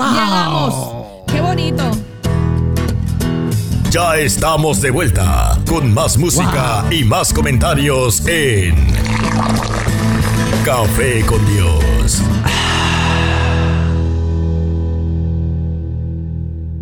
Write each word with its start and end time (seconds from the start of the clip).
¡Wow! 0.00 0.08
Llegamos. 0.08 1.26
¡Qué 1.26 1.40
bonito! 1.42 1.90
Ya 3.90 4.16
estamos 4.16 4.80
de 4.80 4.90
vuelta 4.90 5.58
con 5.68 5.92
más 5.92 6.16
música 6.16 6.86
y 6.90 7.04
más 7.04 7.34
comentarios 7.34 8.26
en 8.26 8.74
Café 10.64 11.22
con 11.26 11.44
Dios. 11.44 12.22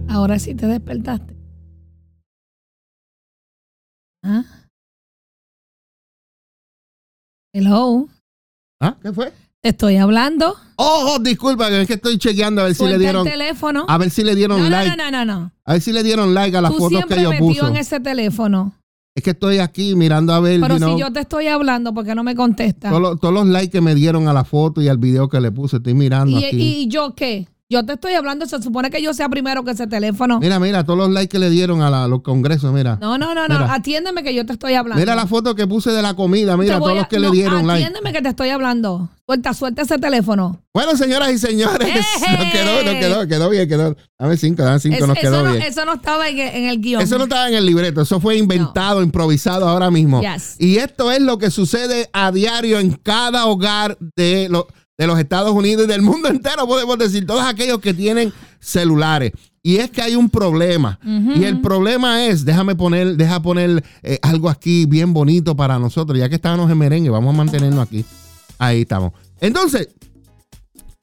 Ahora 0.09 0.39
sí 0.39 0.55
te 0.55 0.69
despertaste. 0.69 1.35
¿Ah? 4.23 4.45
Hello. 7.53 8.07
¿Ah? 8.81 8.97
¿Qué 9.03 9.13
fue? 9.13 9.33
Te 9.61 9.71
estoy 9.71 9.97
hablando. 9.97 10.55
Oh, 10.77 11.15
oh, 11.15 11.19
disculpa, 11.19 11.69
que 11.69 11.83
es 11.83 11.89
que 11.89 11.95
estoy 11.95 12.17
chequeando 12.17 12.63
a 12.63 12.65
ver 12.67 12.75
si 12.77 12.85
le 12.85 12.97
dieron. 12.97 13.27
el 13.27 13.33
teléfono. 13.33 13.87
A 13.89 13.99
ver 13.99 14.11
si 14.11 14.23
le 14.23 14.37
dieron 14.37 14.61
no, 14.61 14.71
like. 14.71 14.97
no, 14.97 15.11
no, 15.11 15.11
no, 15.11 15.25
no. 15.25 15.53
A 15.65 15.73
ver 15.73 15.83
si 15.83 15.93
le 15.93 16.05
dieron 16.05 16.33
like 16.33 16.57
a 16.57 16.61
las 16.61 16.71
Tú 16.71 16.79
fotos 16.79 17.05
que 17.07 17.21
yo 17.21 17.33
puso. 17.39 17.67
en 17.67 17.77
ese 17.77 17.99
teléfono. 17.99 18.75
Es 19.17 19.25
que 19.25 19.31
estoy 19.31 19.59
aquí 19.59 19.97
mirando 19.97 20.33
a 20.33 20.39
ver 20.39 20.61
Pero 20.61 20.75
you 20.75 20.79
know, 20.79 20.95
si 20.95 21.01
yo 21.01 21.13
te 21.13 21.19
estoy 21.19 21.49
hablando, 21.49 21.93
¿por 21.93 22.05
qué 22.05 22.15
no 22.15 22.23
me 22.23 22.37
contestas? 22.37 22.93
todos, 22.93 23.03
los, 23.03 23.21
todos 23.21 23.35
los 23.35 23.49
likes 23.49 23.73
que 23.73 23.81
me 23.81 23.97
dieron 23.97 24.29
a 24.29 24.33
la 24.33 24.45
foto 24.45 24.81
y 24.81 24.87
al 24.87 24.99
video 24.99 25.29
que 25.29 25.41
le 25.41 25.51
puse. 25.51 25.79
Estoy 25.79 25.95
mirando 25.95 26.39
¿Y, 26.39 26.45
aquí. 26.45 26.83
¿Y 26.83 26.89
yo 26.89 27.17
qué? 27.17 27.49
Yo 27.71 27.85
te 27.85 27.93
estoy 27.93 28.15
hablando, 28.15 28.47
se 28.47 28.63
supone 28.63 28.89
que 28.91 29.03
yo 29.03 29.13
sea 29.13 29.29
primero 29.29 29.63
que 29.63 29.73
ese 29.73 29.87
teléfono. 29.87 30.41
Mira, 30.41 30.59
mira, 30.59 30.85
todos 30.85 30.99
los 30.99 31.11
likes 31.11 31.29
que 31.29 31.39
le 31.39 31.51
dieron 31.51 31.83
a, 31.83 31.91
la- 31.91 32.05
a 32.05 32.09
los 32.09 32.23
congresos, 32.23 32.73
mira. 32.73 32.97
No, 32.99 33.19
no, 33.19 33.35
no, 33.35 33.47
no. 33.47 33.57
Atiéndeme 33.71 34.23
que 34.23 34.35
yo 34.35 34.47
te 34.47 34.55
estoy 34.55 34.73
hablando. 34.73 34.99
Mira 34.99 35.15
la 35.15 35.27
foto 35.27 35.55
que 35.55 35.67
puse 35.67 35.91
de 35.91 36.01
la 36.01 36.15
comida, 36.15 36.57
mira 36.57 36.79
todos 36.79 36.93
a- 36.93 36.95
los 36.95 37.09
que 37.09 37.19
no, 37.19 37.29
le 37.29 37.31
dieron 37.33 37.67
like. 37.67 37.85
Atiéndeme 37.85 38.15
que 38.15 38.23
te 38.23 38.31
estoy 38.31 38.49
hablando. 38.49 39.11
Suelta, 39.27 39.53
suelta 39.53 39.83
ese 39.83 39.99
teléfono. 39.99 40.63
Bueno, 40.73 40.97
señoras 40.97 41.31
y 41.31 41.37
señores, 41.37 41.87
¡Eje! 41.87 42.39
nos 42.39 42.53
quedó, 42.53 42.83
nos 42.85 42.95
quedó, 42.95 43.29
quedó 43.29 43.51
bien, 43.51 43.69
quedó. 43.69 43.95
Dame 44.19 44.39
cinco, 44.39 44.63
dame 44.63 44.79
cinco, 44.81 44.97
Es- 44.97 45.07
nos 45.07 45.19
quedó 45.19 45.43
no, 45.45 45.51
bien. 45.53 45.63
eso 45.65 45.85
no 45.85 45.93
estaba 45.93 46.27
en, 46.31 46.39
en 46.39 46.71
el 46.71 46.81
guion. 46.81 47.03
Eso 47.03 47.19
no 47.19 47.25
estaba 47.25 47.49
en 47.51 47.55
el 47.55 47.67
libreto, 47.67 48.01
eso 48.01 48.19
fue 48.19 48.39
inventado, 48.39 49.03
improvisado 49.03 49.69
ahora 49.69 49.91
mismo. 49.91 50.23
Yes. 50.23 50.57
Y 50.59 50.79
esto 50.79 51.13
es 51.13 51.21
lo 51.21 51.37
que 51.37 51.51
sucede 51.51 52.09
a 52.15 52.33
diario 52.33 52.79
en 52.79 52.93
cada 52.93 53.45
hogar 53.45 53.99
de, 54.17 54.49
lo- 54.49 54.69
de 54.99 55.07
los 55.07 55.19
Estados 55.19 55.53
Unidos 55.53 55.85
y 55.85 55.89
del 55.89 56.03
mundo 56.03 56.29
entero, 56.29 56.67
podemos 56.67 56.99
decir, 56.99 57.25
todos 57.25 57.43
aquellos 57.43 57.79
que 57.79 57.95
tienen 57.95 58.33
celulares. 58.59 59.33
Y 59.63 59.77
es 59.77 59.91
que 59.91 60.03
hay 60.03 60.17
un 60.17 60.29
problema. 60.29 60.99
Y 61.05 61.45
el 61.45 61.61
problema 61.61 62.27
es, 62.27 62.45
déjame 62.45 62.75
poner, 62.75 63.17
deja 63.17 63.41
poner 63.41 63.85
eh, 64.03 64.19
algo 64.23 64.49
aquí 64.49 64.87
bien 64.87 65.13
bonito 65.13 65.55
para 65.57 65.79
nosotros, 65.79 66.19
ya 66.19 66.29
que 66.29 66.37
estábamos 66.37 66.71
en 66.71 66.79
merengue, 66.79 67.11
vamos 67.11 67.35
a 67.35 67.37
mantenernos 67.37 67.87
aquí. 67.87 68.05
Ahí 68.59 68.83
estamos. 68.83 69.13
Entonces, 69.41 69.89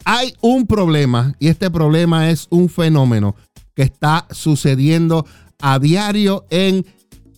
hay 0.04 0.34
un 0.42 0.68
problema 0.68 1.36
y 1.40 1.48
este 1.48 1.70
problema 1.70 2.30
es 2.30 2.48
un 2.50 2.70
fenómeno 2.70 3.36
que 3.76 3.84
está 3.84 4.28
sucediendo 4.32 5.26
a 5.60 5.80
diario 5.80 6.46
en 6.50 6.86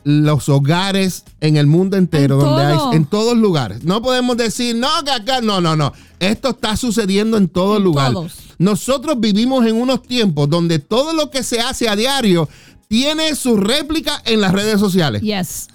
los 0.09 0.47
hogares 0.47 1.25
en 1.41 1.58
el 1.58 1.67
mundo 1.67 1.97
entero, 1.97 2.36
En 2.36 2.39
donde 2.45 2.73
todo. 2.73 2.89
hay 2.91 2.95
en 2.97 3.05
todos 3.05 3.38
lugares. 3.38 3.83
No 3.83 4.02
podemos 4.02 4.38
decir, 4.38 4.73
no, 4.75 4.88
que 5.03 5.11
acá, 5.11 5.41
no, 5.41 5.59
no, 5.59 5.75
no. 5.75 5.91
Esto 6.19 6.52
está 6.52 6.77
sucediendo 6.77 7.36
en 7.36 7.50
todo 7.50 7.75
En 7.77 7.83
lugar. 7.83 8.13
todos. 8.13 8.38
Nosotros 8.58 9.19
vivimos 9.19 9.66
en 9.66 9.75
unos 9.75 10.02
tiempos 10.03 10.50
donde 10.50 10.80
todo 10.80 11.11
lo 11.11 11.30
que 11.30 11.44
se 11.44 11.59
hace 11.59 11.89
a 11.89 11.95
diario 11.97 12.47
tiene 12.88 13.35
su 13.35 13.58
réplica 13.58 14.22
en 14.25 14.39
las 14.39 14.53
redes 14.53 14.80
sociales. 14.80 15.22
Yes. 15.22 15.67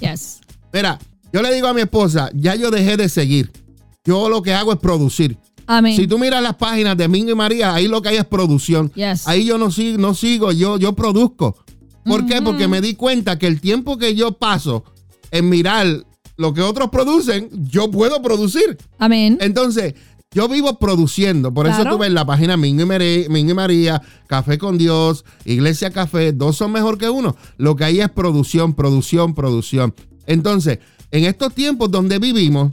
Yes. 0.00 0.40
Mira, 0.72 0.98
yo 1.32 1.40
le 1.40 1.54
digo 1.54 1.68
a 1.68 1.74
mi 1.74 1.82
esposa, 1.82 2.30
ya 2.34 2.56
yo 2.56 2.72
dejé 2.72 2.96
de 2.96 3.08
seguir. 3.08 3.52
Yo 4.04 4.28
lo 4.28 4.42
que 4.42 4.52
hago 4.52 4.72
es 4.72 4.80
producir. 4.80 5.38
Amén. 5.66 5.96
Si 5.96 6.06
tú 6.08 6.18
miras 6.18 6.42
las 6.42 6.56
páginas 6.56 6.96
de 6.96 7.06
Mingo 7.08 7.30
y 7.30 7.34
María, 7.36 7.72
ahí 7.72 7.86
lo 7.88 8.02
que 8.02 8.08
hay 8.10 8.16
es 8.16 8.24
producción. 8.26 8.92
Yes. 8.94 9.26
Ahí 9.28 9.46
yo 9.46 9.56
no 9.58 9.70
sigo, 9.70 9.96
no 9.98 10.12
sigo 10.14 10.50
yo, 10.52 10.76
yo 10.76 10.94
produzco. 10.94 11.56
¿Por 12.04 12.26
qué? 12.26 12.42
Porque 12.42 12.68
me 12.68 12.80
di 12.80 12.94
cuenta 12.94 13.38
que 13.38 13.46
el 13.46 13.60
tiempo 13.60 13.98
que 13.98 14.14
yo 14.14 14.32
paso 14.32 14.84
en 15.30 15.48
mirar 15.48 16.04
lo 16.36 16.52
que 16.52 16.62
otros 16.62 16.90
producen, 16.90 17.48
yo 17.52 17.90
puedo 17.90 18.20
producir. 18.22 18.76
Amén. 18.98 19.38
Entonces, 19.40 19.94
yo 20.34 20.48
vivo 20.48 20.78
produciendo. 20.78 21.54
Por 21.54 21.68
eso 21.68 21.84
tú 21.84 21.96
ves 21.96 22.10
la 22.10 22.26
página 22.26 22.56
Mingo 22.56 22.82
y, 22.82 23.28
Mingo 23.28 23.50
y 23.52 23.54
María, 23.54 24.02
Café 24.26 24.58
con 24.58 24.76
Dios, 24.76 25.24
Iglesia 25.44 25.90
Café, 25.90 26.32
dos 26.32 26.56
son 26.56 26.72
mejor 26.72 26.98
que 26.98 27.08
uno. 27.08 27.36
Lo 27.56 27.76
que 27.76 27.84
hay 27.84 28.00
es 28.00 28.10
producción, 28.10 28.74
producción, 28.74 29.34
producción. 29.34 29.94
Entonces, 30.26 30.80
en 31.12 31.24
estos 31.24 31.54
tiempos 31.54 31.90
donde 31.90 32.18
vivimos, 32.18 32.72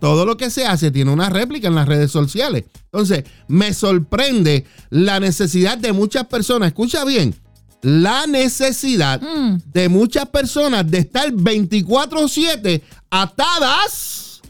todo 0.00 0.26
lo 0.26 0.36
que 0.36 0.50
se 0.50 0.66
hace 0.66 0.90
tiene 0.90 1.12
una 1.12 1.30
réplica 1.30 1.68
en 1.68 1.76
las 1.76 1.86
redes 1.86 2.10
sociales. 2.10 2.64
Entonces, 2.86 3.24
me 3.46 3.72
sorprende 3.72 4.64
la 4.90 5.20
necesidad 5.20 5.78
de 5.78 5.92
muchas 5.92 6.26
personas, 6.26 6.68
escucha 6.68 7.04
bien, 7.04 7.34
la 7.82 8.26
necesidad 8.26 9.20
Mm. 9.20 9.58
de 9.72 9.88
muchas 9.88 10.26
personas 10.26 10.90
de 10.90 10.98
estar 10.98 11.30
24/7 11.32 12.82
atadas. 13.10 14.40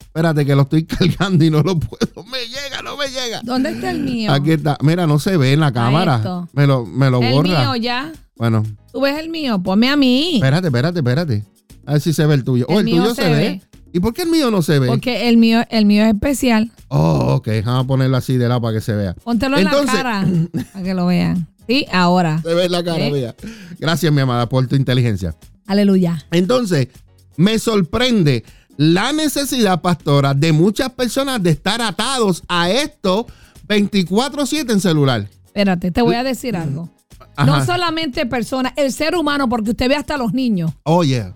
Espérate 0.00 0.46
que 0.46 0.54
lo 0.56 0.62
estoy 0.62 0.84
cargando 0.86 1.44
y 1.44 1.50
no 1.50 1.62
lo 1.62 1.78
puedo. 1.78 2.24
Me 2.24 2.38
llega, 2.46 2.82
no 2.82 2.96
me 2.96 3.06
llega. 3.08 3.40
¿Dónde 3.42 3.70
está 3.72 3.90
el 3.90 4.00
mío? 4.00 4.32
Aquí 4.32 4.52
está. 4.52 4.78
Mira, 4.82 5.06
no 5.06 5.18
se 5.18 5.36
ve 5.36 5.52
en 5.52 5.60
la 5.60 5.72
cámara. 5.72 6.46
Me 6.52 6.66
lo, 6.66 6.86
me 6.86 7.10
lo 7.10 7.20
el 7.22 7.32
borra. 7.34 7.60
mío 7.60 7.76
ya. 7.76 8.12
Bueno, 8.36 8.64
¿Tú 8.92 9.00
ves 9.02 9.18
el 9.18 9.28
mío? 9.28 9.62
Ponme 9.62 9.88
a 9.90 9.96
mí. 9.96 10.36
espérate, 10.36 10.68
espérate, 10.68 10.98
espérate. 11.00 11.44
A 11.86 11.92
ver 11.92 12.00
si 12.00 12.12
se 12.12 12.24
ve 12.26 12.34
el 12.34 12.44
tuyo. 12.44 12.64
oh, 12.68 12.72
El 12.74 12.78
el 12.80 12.84
mío 12.86 13.02
tuyo 13.02 13.14
se 13.14 13.22
se, 13.22 13.28
ve. 13.28 13.36
ve. 13.36 13.62
¿Y 13.92 14.00
por 14.00 14.12
qué 14.14 14.22
el 14.22 14.30
mío 14.30 14.50
no 14.50 14.60
se 14.62 14.78
ve? 14.78 14.86
Porque 14.88 15.28
el 15.28 15.36
mío, 15.36 15.64
el 15.70 15.84
mío 15.86 16.04
es 16.04 16.12
especial. 16.14 16.70
Oh, 16.88 17.34
ok. 17.36 17.48
Vamos 17.64 17.84
a 17.84 17.86
ponerlo 17.86 18.16
así 18.16 18.36
de 18.36 18.48
lado 18.48 18.60
para 18.62 18.74
que 18.74 18.80
se 18.80 18.94
vea. 18.94 19.14
Póntelo 19.14 19.56
en 19.58 19.64
la 19.64 19.70
cara 19.86 20.26
para 20.72 20.84
que 20.84 20.94
lo 20.94 21.06
vean. 21.06 21.46
Sí, 21.68 21.86
ahora. 21.92 22.40
Se 22.42 22.54
ve 22.54 22.68
la 22.68 22.82
cara, 22.84 23.06
¿Eh? 23.06 23.10
mía. 23.10 23.34
Gracias, 23.78 24.12
mi 24.12 24.20
amada, 24.20 24.48
por 24.48 24.66
tu 24.66 24.76
inteligencia. 24.76 25.34
Aleluya. 25.66 26.24
Entonces, 26.30 26.88
me 27.36 27.58
sorprende 27.58 28.44
la 28.76 29.12
necesidad, 29.12 29.80
pastora, 29.80 30.34
de 30.34 30.52
muchas 30.52 30.90
personas 30.90 31.42
de 31.42 31.50
estar 31.50 31.80
atados 31.82 32.42
a 32.48 32.70
esto 32.70 33.26
24-7 33.68 34.70
en 34.72 34.80
celular. 34.80 35.28
Espérate, 35.46 35.90
te 35.90 36.02
voy 36.02 36.14
a 36.14 36.22
decir 36.22 36.56
algo. 36.56 36.88
Ajá. 37.34 37.46
No 37.46 37.64
solamente 37.66 38.26
personas, 38.26 38.72
el 38.76 38.92
ser 38.92 39.14
humano, 39.16 39.48
porque 39.48 39.70
usted 39.70 39.88
ve 39.88 39.96
hasta 39.96 40.16
los 40.16 40.32
niños. 40.32 40.70
Oh, 40.84 41.02
yeah. 41.02 41.34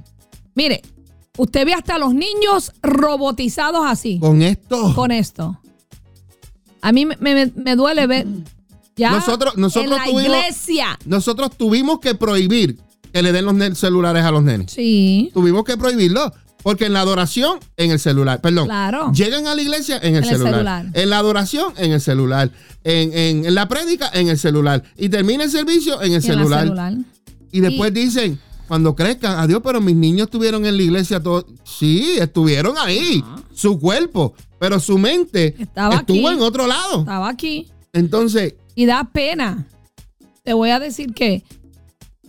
Mire, 0.54 0.82
usted 1.38 1.64
ve 1.66 1.74
hasta 1.74 1.98
los 1.98 2.14
niños 2.14 2.72
robotizados 2.82 3.82
así, 3.86 4.18
Con 4.20 4.42
esto. 4.42 4.94
con 4.94 5.10
esto. 5.10 5.58
A 6.82 6.92
mí 6.92 7.04
me, 7.06 7.16
me- 7.20 7.52
me 7.54 7.76
duele 7.76 8.06
ver 8.06 8.26
ya 9.00 9.10
Nosotros- 9.12 9.56
nosotros 9.56 9.92
en 9.92 9.98
la 9.98 10.04
tuvimos- 10.04 10.22
iglesia. 10.38 10.98
Nosotros 11.06 11.50
tuvimos 11.56 11.98
que 12.00 12.14
prohibir 12.14 12.78
que 13.12 13.22
le 13.22 13.32
den 13.32 13.44
los 13.44 13.78
celulares 13.78 14.22
a 14.24 14.30
los 14.30 14.42
nenes. 14.42 14.70
Sí, 14.72 15.30
Tuvimos 15.34 15.64
que 15.64 15.76
prohibirlo. 15.76 16.32
Porque 16.62 16.84
en 16.84 16.92
la 16.92 17.00
adoración, 17.00 17.58
en 17.78 17.90
el 17.90 17.98
celular. 17.98 18.42
Perdón. 18.42 18.66
Claro. 18.66 19.10
Llegan 19.14 19.46
a 19.46 19.54
la 19.54 19.62
iglesia 19.62 19.96
en 19.96 20.14
el, 20.14 20.16
En 20.16 20.16
el 20.24 20.24
celular. 20.28 20.52
celular. 20.52 20.86
En 20.92 21.08
la 21.10 21.16
adoración, 21.18 21.72
en 21.78 21.92
el 21.92 22.02
celular. 22.02 22.50
En, 22.84 23.12
en- 23.14 23.46
en 23.46 23.54
la 23.54 23.66
prédica, 23.66 24.10
en 24.12 24.28
el 24.28 24.38
celular. 24.38 24.82
Y 24.98 25.08
termina 25.08 25.44
el 25.44 25.50
servicio 25.50 26.02
en 26.02 26.12
el 26.12 26.22
celular. 26.22 26.64
celular. 26.64 26.94
Y 27.50 27.60
después 27.60 27.94
dicen, 27.94 28.38
cuando 28.68 28.94
crezcan, 28.94 29.38
adiós, 29.38 29.62
pero 29.64 29.80
mis 29.80 29.96
niños 29.96 30.26
estuvieron 30.26 30.66
en 30.66 30.76
la 30.76 30.82
iglesia 30.82 31.18
todo. 31.22 31.46
Sí, 31.64 32.16
estuvieron 32.18 32.76
ahí. 32.76 33.24
Su 33.54 33.80
cuerpo. 33.80 34.34
Pero 34.58 34.78
su 34.80 34.98
mente 34.98 35.54
Estaba 35.58 35.96
estuvo 35.96 36.28
aquí. 36.28 36.36
en 36.36 36.42
otro 36.42 36.66
lado. 36.66 37.00
Estaba 37.00 37.30
aquí. 37.30 37.68
Entonces, 37.94 38.54
Y 38.80 38.86
da 38.86 39.04
pena. 39.12 39.66
Te 40.42 40.54
voy 40.54 40.70
a 40.70 40.80
decir 40.80 41.12
que 41.12 41.44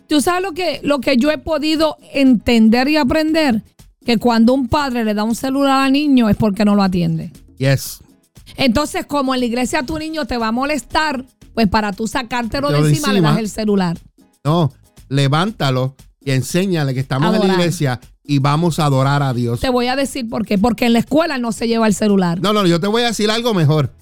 tú 0.07 0.19
sabes 0.19 0.41
lo 0.43 0.51
que, 0.51 0.81
lo 0.83 0.99
que 0.99 1.15
yo 1.15 1.31
he 1.31 1.37
podido 1.37 1.95
entender 2.13 2.89
y 2.89 2.97
aprender, 2.97 3.63
que 4.05 4.17
cuando 4.17 4.53
un 4.53 4.67
padre 4.67 5.05
le 5.05 5.13
da 5.13 5.23
un 5.23 5.33
celular 5.33 5.85
al 5.85 5.93
niño 5.93 6.27
es 6.27 6.35
porque 6.35 6.65
no 6.65 6.75
lo 6.75 6.83
atiende. 6.83 7.31
yes. 7.57 7.99
Entonces, 8.57 9.05
como 9.05 9.33
en 9.33 9.39
la 9.39 9.45
iglesia 9.45 9.83
tu 9.83 9.97
niño 9.97 10.25
te 10.25 10.35
va 10.35 10.49
a 10.49 10.51
molestar, 10.51 11.23
pues 11.53 11.69
para 11.69 11.93
tú 11.93 12.05
sacártelo 12.05 12.67
de 12.69 12.79
Lo 12.79 12.83
de 12.83 12.89
encima, 12.89 13.07
le 13.13 13.19
encima. 13.19 13.29
das 13.31 13.39
el 13.39 13.49
celular. 13.49 13.97
No, 14.43 14.73
levántalo 15.07 15.95
y 16.19 16.31
enséñale 16.31 16.93
que 16.93 16.99
estamos 16.99 17.33
en 17.33 17.47
la 17.47 17.53
iglesia 17.53 18.01
y 18.25 18.39
vamos 18.39 18.77
a 18.79 18.87
adorar 18.87 19.23
a 19.23 19.33
Dios. 19.33 19.61
Te 19.61 19.69
voy 19.69 19.87
a 19.87 19.95
decir 19.95 20.27
por 20.27 20.45
qué. 20.45 20.57
Porque 20.57 20.85
en 20.85 20.91
la 20.91 20.99
escuela 20.99 21.37
no 21.37 21.53
se 21.53 21.69
lleva 21.69 21.87
el 21.87 21.93
celular. 21.93 22.41
No, 22.41 22.51
no, 22.51 22.67
yo 22.67 22.81
te 22.81 22.87
voy 22.87 23.03
a 23.03 23.05
decir 23.05 23.31
algo 23.31 23.53
mejor. 23.53 23.93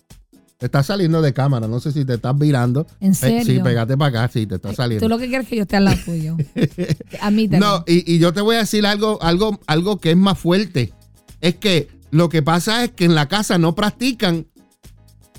Te 0.60 0.66
estás 0.66 0.88
saliendo 0.88 1.22
de 1.22 1.32
cámara, 1.32 1.70
no 1.70 1.80
sé 1.80 1.94
si 1.94 2.04
te 2.04 2.16
estás 2.16 2.38
virando. 2.38 2.86
¿En 3.00 3.16
serio? 3.16 3.46
Sí, 3.46 3.62
pégate 3.64 3.96
para 3.96 4.24
acá, 4.24 4.34
sí, 4.34 4.46
te 4.46 4.56
está 4.56 4.74
saliendo. 4.74 5.06
Tú 5.06 5.08
lo 5.08 5.18
que 5.18 5.30
quieres 5.30 5.46
es 5.46 5.50
que 5.50 5.56
yo 5.56 5.62
esté 5.62 5.78
al 5.78 5.86
lado 5.86 5.98
tuyo. 6.04 6.36
Admítelo. 7.22 7.66
No, 7.66 7.84
y, 7.88 8.14
y 8.14 8.20
yo 8.20 8.34
te 8.34 8.42
voy 8.42 8.58
a 8.58 8.60
decir 8.60 8.86
algo, 8.86 9.20
algo, 9.22 9.58
algo 9.68 10.00
que 10.00 10.12
es 10.12 10.18
más 10.18 10.38
fuerte. 10.38 10.92
Es 11.40 11.56
que 11.56 11.88
lo 12.12 12.28
que 12.28 12.42
pasa 12.44 12.84
es 12.84 12.92
que 12.92 13.06
en 13.06 13.16
la 13.16 13.30
casa 13.30 13.58
no 13.58 13.74
practican 13.74 14.48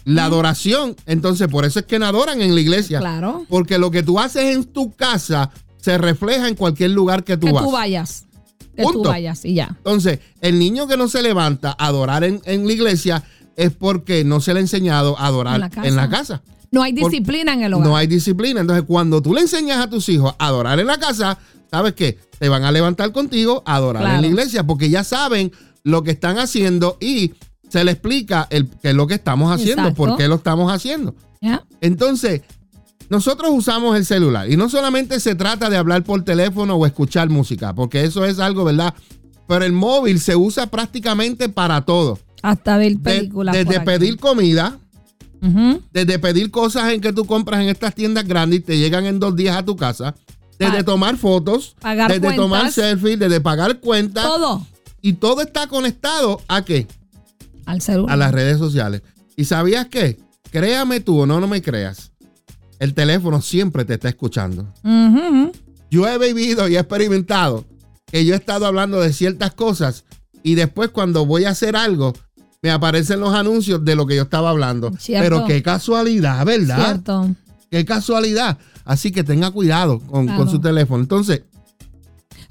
la 0.07 0.25
adoración. 0.25 0.97
Entonces, 1.05 1.49
por 1.49 1.67
eso 1.67 1.81
es 1.81 1.85
que 1.85 1.99
no 1.99 2.07
adoran 2.07 2.41
en 2.41 2.55
la 2.55 2.61
iglesia. 2.63 3.01
Claro. 3.01 3.45
Porque 3.51 3.79
lo 3.79 3.91
que 3.91 4.03
tú 4.03 4.19
haces 4.19 4.57
en 4.57 4.65
tu 4.65 4.93
casa 4.93 5.51
se 5.77 5.99
refleja 5.99 6.49
en 6.49 6.55
cualquier 6.55 6.93
lugar 6.93 7.25
que 7.25 7.37
tú 7.37 7.49
que 7.49 7.53
vas. 7.53 7.65
tú 7.65 7.73
vayas. 7.73 8.25
Que 8.75 8.85
Punto. 8.85 9.03
tú 9.03 9.09
vayas 9.11 9.45
y 9.45 9.53
ya. 9.53 9.67
Entonces, 9.77 10.21
el 10.41 10.59
niño 10.59 10.87
que 10.87 10.97
no 10.97 11.09
se 11.09 11.21
levanta 11.21 11.77
a 11.79 11.89
adorar 11.89 12.25
en, 12.25 12.41
en 12.47 12.67
la 12.67 12.73
iglesia 12.73 13.23
es 13.61 13.73
porque 13.73 14.25
no 14.25 14.41
se 14.41 14.55
le 14.55 14.61
ha 14.61 14.63
enseñado 14.63 15.19
a 15.19 15.27
adorar 15.27 15.57
En 15.57 15.61
la 15.61 15.71
casa. 15.71 15.89
en 15.89 15.97
la 15.97 16.09
casa. 16.09 16.43
No 16.71 16.83
hay 16.83 16.93
disciplina 16.93 17.53
en 17.53 17.63
el 17.63 17.75
hogar. 17.75 17.87
No 17.87 17.97
hay 17.97 18.07
disciplina. 18.07 18.61
Entonces, 18.61 18.85
cuando 18.87 19.21
tú 19.21 19.35
le 19.35 19.43
enseñas 19.43 19.79
a 19.79 19.91
tus 19.91 20.09
hijos 20.09 20.35
a 20.39 20.47
adorar 20.47 20.79
en 20.81 20.87
la 20.87 20.99
casa, 20.99 21.39
¿sabes 21.71 21.95
qué? 21.95 22.19
Te 22.39 22.49
van 22.49 22.65
a 22.65 22.73
levantar 22.73 23.13
contigo 23.13 23.63
a 23.67 23.75
adorar 23.77 24.15
en 24.15 24.23
la 24.23 24.27
iglesia 24.27 24.67
porque 24.67 24.89
ya 24.89 25.05
saben 25.05 25.53
lo 25.83 26.03
que 26.03 26.13
están 26.13 26.39
haciendo 26.39 26.97
y 27.01 27.35
se 27.69 27.85
le 27.85 27.91
explica 27.93 28.47
el, 28.51 28.69
qué 28.69 28.91
es 28.91 28.95
lo 28.95 29.07
que 29.07 29.15
estamos 29.15 29.53
haciendo, 29.53 29.83
Exacto. 29.83 29.97
por 29.97 30.17
qué 30.17 30.27
lo 30.27 30.37
estamos 30.37 30.73
haciendo. 30.73 31.15
Entonces, 31.81 32.43
nosotros 33.09 33.51
usamos 33.53 33.97
el 33.97 34.07
celular 34.07 34.51
y 34.51 34.57
no 34.57 34.69
solamente 34.69 35.21
se 35.21 35.35
trata 35.35 35.69
de 35.69 35.77
hablar 35.77 36.05
por 36.05 36.23
teléfono 36.25 36.77
o 36.77 36.87
escuchar 36.87 37.29
música, 37.29 37.75
porque 37.75 38.05
eso 38.05 38.25
es 38.25 38.39
algo, 38.39 38.65
¿verdad? 38.65 38.95
Pero 39.49 39.65
el 39.65 39.73
móvil 39.73 40.21
se 40.21 40.37
usa 40.37 40.69
prácticamente 40.69 41.49
para 41.49 41.85
todo. 41.85 42.19
Hasta 42.43 42.77
ver 42.79 42.99
películas. 42.99 43.55
desde 43.55 43.81
pedir 43.81 44.17
comida, 44.19 44.79
desde 45.93 46.19
pedir 46.19 46.51
cosas 46.51 46.93
en 46.93 47.01
que 47.01 47.13
tú 47.13 47.25
compras 47.25 47.61
en 47.63 47.69
estas 47.69 47.95
tiendas 47.95 48.27
grandes 48.27 48.61
y 48.61 48.63
te 48.63 48.79
llegan 48.79 49.07
en 49.07 49.19
dos 49.19 49.35
días 49.37 49.57
a 49.57 49.65
tu 49.65 49.77
casa, 49.77 50.15
desde 50.59 50.79
Pa- 50.79 50.85
tomar 50.85 51.17
fotos, 51.17 51.75
pagar 51.81 52.11
desde 52.13 52.37
tomar 52.37 52.71
selfies, 52.73 53.19
desde 53.19 53.41
pagar 53.41 53.81
cuentas, 53.81 54.25
Todo 54.25 54.67
y 55.03 55.15
todo 55.15 55.41
está 55.41 55.67
conectado 55.67 56.41
a 56.49 56.63
qué? 56.65 56.87
al 57.67 57.81
celular. 57.81 58.13
A 58.13 58.17
las 58.17 58.33
redes 58.33 58.59
sociales. 58.59 59.03
¿Y 59.37 59.45
sabías 59.45 59.87
qué? 59.87 60.19
Créame 60.51 61.01
tú 61.01 61.21
o 61.21 61.27
no, 61.27 61.41
no 61.41 61.47
me 61.47 61.63
creas. 61.63 62.11
El 62.81 62.95
teléfono 62.95 63.41
siempre 63.41 63.85
te 63.85 63.95
está 63.95 64.09
escuchando. 64.09 64.73
Yo 65.91 66.09
he 66.09 66.19
vivido 66.19 66.69
y 66.69 66.77
he 66.77 66.79
experimentado 66.81 67.65
que 68.07 68.25
yo 68.25 68.35
he 68.35 68.37
estado 68.37 68.67
hablando 68.67 69.01
de 69.01 69.13
ciertas 69.13 69.53
cosas 69.55 70.05
y 70.43 70.55
después 70.55 70.91
cuando 70.91 71.25
voy 71.27 71.45
a 71.45 71.51
hacer 71.51 71.77
algo 71.77 72.13
me 72.63 72.71
aparecen 72.71 73.21
los 73.21 73.35
anuncios 73.35 73.83
de 73.85 73.95
lo 73.95 74.07
que 74.07 74.17
yo 74.17 74.23
estaba 74.23 74.51
hablando. 74.51 74.93
Cierto. 74.99 75.25
Pero 75.25 75.47
qué 75.47 75.63
casualidad, 75.63 76.45
¿verdad? 76.45 76.85
Cierto. 76.85 77.35
Qué 77.71 77.85
casualidad. 77.85 78.59
Así 78.85 79.11
que 79.13 79.25
tenga 79.25 79.51
cuidado 79.51 80.01
con, 80.01 80.27
Claro. 80.27 80.41
con 80.41 80.51
su 80.51 80.61
teléfono. 80.61 81.03
Entonces, 81.03 81.43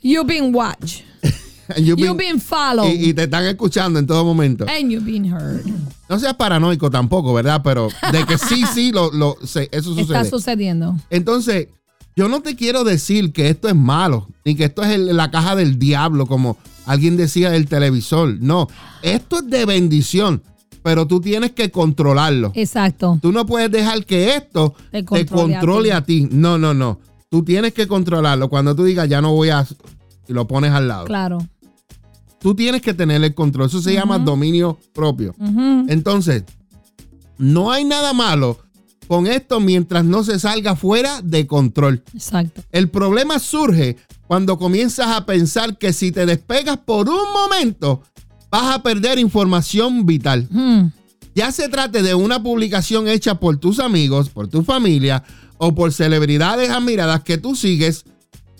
You've 0.01 0.27
been 0.27 0.55
watched. 0.55 1.03
you've 1.77 1.99
You've 2.01 2.17
been- 2.17 2.39
followed. 2.39 2.89
y, 2.89 3.09
y 3.09 3.13
te 3.13 3.23
están 3.23 3.43
escuchando 3.45 3.99
en 3.99 4.07
todo 4.07 4.23
momento. 4.23 4.65
and 4.67 4.89
you've 4.89 5.05
been 5.05 5.25
heard. 5.25 5.61
No 6.07 6.17
seas 6.17 6.33
paranoico 6.35 6.89
tampoco, 6.89 7.33
¿verdad? 7.33 7.61
Pero 7.63 7.89
de 8.11 8.25
que 8.25 8.37
sí, 8.37 8.63
sí, 8.73 8.91
lo, 8.91 9.11
lo, 9.11 9.35
se- 9.43 9.69
eso 9.71 9.91
Está 9.91 10.23
sucede. 10.23 10.29
sucediendo. 10.29 10.95
Entonces, 11.09 11.67
yo 12.15 12.27
no 12.29 12.41
te 12.41 12.55
quiero 12.55 12.83
decir 12.83 13.31
que 13.33 13.49
esto 13.49 13.67
es 13.67 13.75
malo, 13.75 14.27
ni 14.45 14.55
que 14.55 14.63
esto 14.65 14.81
es 14.83 14.89
el- 14.91 15.15
la 15.15 15.29
caja 15.29 15.55
del 15.55 15.77
diablo, 15.77 16.25
como 16.25 16.57
alguien 16.89 17.17
decía 17.17 17.51
del 17.51 17.67
televisor. 17.67 18.37
No, 18.41 18.67
esto 19.03 19.37
es 19.39 19.47
de 19.47 19.65
bendición, 19.65 20.41
pero 20.81 21.05
tú 21.05 21.21
tienes 21.21 21.51
que 21.51 21.69
controlarlo. 21.69 22.51
Exacto. 22.55 23.19
Tú 23.21 23.31
no 23.31 23.45
puedes 23.45 23.69
dejar 23.69 24.05
que 24.05 24.35
esto 24.35 24.73
Te 24.91 25.03
te 25.03 25.25
controle 25.27 25.93
a 25.93 26.03
ti. 26.03 26.23
a 26.23 26.27
ti. 26.29 26.35
No, 26.35 26.57
no, 26.57 26.73
no. 26.73 26.99
Tú 27.29 27.43
tienes 27.43 27.73
que 27.73 27.87
controlarlo. 27.87 28.49
Cuando 28.49 28.75
tú 28.75 28.83
digas, 28.83 29.07
ya 29.07 29.21
no 29.21 29.33
voy 29.33 29.49
a... 29.49 29.67
Y 30.27 30.33
lo 30.33 30.47
pones 30.47 30.71
al 30.71 30.87
lado. 30.87 31.05
Claro. 31.05 31.37
Tú 32.39 32.55
tienes 32.55 32.81
que 32.81 32.95
tener 32.95 33.23
el 33.23 33.35
control. 33.35 33.67
Eso 33.67 33.81
se 33.81 33.93
llama 33.93 34.17
dominio 34.17 34.79
propio. 34.93 35.35
Entonces, 35.87 36.43
no 37.37 37.71
hay 37.71 37.85
nada 37.85 38.13
malo 38.13 38.57
con 39.09 39.25
esto 39.25 39.59
mientras 39.59 40.05
no 40.05 40.23
se 40.23 40.37
salga 40.37 40.75
fuera 40.75 41.23
de 41.23 41.47
control. 41.47 42.03
Exacto. 42.13 42.61
El 42.71 42.89
problema 42.89 43.39
surge 43.39 43.97
cuando 44.27 44.59
comienzas 44.59 45.07
a 45.07 45.25
pensar 45.25 45.79
que 45.79 45.93
si 45.93 46.11
te 46.11 46.27
despegas 46.27 46.77
por 46.77 47.09
un 47.09 47.33
momento, 47.33 48.03
vas 48.51 48.75
a 48.75 48.83
perder 48.83 49.17
información 49.17 50.05
vital. 50.05 50.47
Mm. 50.51 50.91
Ya 51.33 51.51
se 51.51 51.69
trate 51.69 52.03
de 52.03 52.13
una 52.13 52.43
publicación 52.43 53.07
hecha 53.07 53.39
por 53.39 53.57
tus 53.57 53.79
amigos, 53.79 54.29
por 54.29 54.47
tu 54.47 54.63
familia 54.63 55.23
o 55.57 55.73
por 55.73 55.91
celebridades 55.91 56.69
admiradas 56.69 57.23
que 57.23 57.39
tú 57.39 57.55
sigues, 57.55 58.05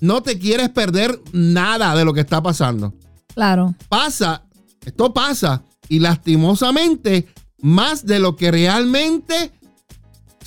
no 0.02 0.24
te 0.24 0.40
quieres 0.40 0.70
perder 0.70 1.22
nada 1.32 1.96
de 1.96 2.04
lo 2.04 2.12
que 2.12 2.22
está 2.22 2.42
pasando. 2.42 2.96
Claro. 3.36 3.76
Pasa, 3.88 4.46
esto 4.84 5.14
pasa 5.14 5.62
y 5.90 6.00
lastimosamente 6.00 7.28
más 7.62 8.04
de 8.04 8.18
lo 8.18 8.36
que 8.36 8.50
realmente 8.50 9.52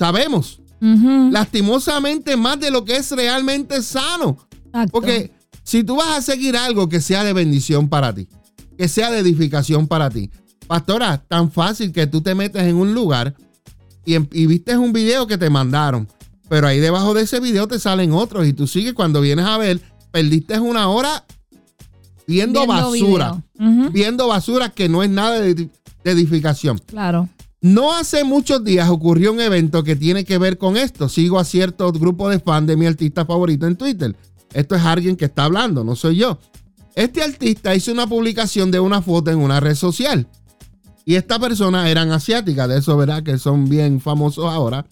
sabemos. 0.03 0.61
Lastimosamente 1.31 2.37
más 2.37 2.59
de 2.59 2.71
lo 2.71 2.85
que 2.85 2.97
es 2.97 3.11
realmente 3.13 3.81
sano. 3.83 4.37
Exacto. 4.67 4.91
Porque 4.93 5.31
si 5.63 5.85
tú 5.85 5.97
vas 5.97 6.19
a 6.19 6.23
seguir 6.23 6.57
algo 6.57 6.89
que 6.89 7.01
sea 7.01 7.23
de 7.25 7.33
bendición 7.33 7.89
para 7.89 8.13
ti, 8.15 8.29
que 8.77 8.89
sea 8.89 9.11
de 9.11 9.19
edificación 9.21 9.87
para 9.87 10.11
ti, 10.11 10.31
pastora, 10.67 11.19
tan 11.29 11.53
fácil 11.53 11.93
que 11.93 12.07
tú 12.07 12.21
te 12.21 12.35
metes 12.35 12.63
en 12.65 12.77
un 12.77 12.95
lugar 12.95 13.35
y, 14.05 14.15
en- 14.15 14.29
y 14.33 14.47
viste 14.47 14.77
un 14.77 14.93
video 14.93 15.27
que 15.27 15.39
te 15.39 15.49
mandaron, 15.51 16.09
pero 16.49 16.67
ahí 16.67 16.81
debajo 16.81 17.15
de 17.15 17.23
ese 17.23 17.39
video 17.39 17.69
te 17.69 17.79
salen 17.79 18.13
otros 18.13 18.47
y 18.47 18.53
tú 18.53 18.67
sigues 18.67 18.93
cuando 18.95 19.21
vienes 19.21 19.47
a 19.47 19.57
ver, 19.59 19.81
perdiste 20.11 20.59
una 20.59 20.89
hora 20.89 21.25
viendo, 22.27 22.61
Viendo 22.61 22.67
basura, 22.67 23.43
viendo 23.93 24.27
basura 24.27 24.69
que 24.71 24.89
no 24.89 25.03
es 25.03 25.11
nada 25.11 25.39
de, 25.41 25.55
de 25.55 25.71
edificación. 26.11 26.79
Claro. 26.87 27.29
No 27.63 27.95
hace 27.95 28.25
muchos 28.25 28.65
días 28.65 28.89
ocurrió 28.91 29.33
un 29.33 29.41
evento 29.41 29.85
que 29.85 29.95
tiene 29.95 30.25
que 30.25 30.37
ver 30.37 30.59
con 30.59 30.77
esto. 30.77 31.09
Sigo 31.09 31.39
a 31.39 31.45
cierto 31.45 31.93
grupo 31.93 32.29
de 32.29 32.41
fans 32.41 32.67
de 32.67 32.77
mi 32.77 32.87
artista 32.87 33.25
favorito 33.25 33.69
en 33.69 33.77
Twitter. 33.77 34.17
Esto 34.53 34.75
es 34.75 34.83
alguien 34.83 35.15
que 35.15 35.27
está 35.27 35.45
hablando, 35.45 35.85
no 35.85 35.95
soy 35.95 36.17
yo. 36.17 36.41
Este 36.97 37.23
artista 37.23 37.73
hizo 37.73 37.93
una 37.93 38.09
publicación 38.09 38.73
de 38.73 38.81
una 38.81 39.01
foto 39.01 39.31
en 39.31 39.39
una 39.39 39.61
red 39.61 39.77
social. 39.77 40.27
Y 41.05 41.15
esta 41.15 41.39
persona 41.39 41.89
eran 41.89 42.11
asiáticas, 42.11 42.69
de 42.69 42.79
eso 42.79 42.97
verá 42.97 43.23
que 43.23 43.39
son 43.39 43.69
bien 43.69 44.01
famosos 44.01 44.47
ahora. 44.47 44.85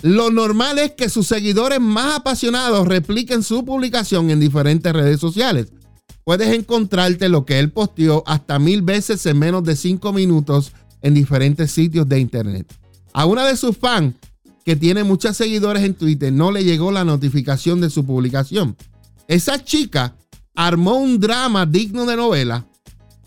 Lo 0.00 0.30
normal 0.30 0.78
es 0.78 0.92
que 0.92 1.10
sus 1.10 1.26
seguidores 1.26 1.78
más 1.78 2.16
apasionados 2.16 2.88
repliquen 2.88 3.42
su 3.42 3.66
publicación 3.66 4.30
en 4.30 4.40
diferentes 4.40 4.90
redes 4.94 5.20
sociales. 5.20 5.74
Puedes 6.24 6.54
encontrarte 6.54 7.28
lo 7.28 7.44
que 7.44 7.58
él 7.58 7.70
posteó 7.70 8.24
hasta 8.26 8.58
mil 8.58 8.80
veces 8.80 9.26
en 9.26 9.38
menos 9.38 9.62
de 9.64 9.76
cinco 9.76 10.12
minutos 10.12 10.72
en 11.02 11.14
diferentes 11.14 11.70
sitios 11.70 12.08
de 12.08 12.20
internet. 12.20 12.72
A 13.12 13.26
una 13.26 13.46
de 13.46 13.56
sus 13.56 13.76
fans, 13.76 14.14
que 14.64 14.76
tiene 14.76 15.04
muchos 15.04 15.36
seguidores 15.36 15.82
en 15.82 15.94
Twitter, 15.94 16.32
no 16.32 16.52
le 16.52 16.64
llegó 16.64 16.92
la 16.92 17.04
notificación 17.04 17.80
de 17.80 17.90
su 17.90 18.06
publicación. 18.06 18.76
Esa 19.28 19.62
chica 19.62 20.14
armó 20.54 20.96
un 20.96 21.18
drama 21.18 21.66
digno 21.66 22.06
de 22.06 22.16
novela. 22.16 22.66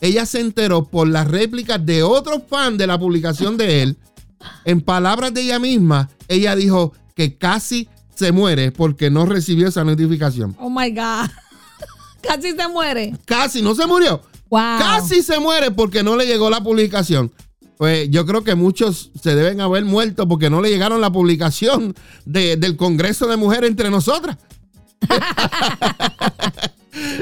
Ella 0.01 0.25
se 0.25 0.39
enteró 0.39 0.85
por 0.85 1.07
las 1.07 1.27
réplicas 1.27 1.85
de 1.85 2.03
otros 2.03 2.43
fans 2.49 2.77
de 2.77 2.87
la 2.87 2.97
publicación 2.97 3.57
de 3.57 3.81
él. 3.81 3.97
En 4.63 4.81
palabras 4.81 5.33
de 5.33 5.41
ella 5.41 5.59
misma, 5.59 6.09
ella 6.27 6.55
dijo 6.55 6.93
que 7.15 7.37
casi 7.37 7.89
se 8.13 8.31
muere 8.31 8.71
porque 8.71 9.09
no 9.09 9.25
recibió 9.25 9.67
esa 9.67 9.83
notificación. 9.83 10.55
Oh 10.59 10.69
my 10.69 10.89
God. 10.89 11.29
Casi 12.21 12.53
se 12.53 12.67
muere. 12.67 13.15
Casi, 13.25 13.61
no 13.61 13.75
se 13.75 13.85
murió. 13.85 14.19
Wow. 14.49 14.79
Casi 14.79 15.21
se 15.21 15.39
muere 15.39 15.69
porque 15.69 16.01
no 16.01 16.15
le 16.15 16.25
llegó 16.25 16.49
la 16.49 16.61
publicación. 16.61 17.31
Pues 17.77 18.09
yo 18.09 18.25
creo 18.25 18.43
que 18.43 18.55
muchos 18.55 19.11
se 19.21 19.35
deben 19.35 19.59
haber 19.61 19.83
muerto 19.85 20.27
porque 20.27 20.49
no 20.49 20.61
le 20.61 20.69
llegaron 20.69 21.01
la 21.01 21.11
publicación 21.11 21.93
de- 22.25 22.55
del 22.55 22.77
Congreso 22.77 23.27
de 23.27 23.35
Mujeres 23.37 23.69
entre 23.69 23.89
nosotras. 23.89 24.37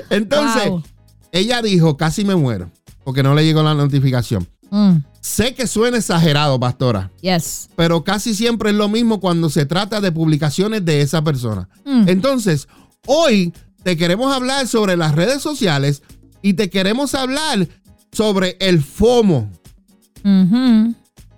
Entonces, 0.09 0.69
Wow. 0.69 0.83
ella 1.31 1.61
dijo, 1.61 1.97
casi 1.97 2.23
me 2.25 2.35
muero 2.35 2.69
porque 3.03 3.23
no 3.23 3.33
le 3.35 3.43
llegó 3.43 3.63
la 3.63 3.73
notificación. 3.73 4.47
Mm. 4.69 4.97
Sé 5.19 5.53
que 5.55 5.67
suena 5.67 5.97
exagerado, 5.97 6.59
pastora, 6.59 7.11
Yes. 7.21 7.69
pero 7.75 8.03
casi 8.03 8.33
siempre 8.35 8.69
es 8.71 8.75
lo 8.75 8.87
mismo 8.89 9.19
cuando 9.19 9.49
se 9.49 9.65
trata 9.65 10.01
de 10.01 10.11
publicaciones 10.11 10.83
de 10.85 11.01
esa 11.01 11.23
persona. 11.23 11.67
Mm. 11.85 12.07
Entonces, 12.09 12.67
hoy 13.05 13.53
te 13.83 13.97
queremos 13.97 14.33
hablar 14.33 14.67
sobre 14.67 14.95
las 14.97 15.15
redes 15.15 15.41
sociales 15.41 16.01
y 16.41 16.53
te 16.53 16.69
queremos 16.69 17.13
hablar 17.15 17.67
sobre 18.11 18.55
el 18.59 18.81
FOMO. 18.83 19.51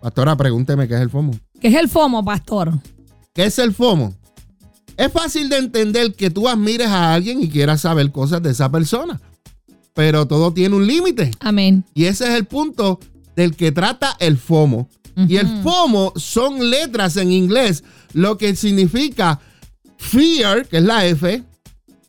Pastora, 0.02 0.36
pregúnteme 0.36 0.88
qué 0.88 0.96
es 0.96 1.02
el 1.02 1.10
FOMO. 1.10 1.34
¿Qué 1.60 1.68
es 1.70 1.76
el 1.76 1.90
FOMO, 1.90 2.24
pastor? 2.24 2.74
¿Qué 3.34 3.46
es 3.46 3.58
el 3.60 3.74
FOMO? 3.74 4.14
Es 4.98 5.12
fácil 5.12 5.50
de 5.50 5.58
entender 5.58 6.14
que 6.14 6.30
tú 6.30 6.48
admires 6.48 6.88
a 6.88 7.14
alguien 7.14 7.42
y 7.42 7.50
quieras 7.50 7.82
saber 7.82 8.12
cosas 8.12 8.42
de 8.42 8.52
esa 8.52 8.72
persona, 8.72 9.20
pero 9.94 10.26
todo 10.26 10.54
tiene 10.54 10.76
un 10.76 10.88
límite. 10.88 11.32
Amén. 11.40 11.84
Y 11.94 12.06
ese 12.06 12.26
es 12.26 12.36
el 12.36 12.46
punto 12.46 13.00
del 13.36 13.56
que 13.56 13.72
trata 13.72 14.16
el 14.20 14.38
FOMO. 14.38 14.88
Y 15.28 15.38
el 15.38 15.48
FOMO 15.64 16.12
son 16.18 16.70
letras 16.70 17.16
en 17.16 17.32
inglés, 17.32 17.86
lo 18.12 18.38
que 18.38 18.54
significa 18.54 19.40
fear, 19.98 20.68
que 20.68 20.78
es 20.78 20.84
la 20.84 21.06
F, 21.06 21.42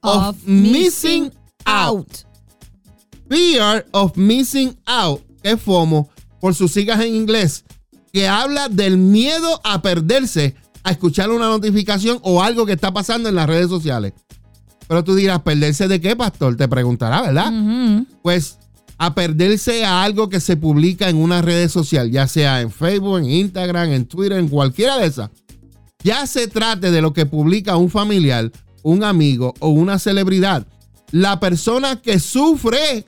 of, 0.00 0.36
missing 0.44 1.30
out. 1.64 2.08
Fear 3.28 3.86
of 3.92 4.16
missing 4.16 4.76
out, 4.86 5.22
que 5.40 5.52
es 5.52 5.60
FOMO, 5.60 6.08
por 6.46 6.54
sus 6.54 6.70
siglas 6.70 7.00
en 7.00 7.12
inglés, 7.12 7.64
que 8.12 8.28
habla 8.28 8.68
del 8.68 8.98
miedo 8.98 9.60
a 9.64 9.82
perderse, 9.82 10.54
a 10.84 10.92
escuchar 10.92 11.28
una 11.32 11.48
notificación 11.48 12.20
o 12.22 12.40
algo 12.40 12.64
que 12.66 12.74
está 12.74 12.94
pasando 12.94 13.28
en 13.28 13.34
las 13.34 13.48
redes 13.48 13.68
sociales. 13.68 14.12
Pero 14.86 15.02
tú 15.02 15.16
dirás, 15.16 15.42
¿perderse 15.42 15.88
de 15.88 16.00
qué, 16.00 16.14
pastor? 16.14 16.56
Te 16.56 16.68
preguntará, 16.68 17.22
¿verdad? 17.22 17.52
Pues 18.22 18.60
a 18.96 19.12
perderse 19.12 19.84
a 19.84 20.04
algo 20.04 20.28
que 20.28 20.38
se 20.38 20.56
publica 20.56 21.08
en 21.08 21.16
una 21.16 21.42
red 21.42 21.68
social, 21.68 22.12
ya 22.12 22.28
sea 22.28 22.60
en 22.60 22.70
Facebook, 22.70 23.18
en 23.18 23.28
Instagram, 23.28 23.90
en 23.90 24.06
Twitter, 24.06 24.38
en 24.38 24.46
cualquiera 24.46 24.98
de 24.98 25.06
esas. 25.08 25.30
Ya 26.04 26.28
se 26.28 26.46
trate 26.46 26.92
de 26.92 27.02
lo 27.02 27.12
que 27.12 27.26
publica 27.26 27.76
un 27.76 27.90
familiar, 27.90 28.52
un 28.84 29.02
amigo 29.02 29.52
o 29.58 29.70
una 29.70 29.98
celebridad. 29.98 30.64
La 31.10 31.40
persona 31.40 32.00
que 32.00 32.20
sufre 32.20 33.04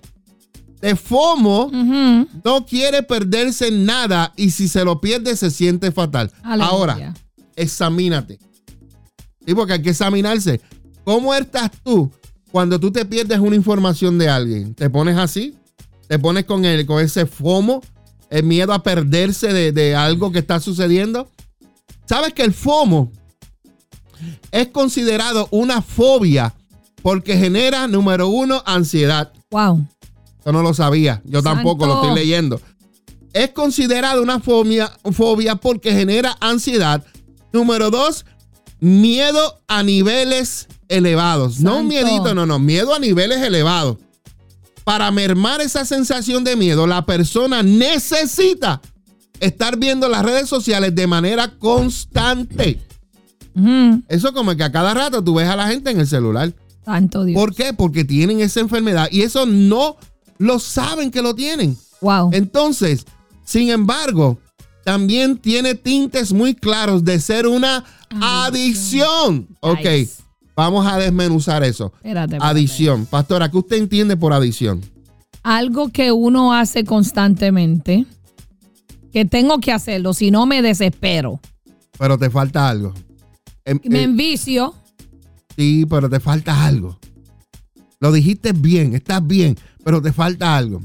de 0.81 0.97
FOMO 0.97 1.71
no 2.45 2.67
quiere 2.67 3.03
perderse 3.03 3.71
nada 3.71 4.33
y 4.37 4.51
si 4.51 4.69
se 4.69 4.85
lo 4.85 5.01
pierde 5.01 5.37
se 5.37 5.51
siente 5.51 5.93
fatal. 5.93 6.31
Aleluya. 6.43 6.71
Ahora, 6.71 7.15
examínate. 7.57 8.39
Sí, 9.45 9.55
porque 9.55 9.75
hay 9.75 9.83
que 9.83 9.91
examinarse. 9.91 10.61
¿Cómo 11.05 11.35
estás 11.35 11.71
tú 11.83 12.11
cuando 12.51 12.79
tú 12.79 12.91
te 12.91 13.05
pierdes 13.05 13.39
una 13.39 13.57
información 13.57 14.19
de 14.19 14.29
alguien? 14.29 14.75
¿Te 14.75 14.91
pones 14.91 15.17
así? 15.17 15.55
¿Te 16.07 16.19
pones 16.19 16.45
con, 16.45 16.65
el, 16.65 16.87
con 16.87 17.03
ese 17.03 17.27
FOMO? 17.27 17.83
¿El 18.31 18.45
miedo 18.45 18.73
a 18.73 18.83
perderse 18.83 19.53
de, 19.53 19.73
de 19.73 19.95
algo 19.95 20.33
que 20.33 20.39
está 20.39 20.61
sucediendo? 20.61 21.31
¿Sabes 22.07 22.35
que 22.35 22.43
el 22.43 22.53
FOMO 22.53 23.11
es 24.51 24.69
considerado 24.69 25.49
una 25.51 25.83
fobia 25.83 26.55
porque 27.03 27.37
genera, 27.37 27.87
número 27.87 28.29
uno, 28.29 28.63
ansiedad? 28.67 29.33
Wow. 29.51 29.87
Yo 30.45 30.53
no 30.53 30.63
lo 30.63 30.75
sabía. 30.75 31.23
Yo 31.25 31.43
tampoco 31.43 31.87
lo 31.87 31.95
estoy 31.95 32.15
leyendo. 32.15 32.61
Es 33.33 33.51
considerado 33.51 34.23
una 34.23 34.41
fobia, 34.41 34.91
fobia 35.13 35.57
porque 35.57 35.93
genera 35.93 36.37
ansiedad. 36.41 37.05
Número 37.53 37.91
dos, 37.91 38.25
miedo 38.81 39.61
a 39.69 39.83
niveles 39.83 40.69
elevados. 40.89 41.61
No 41.61 41.79
un 41.79 41.89
miedito, 41.89 42.35
no, 42.35 42.47
no. 42.47 42.59
Miedo 42.59 42.95
a 42.95 42.99
niveles 42.99 43.43
elevados. 43.43 43.99
Para 44.85 45.11
mermar 45.11 45.61
esa 45.61 45.85
sensación 45.85 46.45
de 46.45 46.57
miedo, 46.57 46.87
la 46.87 47.05
persona 47.05 47.63
necesita 47.63 48.81
estar 49.39 49.77
viendo 49.77 50.09
las 50.09 50.25
redes 50.25 50.49
sociales 50.49 50.95
de 50.95 51.07
manera 51.07 51.59
constante. 51.59 52.81
Ujú. 53.55 54.03
Eso 54.09 54.33
como 54.33 54.57
que 54.57 54.65
a 54.65 54.73
cada 54.73 54.95
rato 54.95 55.23
tú 55.23 55.35
ves 55.35 55.49
a 55.49 55.57
la 55.57 55.69
gente 55.69 55.91
en 55.91 56.01
el 56.01 56.07
celular. 56.07 56.55
Santo 56.85 57.25
Dios. 57.25 57.39
¿Por 57.39 57.55
qué? 57.55 57.75
Porque 57.75 58.05
tienen 58.05 58.41
esa 58.41 58.61
enfermedad 58.61 59.09
y 59.11 59.23
eso 59.23 59.45
no 59.45 59.97
lo 60.39 60.59
saben 60.59 61.11
que 61.11 61.23
lo 61.23 61.35
tienen. 61.35 61.77
Wow. 62.01 62.31
Entonces, 62.33 63.05
sin 63.45 63.71
embargo, 63.71 64.39
también 64.85 65.37
tiene 65.37 65.75
tintes 65.75 66.33
muy 66.33 66.55
claros 66.55 67.05
de 67.05 67.21
ser 67.21 67.47
una 67.47 67.85
adicción. 68.21 69.49
Ok, 69.61 69.87
vamos 70.57 70.87
a 70.87 70.97
desmenuzar 70.99 71.63
eso. 71.63 71.93
Espérate, 71.97 72.37
espérate. 72.37 72.51
Adicción. 72.51 73.07
Pastora, 73.07 73.51
¿qué 73.51 73.59
usted 73.59 73.77
entiende 73.77 74.17
por 74.17 74.33
adicción? 74.33 74.81
Algo 75.43 75.89
que 75.91 76.13
uno 76.13 76.55
hace 76.55 76.85
constantemente, 76.85 78.07
que 79.13 79.25
tengo 79.25 79.59
que 79.59 79.73
hacerlo, 79.73 80.15
si 80.15 80.31
no 80.31 80.47
me 80.47 80.63
desespero. 80.63 81.41
Pero 81.99 82.19
te 82.19 82.31
falta 82.31 82.69
algo. 82.69 82.95
Em- 83.65 83.81
Me 83.85 84.01
eh, 84.01 84.05
envicio. 84.05 84.75
sí, 85.57 85.85
pero 85.89 86.09
te 86.09 86.21
falta 86.21 86.65
algo. 86.65 86.99
Lo 88.01 88.13
dijiste 88.13 88.53
bien, 88.53 88.95
estás 88.95 89.27
bien, 89.27 89.57
pero 89.85 90.01
te 90.01 90.13
falta 90.13 90.57
algo 90.57 90.81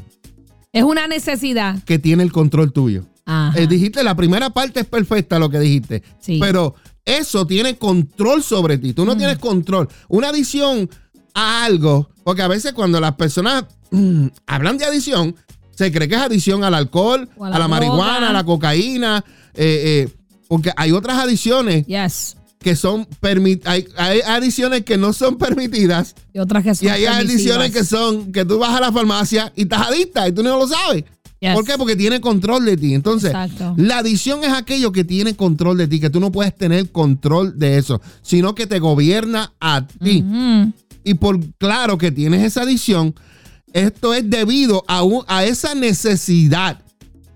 Es 0.72 0.84
una 0.84 1.08
necesidad. 1.08 1.82
que 1.84 2.00
tiene 2.00 2.24
el 2.24 2.32
control 2.32 2.72
tuyo. 2.74 3.06
Ajá. 3.26 3.58
Eh, 3.60 3.68
dijiste, 3.68 4.04
la 4.04 4.16
primera 4.16 4.50
parte 4.50 4.82
es 4.82 4.86
perfecta 4.86 5.40
lo 5.40 5.50
que 5.50 5.60
dijiste. 5.60 6.04
Sí. 6.20 6.40
Pero 6.42 6.76
eso 7.06 7.46
tiene 7.46 7.78
control 7.78 8.44
sobre 8.44 8.78
ti. 8.78 8.90
Mm. 8.90 8.94
Tú 8.96 9.06
no 9.06 9.16
tienes 9.16 9.38
control. 9.38 9.88
Una 10.10 10.30
adicción 10.30 10.90
a 11.34 11.64
algo, 11.66 12.10
porque 12.24 12.42
a 12.42 12.48
veces 12.48 12.74
cuando 12.74 13.00
las 13.00 13.14
personas 13.16 13.66
mm, 13.92 14.28
hablan 14.48 14.78
de 14.78 14.86
adicción, 14.86 15.36
se 15.72 15.92
cree 15.92 16.08
que 16.08 16.16
es 16.16 16.22
adicción 16.22 16.64
al 16.64 16.74
alcohol, 16.74 17.30
a 17.40 17.48
a 17.48 17.60
la 17.60 17.68
marihuana, 17.68 18.30
a 18.30 18.34
la 18.34 18.44
cocaína, 18.44 19.24
eh, 19.54 20.08
eh, 20.08 20.16
porque 20.48 20.72
hay 20.76 20.92
otras 20.92 21.18
adicciones 21.18 21.86
Yes. 21.88 22.38
Que 22.64 22.76
son 22.76 23.08
hay, 23.66 23.86
hay 23.98 24.20
adicciones 24.26 24.84
que 24.84 24.98
no 24.98 25.14
son 25.14 25.38
permitidas 25.38 26.16
Y 26.34 26.40
otras 26.40 26.64
que 26.64 26.74
son 26.74 26.88
y 26.88 26.90
hay 26.90 27.06
adicciones 27.06 27.72
que 27.72 27.84
son 27.84 28.32
que 28.32 28.44
tú 28.46 28.58
vas 28.58 28.76
a 28.76 28.80
la 28.82 28.92
farmacia 28.92 29.54
y 29.56 29.64
estás 29.64 29.88
adicta 29.90 30.28
y 30.28 30.32
tú 30.32 30.42
no 30.42 30.58
lo 30.58 30.68
sabes. 30.68 31.04
Yes. 31.40 31.54
¿Por 31.56 31.66
qué? 31.66 31.74
Porque 31.78 31.96
tiene 31.98 32.22
control 32.22 32.64
de 32.64 32.78
ti. 32.78 32.94
Entonces, 32.94 33.32
Exacto. 33.32 33.74
la 33.78 33.98
adicción 33.98 34.46
es 34.46 34.52
aquello 34.54 34.94
que 34.94 35.04
tiene 35.04 35.36
control 35.36 35.78
de 35.78 35.90
ti, 35.90 36.00
que 36.00 36.10
tú 36.10 36.22
no 36.22 36.32
puedes 36.32 36.56
tener 36.56 36.90
control 36.90 37.60
de 37.60 37.78
eso, 37.78 38.02
sino 38.22 38.56
que 38.56 38.66
te 38.66 38.80
gobierna 38.80 39.52
a 39.60 39.86
ti. 39.86 40.24
Y 41.04 41.16
por 41.16 41.38
claro 41.58 41.98
que 41.98 42.12
tienes 42.12 42.44
esa 42.46 42.62
adicción, 42.62 43.14
esto 43.74 44.14
es 44.14 44.30
debido 44.30 44.86
a, 44.88 45.04
un- 45.04 45.26
a 45.28 45.44
esa 45.44 45.76
necesidad 45.76 46.80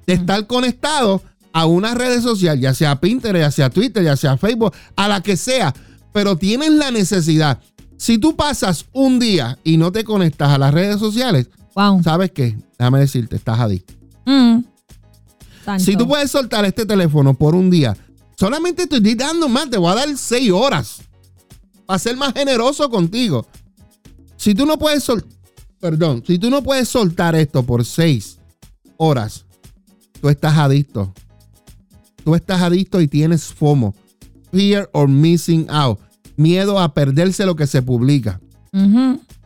de 0.06 0.14
estar 0.14 0.48
conectado 0.48 1.22
a 1.60 1.66
una 1.66 1.96
red 1.96 2.22
social, 2.22 2.60
ya 2.60 2.74
sea 2.74 3.00
Pinterest, 3.00 3.40
ya 3.42 3.52
sea 3.52 3.70
Twitter, 3.70 4.04
ya 4.04 4.16
sea 4.16 4.38
Facebook, 4.38 4.74
a 4.96 5.08
la 5.08 5.22
que 5.22 5.36
sea, 5.36 5.74
pero 6.14 6.38
tienes 6.38 6.70
la 6.72 6.92
necesidad. 6.92 7.60
Si 7.98 8.20
tú 8.20 8.36
pasas 8.36 8.86
un 8.94 9.18
día 9.20 9.58
y 9.64 9.78
no 9.78 9.92
te 9.92 10.04
conectas 10.04 10.50
a 10.52 10.58
las 10.58 10.74
redes 10.74 11.00
sociales, 11.00 11.50
Wow. 11.76 12.04
¿sabes 12.04 12.32
qué? 12.32 12.58
Déjame 12.78 13.00
decirte, 13.00 13.36
estás 13.36 13.60
adicto. 13.60 13.94
Mm. 14.26 14.60
Si 15.80 15.96
tú 15.96 16.08
puedes 16.08 16.30
soltar 16.32 16.64
este 16.66 16.86
teléfono 16.86 17.34
por 17.34 17.56
un 17.56 17.70
día, 17.70 17.98
solamente 18.38 18.86
te 18.88 18.98
estoy 18.98 19.16
dando 19.16 19.50
más, 19.50 19.70
te 19.70 19.78
voy 19.78 19.92
a 19.92 19.96
dar 19.96 20.18
seis 20.18 20.52
horas 20.52 21.02
para 21.86 21.98
ser 22.00 22.16
más 22.18 22.34
generoso 22.34 22.90
contigo. 22.90 23.48
Si 24.38 24.54
tú 24.56 24.66
no 24.66 24.78
puedes 24.78 25.04
sol- 25.04 25.26
perdón, 25.80 26.24
si 26.26 26.38
tú 26.40 26.50
no 26.50 26.62
puedes 26.64 26.88
soltar 26.88 27.36
esto 27.36 27.64
por 27.64 27.84
seis 27.84 28.38
horas, 28.98 29.46
tú 30.22 30.30
estás 30.30 30.58
adicto. 30.58 31.14
Tú 32.28 32.36
estás 32.36 32.62
adicto 32.62 33.00
y 33.00 33.08
tienes 33.08 33.54
FOMO, 33.54 33.96
fear 34.52 34.90
or 34.92 35.08
missing 35.08 35.66
out, 35.70 35.98
miedo 36.36 36.78
a 36.78 36.94
perderse 36.94 37.46
lo 37.46 37.56
que 37.56 37.66
se 37.66 37.82
publica. 37.82 38.42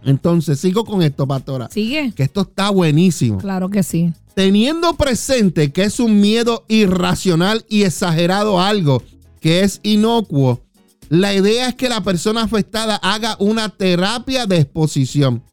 Entonces, 0.03 0.59
sigo 0.59 0.83
con 0.83 1.03
esto, 1.03 1.27
pastora, 1.27 1.69
Sigue. 1.69 2.11
que 2.15 2.23
esto 2.23 2.41
está 2.41 2.71
buenísimo 2.71 3.37
Claro 3.37 3.69
que 3.69 3.83
sí. 3.83 4.11
teniendo 4.33 4.95
presente 4.95 5.71
que 5.71 5.83
es 5.83 5.99
un 5.99 6.19
miedo 6.19 6.65
irracional 6.69 7.63
y 7.69 7.83
exagerado 7.83 8.59
a 8.59 8.69
algo 8.69 9.03
que 9.39 9.61
es 9.61 9.79
inocuo, 9.83 10.63
la 11.07 11.35
idea 11.35 11.67
es 11.69 11.75
que 11.75 11.87
la 11.87 12.01
persona 12.01 12.41
afectada 12.41 12.95
haga 12.95 13.35
una 13.37 13.69
terapia 13.69 14.47
de 14.47 14.57
exposición. 14.57 15.43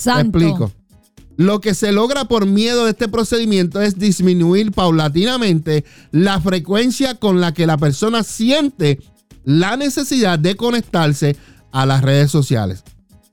Te 0.00 0.20
explico. 0.20 0.70
Lo 1.36 1.60
que 1.60 1.74
se 1.74 1.92
logra 1.92 2.24
por 2.24 2.46
miedo 2.46 2.84
de 2.84 2.92
este 2.92 3.08
procedimiento 3.08 3.80
es 3.82 3.98
disminuir 3.98 4.72
paulatinamente 4.72 5.84
la 6.10 6.40
frecuencia 6.40 7.14
con 7.16 7.40
la 7.40 7.52
que 7.52 7.66
la 7.66 7.76
persona 7.76 8.22
siente 8.22 9.00
la 9.44 9.76
necesidad 9.76 10.38
de 10.38 10.56
conectarse 10.56 11.36
a 11.72 11.84
las 11.84 12.02
redes 12.02 12.30
sociales. 12.30 12.82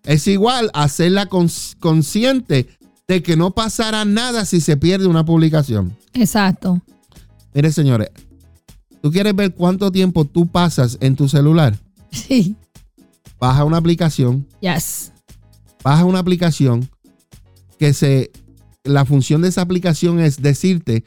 Es 0.03 0.27
igual 0.27 0.69
a 0.73 0.83
hacerla 0.83 1.29
cons- 1.29 1.75
consciente 1.79 2.67
de 3.07 3.23
que 3.23 3.37
no 3.37 3.51
pasará 3.51 4.03
nada 4.03 4.43
si 4.45 4.59
se 4.59 4.75
pierde 4.75 5.07
una 5.07 5.25
publicación. 5.25 5.95
Exacto. 6.13 6.81
Mire, 7.53 7.71
señores, 7.71 8.09
¿tú 9.01 9.11
quieres 9.11 9.33
ver 9.35 9.53
cuánto 9.55 9.91
tiempo 9.91 10.25
tú 10.25 10.45
pasas 10.47 10.97
en 10.99 11.15
tu 11.15 11.29
celular? 11.29 11.77
Sí. 12.11 12.55
Baja 13.39 13.63
una 13.63 13.77
aplicación, 13.77 14.45
Yes. 14.61 15.11
baja 15.83 16.05
una 16.05 16.19
aplicación 16.19 16.89
que 17.83 17.93
se 17.93 18.31
la 18.85 19.03
función 19.03 19.41
de 19.41 19.49
esa 19.49 19.59
aplicación 19.59 20.21
es 20.21 20.41
decirte 20.41 21.03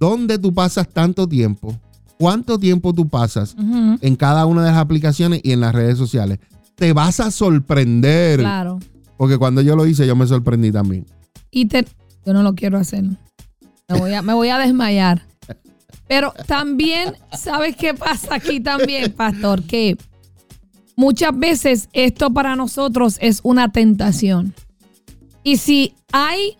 dónde 0.00 0.40
tú 0.40 0.52
pasas 0.52 0.88
tanto 0.88 1.28
tiempo, 1.28 1.78
cuánto 2.18 2.58
tiempo 2.58 2.92
tú 2.92 3.06
pasas 3.06 3.54
en 4.00 4.16
cada 4.16 4.44
una 4.46 4.64
de 4.64 4.72
las 4.72 4.80
aplicaciones 4.80 5.40
y 5.44 5.52
en 5.52 5.60
las 5.60 5.72
redes 5.72 5.96
sociales. 5.96 6.40
Te 6.74 6.92
vas 6.92 7.20
a 7.20 7.30
sorprender. 7.30 8.40
Claro. 8.40 8.80
Porque 9.16 9.38
cuando 9.38 9.62
yo 9.62 9.76
lo 9.76 9.86
hice, 9.86 10.04
yo 10.04 10.16
me 10.16 10.26
sorprendí 10.26 10.72
también. 10.72 11.06
Y 11.52 11.66
te, 11.66 11.86
yo 12.26 12.32
no 12.32 12.42
lo 12.42 12.56
quiero 12.56 12.76
hacer. 12.76 13.04
Me 13.88 13.96
voy 13.96 14.12
a, 14.12 14.22
me 14.22 14.34
voy 14.34 14.48
a 14.48 14.58
desmayar. 14.58 15.28
Pero 16.08 16.34
también, 16.48 17.14
¿sabes 17.38 17.76
qué 17.76 17.94
pasa 17.94 18.34
aquí 18.34 18.58
también, 18.58 19.12
pastor? 19.12 19.62
Que 19.62 19.96
muchas 20.96 21.38
veces 21.38 21.88
esto 21.92 22.32
para 22.32 22.56
nosotros 22.56 23.16
es 23.20 23.38
una 23.44 23.70
tentación. 23.70 24.54
Y 25.42 25.56
si 25.56 25.94
hay 26.12 26.56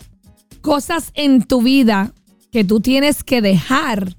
cosas 0.60 1.10
en 1.14 1.42
tu 1.42 1.62
vida 1.62 2.12
que 2.52 2.64
tú 2.64 2.80
tienes 2.80 3.24
que 3.24 3.40
dejar, 3.40 4.16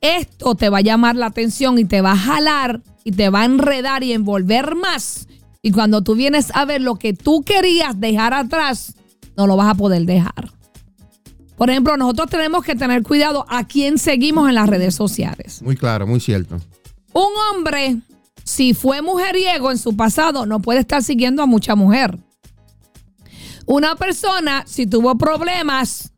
esto 0.00 0.54
te 0.54 0.68
va 0.68 0.78
a 0.78 0.82
llamar 0.82 1.16
la 1.16 1.26
atención 1.26 1.78
y 1.78 1.84
te 1.84 2.00
va 2.00 2.12
a 2.12 2.16
jalar 2.16 2.82
y 3.04 3.12
te 3.12 3.30
va 3.30 3.42
a 3.42 3.44
enredar 3.44 4.02
y 4.02 4.12
envolver 4.12 4.74
más. 4.74 5.28
Y 5.62 5.72
cuando 5.72 6.02
tú 6.02 6.14
vienes 6.14 6.54
a 6.54 6.64
ver 6.64 6.80
lo 6.80 6.96
que 6.96 7.12
tú 7.12 7.42
querías 7.42 7.98
dejar 7.98 8.34
atrás, 8.34 8.94
no 9.36 9.46
lo 9.46 9.56
vas 9.56 9.70
a 9.70 9.74
poder 9.74 10.04
dejar. 10.04 10.52
Por 11.56 11.70
ejemplo, 11.70 11.96
nosotros 11.96 12.30
tenemos 12.30 12.64
que 12.64 12.76
tener 12.76 13.02
cuidado 13.02 13.44
a 13.48 13.66
quién 13.66 13.98
seguimos 13.98 14.48
en 14.48 14.54
las 14.54 14.68
redes 14.68 14.94
sociales. 14.94 15.60
Muy 15.62 15.76
claro, 15.76 16.06
muy 16.06 16.20
cierto. 16.20 16.60
Un 17.12 17.32
hombre, 17.50 17.96
si 18.44 18.74
fue 18.74 19.02
mujeriego 19.02 19.72
en 19.72 19.78
su 19.78 19.96
pasado, 19.96 20.46
no 20.46 20.60
puede 20.60 20.80
estar 20.80 21.02
siguiendo 21.02 21.42
a 21.42 21.46
mucha 21.46 21.74
mujer. 21.74 22.16
Una 23.68 23.96
persona, 23.96 24.64
si 24.66 24.86
tuvo 24.86 25.18
problemas, 25.18 26.14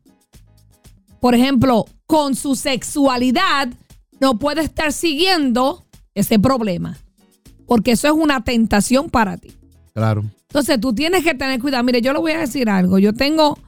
por 1.19 1.35
ejemplo, 1.35 1.85
con 2.05 2.33
su 2.33 2.55
sexualidad, 2.55 3.67
no 4.21 4.39
puede 4.39 4.61
estar 4.61 4.93
siguiendo 4.93 5.85
ese 6.15 6.39
problema. 6.39 6.97
Porque 7.67 7.91
eso 7.91 8.07
es 8.07 8.13
una 8.13 8.41
tentación 8.45 9.09
para 9.09 9.35
ti. 9.35 9.51
Claro. 9.93 10.23
Entonces 10.43 10.79
tú 10.79 10.95
tienes 10.95 11.25
que 11.25 11.35
tener 11.35 11.59
cuidado. 11.59 11.83
Mire, 11.83 12.01
yo 12.01 12.13
le 12.13 12.19
voy 12.19 12.31
a 12.31 12.39
decir 12.39 12.69
algo. 12.69 12.99
Yo 12.99 13.11
tengo, 13.11 13.59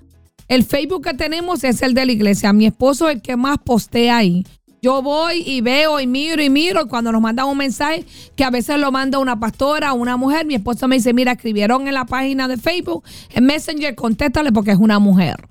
el 0.48 0.64
Facebook 0.64 1.04
que 1.04 1.14
tenemos 1.14 1.66
es 1.66 1.82
el 1.82 1.94
de 1.94 2.06
la 2.06 2.14
iglesia. 2.14 2.54
Mi 2.54 2.68
esposo 2.68 3.10
es 3.10 3.16
el 3.16 3.22
que 3.22 3.36
más 3.36 3.58
postea 3.66 4.16
ahí. 4.16 4.46
Yo 4.84 5.02
voy 5.02 5.44
y 5.46 5.62
veo 5.62 6.02
y 6.02 6.08
miro 6.08 6.44
y 6.44 6.50
miro. 6.50 6.82
Y 6.82 6.88
cuando 6.90 7.14
nos 7.14 7.22
mandan 7.22 7.48
un 7.48 7.58
mensaje, 7.58 8.06
que 8.36 8.44
a 8.44 8.50
veces 8.50 8.78
lo 8.78 8.92
manda 8.92 9.18
una 9.18 9.40
pastora 9.40 9.94
o 9.94 9.96
una 9.96 10.18
mujer, 10.18 10.46
mi 10.46 10.56
esposo 10.56 10.90
me 10.90 10.98
dice, 10.98 11.14
mira, 11.14 11.32
escribieron 11.32 11.88
en 11.88 11.94
la 11.94 12.04
página 12.04 12.50
de 12.50 12.58
Facebook, 12.58 13.06
en 13.30 13.46
Messenger, 13.46 13.96
contéstale 13.96 14.52
porque 14.52 14.72
es 14.72 14.78
una 14.78 15.00
mujer. 15.00 15.48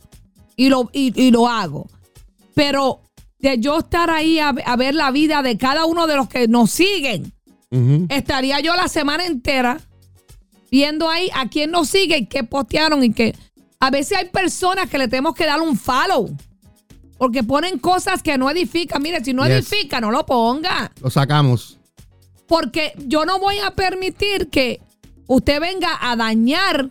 Y 0.54 0.68
lo, 0.68 0.90
y, 0.92 1.18
y 1.18 1.30
lo 1.30 1.48
hago. 1.48 1.88
Pero 2.52 3.00
de 3.38 3.58
yo 3.58 3.78
estar 3.78 4.10
ahí 4.10 4.38
a, 4.38 4.50
a 4.50 4.76
ver 4.76 4.94
la 4.94 5.10
vida 5.10 5.40
de 5.42 5.56
cada 5.56 5.86
uno 5.86 6.06
de 6.06 6.16
los 6.16 6.28
que 6.28 6.46
nos 6.46 6.70
siguen, 6.70 7.32
estaría 8.10 8.60
yo 8.60 8.76
la 8.76 8.86
semana 8.86 9.24
entera 9.24 9.80
viendo 10.70 11.08
ahí 11.08 11.30
a 11.34 11.48
quién 11.48 11.70
nos 11.70 11.88
sigue 11.88 12.18
y 12.18 12.26
qué 12.26 12.44
postearon 12.44 13.02
y 13.02 13.14
qué. 13.14 13.34
A 13.80 13.88
veces 13.88 14.18
hay 14.18 14.28
personas 14.28 14.90
que 14.90 14.98
le 14.98 15.08
tenemos 15.08 15.34
que 15.34 15.46
dar 15.46 15.62
un 15.62 15.74
follow. 15.74 16.36
Porque 17.22 17.44
ponen 17.44 17.78
cosas 17.78 18.20
que 18.20 18.36
no 18.36 18.50
edifican. 18.50 19.00
Mire, 19.00 19.22
si 19.22 19.32
no 19.32 19.44
Yes. 19.46 19.52
edifica, 19.70 20.00
no 20.00 20.10
lo 20.10 20.26
ponga. 20.26 20.90
Lo 21.00 21.08
sacamos. 21.08 21.78
Porque 22.48 22.94
yo 23.06 23.24
no 23.24 23.38
voy 23.38 23.60
a 23.60 23.70
permitir 23.76 24.48
que 24.50 24.80
usted 25.28 25.60
venga 25.60 25.96
a 26.00 26.16
dañar 26.16 26.90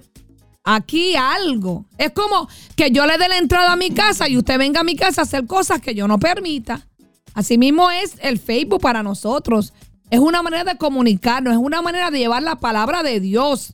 aquí 0.64 1.18
algo. 1.18 1.84
Es 1.98 2.12
como 2.12 2.48
que 2.78 2.92
yo 2.92 3.06
le 3.08 3.18
dé 3.18 3.28
la 3.28 3.40
entrada 3.40 3.74
a 3.74 3.76
mi 3.76 3.92
casa 3.92 4.30
y 4.30 4.38
usted 4.38 4.58
venga 4.58 4.80
a 4.80 4.84
mi 4.86 4.96
casa 4.96 5.20
a 5.20 5.24
hacer 5.26 5.46
cosas 5.48 5.82
que 5.82 5.96
yo 5.96 6.08
no 6.08 6.18
permita. 6.18 6.88
Así 7.34 7.58
mismo 7.58 7.92
es 7.92 8.16
el 8.22 8.40
Facebook 8.40 8.80
para 8.80 9.04
nosotros. 9.04 9.74
Es 10.12 10.20
una 10.22 10.42
manera 10.42 10.64
de 10.64 10.78
comunicarnos, 10.78 11.52
es 11.56 11.60
una 11.60 11.82
manera 11.82 12.10
de 12.10 12.20
llevar 12.20 12.42
la 12.42 12.56
palabra 12.56 13.04
de 13.04 13.20
Dios. 13.20 13.74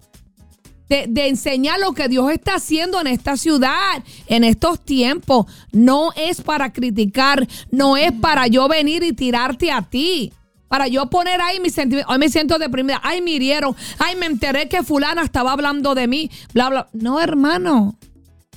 De, 0.90 1.06
de 1.08 1.28
enseñar 1.28 1.80
lo 1.80 1.94
que 1.94 2.08
Dios 2.08 2.32
está 2.32 2.56
haciendo 2.56 3.02
en 3.02 3.08
esta 3.08 3.36
ciudad, 3.36 4.04
en 4.28 4.44
estos 4.44 4.84
tiempos. 4.84 5.46
No 5.72 6.12
es 6.16 6.42
para 6.42 6.72
criticar, 6.72 7.48
no 7.72 7.98
es 7.98 8.12
para 8.14 8.48
yo 8.48 8.68
venir 8.68 9.04
y 9.04 9.14
tirarte 9.14 9.72
a 9.72 9.82
ti. 9.82 10.32
Para 10.68 10.88
yo 10.88 11.10
poner 11.10 11.42
ahí 11.42 11.60
mis 11.60 11.74
sentimientos. 11.74 12.14
Hoy 12.14 12.20
me 12.20 12.30
siento 12.30 12.60
deprimida. 12.60 13.00
Ay, 13.04 13.22
me 13.22 13.32
hirieron. 13.32 13.76
Ay, 14.00 14.16
me 14.16 14.26
enteré 14.26 14.68
que 14.68 14.84
fulana 14.84 15.24
estaba 15.24 15.54
hablando 15.54 15.96
de 15.96 16.08
mí. 16.08 16.30
Bla, 16.54 16.70
bla. 16.70 16.90
No, 16.94 17.22
hermano. 17.22 17.98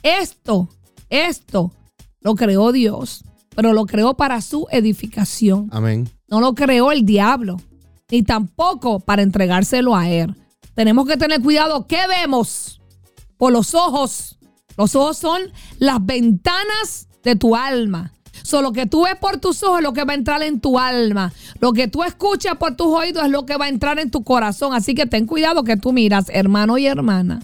Esto, 0.03 0.69
esto 1.09 1.73
lo 2.21 2.35
creó 2.35 2.73
Dios. 2.73 3.25
Pero 3.55 3.73
lo 3.73 3.87
creó 3.87 4.15
para 4.15 4.41
su 4.41 4.67
edificación. 4.71 5.69
Amén. 5.73 6.09
No 6.29 6.41
lo 6.41 6.55
creó 6.55 6.93
el 6.93 7.05
diablo. 7.05 7.61
Ni 8.11 8.23
tampoco 8.23 9.01
para 9.01 9.23
entregárselo 9.23 9.95
a 9.95 10.09
él. 10.09 10.35
Tenemos 10.81 11.07
que 11.07 11.19
tener 11.19 11.43
cuidado. 11.43 11.87
¿Qué 11.87 11.99
vemos? 12.09 12.81
Por 13.37 13.53
los 13.53 13.75
ojos. 13.75 14.39
Los 14.79 14.95
ojos 14.95 15.19
son 15.19 15.43
las 15.79 15.99
ventanas 16.07 17.07
de 17.23 17.37
tu 17.37 17.55
alma. 17.55 18.15
So, 18.43 18.63
lo 18.63 18.73
que 18.73 18.87
tú 18.87 19.03
ves 19.05 19.15
por 19.17 19.37
tus 19.37 19.63
ojos 19.63 19.81
es 19.81 19.83
lo 19.85 19.93
que 19.93 20.05
va 20.05 20.13
a 20.15 20.17
entrar 20.17 20.43
en 20.43 20.59
tu 20.59 20.79
alma. 20.79 21.35
Lo 21.61 21.75
que 21.75 21.87
tú 21.87 22.03
escuchas 22.03 22.57
por 22.57 22.77
tus 22.77 22.87
oídos 22.87 23.25
es 23.25 23.31
lo 23.31 23.45
que 23.45 23.59
va 23.59 23.67
a 23.67 23.69
entrar 23.69 23.99
en 23.99 24.11
tu 24.11 24.25
corazón. 24.25 24.73
Así 24.73 24.95
que 24.95 25.05
ten 25.05 25.27
cuidado 25.27 25.65
que 25.65 25.77
tú 25.77 25.93
miras, 25.93 26.31
hermano 26.31 26.79
y 26.79 26.87
hermana. 26.87 27.43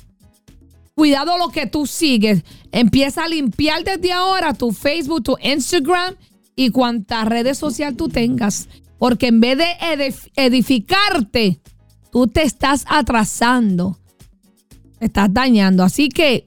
Cuidado 0.95 1.37
lo 1.37 1.51
que 1.51 1.67
tú 1.67 1.87
sigues. 1.87 2.43
Empieza 2.73 3.25
a 3.25 3.29
limpiar 3.29 3.85
desde 3.85 4.13
ahora 4.13 4.55
tu 4.55 4.73
Facebook, 4.73 5.25
tu 5.25 5.37
Instagram 5.43 6.15
y 6.55 6.71
cuantas 6.71 7.29
redes 7.29 7.59
sociales 7.59 7.99
tú 7.99 8.09
tengas. 8.09 8.67
Porque 8.99 9.27
en 9.27 9.41
vez 9.41 9.59
de 9.59 9.67
edif- 9.83 10.31
edificarte, 10.37 11.61
tú 12.17 12.27
te 12.27 12.45
estás 12.45 12.87
atrasando. 12.89 13.99
Te 14.99 15.05
estás 15.05 15.29
dañando. 15.31 15.85
Así 15.85 16.09
que 16.09 16.47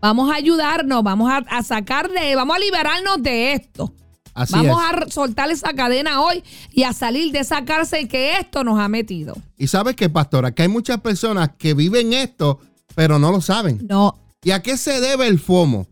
vamos 0.00 0.30
a 0.30 0.36
ayudarnos, 0.36 1.02
vamos 1.02 1.28
a, 1.28 1.38
a 1.38 1.64
sacar 1.64 2.08
de, 2.08 2.36
vamos 2.36 2.54
a 2.54 2.60
liberarnos 2.60 3.20
de 3.20 3.54
esto. 3.54 3.92
Así 4.34 4.52
vamos 4.52 4.80
es. 4.80 5.08
a 5.08 5.10
soltar 5.10 5.50
esa 5.50 5.72
cadena 5.72 6.22
hoy 6.22 6.44
y 6.72 6.84
a 6.84 6.92
salir 6.92 7.32
de 7.32 7.40
esa 7.40 7.64
cárcel 7.64 8.06
que 8.06 8.36
esto 8.36 8.62
nos 8.62 8.78
ha 8.78 8.86
metido. 8.88 9.36
Y 9.58 9.66
sabes 9.66 9.96
qué, 9.96 10.08
pastora, 10.08 10.52
que 10.52 10.62
hay 10.62 10.68
muchas 10.68 11.00
personas 11.00 11.50
que 11.58 11.74
viven 11.74 12.12
esto, 12.12 12.60
pero 12.94 13.18
no 13.18 13.32
lo 13.32 13.40
saben. 13.40 13.84
No, 13.88 14.16
¿Y 14.44 14.52
a 14.52 14.62
qué 14.62 14.76
se 14.76 15.00
debe 15.00 15.26
el 15.26 15.40
FOMO? 15.40 15.88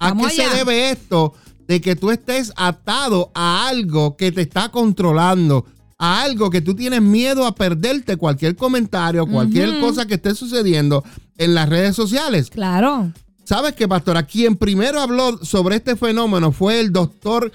¿A 0.00 0.08
Vamos 0.08 0.32
qué 0.32 0.42
allá. 0.42 0.50
se 0.50 0.56
debe 0.56 0.90
esto 0.90 1.32
de 1.68 1.80
que 1.80 1.94
tú 1.94 2.10
estés 2.10 2.52
atado 2.56 3.30
a 3.36 3.68
algo 3.68 4.16
que 4.16 4.32
te 4.32 4.40
está 4.40 4.70
controlando? 4.70 5.64
A 5.98 6.22
algo 6.22 6.48
que 6.48 6.60
tú 6.60 6.74
tienes 6.76 7.02
miedo 7.02 7.44
a 7.44 7.54
perderte 7.54 8.16
cualquier 8.16 8.54
comentario, 8.54 9.26
cualquier 9.26 9.80
cosa 9.80 10.06
que 10.06 10.14
esté 10.14 10.34
sucediendo 10.34 11.02
en 11.36 11.54
las 11.54 11.68
redes 11.68 11.96
sociales. 11.96 12.50
claro. 12.50 13.12
¿Sabes 13.44 13.72
qué, 13.72 13.88
pastora? 13.88 14.24
Quien 14.24 14.56
primero 14.56 15.00
habló 15.00 15.42
sobre 15.42 15.76
este 15.76 15.96
fenómeno 15.96 16.52
fue 16.52 16.80
el 16.80 16.92
doctor 16.92 17.50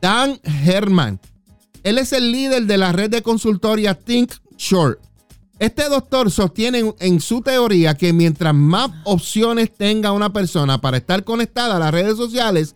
Dan 0.00 0.40
Herman. 0.42 1.20
Él 1.84 1.98
es 1.98 2.12
el 2.12 2.32
líder 2.32 2.66
de 2.66 2.76
la 2.76 2.90
red 2.90 3.10
de 3.10 3.22
consultoría 3.22 3.94
Think 3.94 4.32
Short. 4.58 4.98
Este 5.60 5.88
doctor 5.88 6.32
sostiene 6.32 6.80
en, 6.80 6.94
en 6.98 7.20
su 7.20 7.42
teoría 7.42 7.94
que 7.94 8.12
mientras 8.12 8.54
más 8.54 8.90
opciones 9.04 9.72
tenga 9.72 10.10
una 10.10 10.32
persona 10.32 10.80
para 10.80 10.96
estar 10.96 11.22
conectada 11.22 11.76
a 11.76 11.78
las 11.78 11.92
redes 11.92 12.16
sociales, 12.16 12.74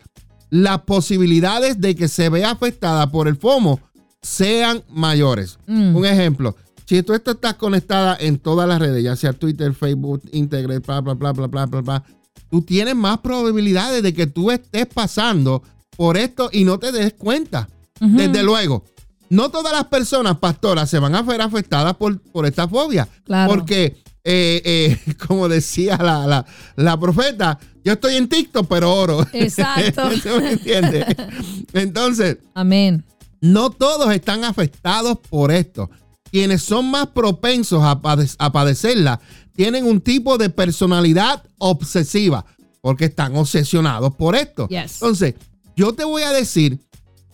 las 0.48 0.82
posibilidades 0.82 1.80
de 1.80 1.96
que 1.96 2.06
se 2.06 2.28
vea 2.28 2.52
afectada 2.52 3.10
por 3.10 3.26
el 3.26 3.36
FOMO 3.36 3.80
sean 4.22 4.82
mayores. 4.88 5.58
Mm. 5.66 5.96
Un 5.96 6.06
ejemplo, 6.06 6.56
si 6.86 7.02
tú 7.02 7.14
estás 7.14 7.54
conectada 7.54 8.16
en 8.20 8.38
todas 8.38 8.68
las 8.68 8.78
redes, 8.78 9.02
ya 9.02 9.16
sea 9.16 9.32
Twitter, 9.32 9.72
Facebook, 9.74 10.22
Instagram, 10.32 10.82
bla, 10.84 11.00
bla, 11.00 11.14
bla, 11.14 11.32
bla, 11.32 11.46
bla, 11.46 11.66
bla, 11.66 11.80
bla, 11.80 12.04
tú 12.50 12.62
tienes 12.62 12.96
más 12.96 13.18
probabilidades 13.18 14.02
de 14.02 14.12
que 14.12 14.26
tú 14.26 14.50
estés 14.50 14.86
pasando 14.86 15.62
por 15.96 16.16
esto 16.16 16.48
y 16.52 16.64
no 16.64 16.78
te 16.78 16.92
des 16.92 17.12
cuenta. 17.14 17.68
Desde 18.00 18.42
luego, 18.42 18.84
no 19.28 19.50
todas 19.50 19.72
las 19.74 19.84
personas, 19.84 20.38
pastoras, 20.38 20.88
se 20.88 20.98
van 20.98 21.14
a 21.14 21.22
ver 21.22 21.42
afectadas 21.42 21.94
por, 21.96 22.18
por 22.20 22.46
esta 22.46 22.66
fobia. 22.66 23.06
Claro. 23.24 23.52
Porque, 23.52 24.02
eh, 24.24 24.62
eh, 24.64 25.14
como 25.28 25.48
decía 25.48 25.98
la, 25.98 26.26
la- 26.26 26.46
la 26.76 26.98
profeta, 26.98 27.58
yo 27.84 27.92
estoy 27.92 28.16
en 28.16 28.28
TikTok, 28.28 28.66
pero 28.68 28.92
oro. 28.92 29.26
Exacto. 29.32 30.10
¿Se 30.22 30.40
me 30.40 30.52
entiende? 30.52 31.04
Entonces, 31.74 32.38
Amén. 32.54 33.04
No 33.40 33.70
todos 33.70 34.12
están 34.12 34.44
afectados 34.44 35.18
por 35.28 35.50
esto. 35.52 35.90
Quienes 36.30 36.62
son 36.62 36.90
más 36.90 37.08
propensos 37.08 37.82
a, 37.82 38.00
pade- 38.00 38.34
a 38.38 38.52
padecerla 38.52 39.20
tienen 39.54 39.84
un 39.84 40.00
tipo 40.00 40.38
de 40.38 40.48
personalidad 40.50 41.42
obsesiva 41.58 42.44
porque 42.80 43.06
están 43.06 43.36
obsesionados 43.36 44.14
por 44.14 44.36
esto. 44.36 44.68
Yes. 44.68 44.94
Entonces, 44.94 45.34
yo 45.76 45.92
te 45.92 46.04
voy 46.04 46.22
a 46.22 46.32
decir, 46.32 46.78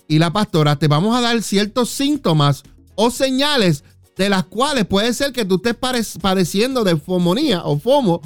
y 0.09 0.19
la 0.19 0.33
pastora, 0.33 0.77
te 0.79 0.89
vamos 0.89 1.17
a 1.17 1.21
dar 1.21 1.43
ciertos 1.43 1.91
síntomas 1.91 2.63
o 2.95 3.11
señales 3.11 3.85
de 4.17 4.29
las 4.31 4.45
cuales 4.45 4.87
puede 4.87 5.13
ser 5.13 5.33
que 5.33 5.45
tú 5.45 5.57
estés 5.63 5.77
padeciendo 6.21 6.85
de 6.85 6.97
fomonía 6.97 7.63
o 7.65 7.79
FOMO 7.79 8.23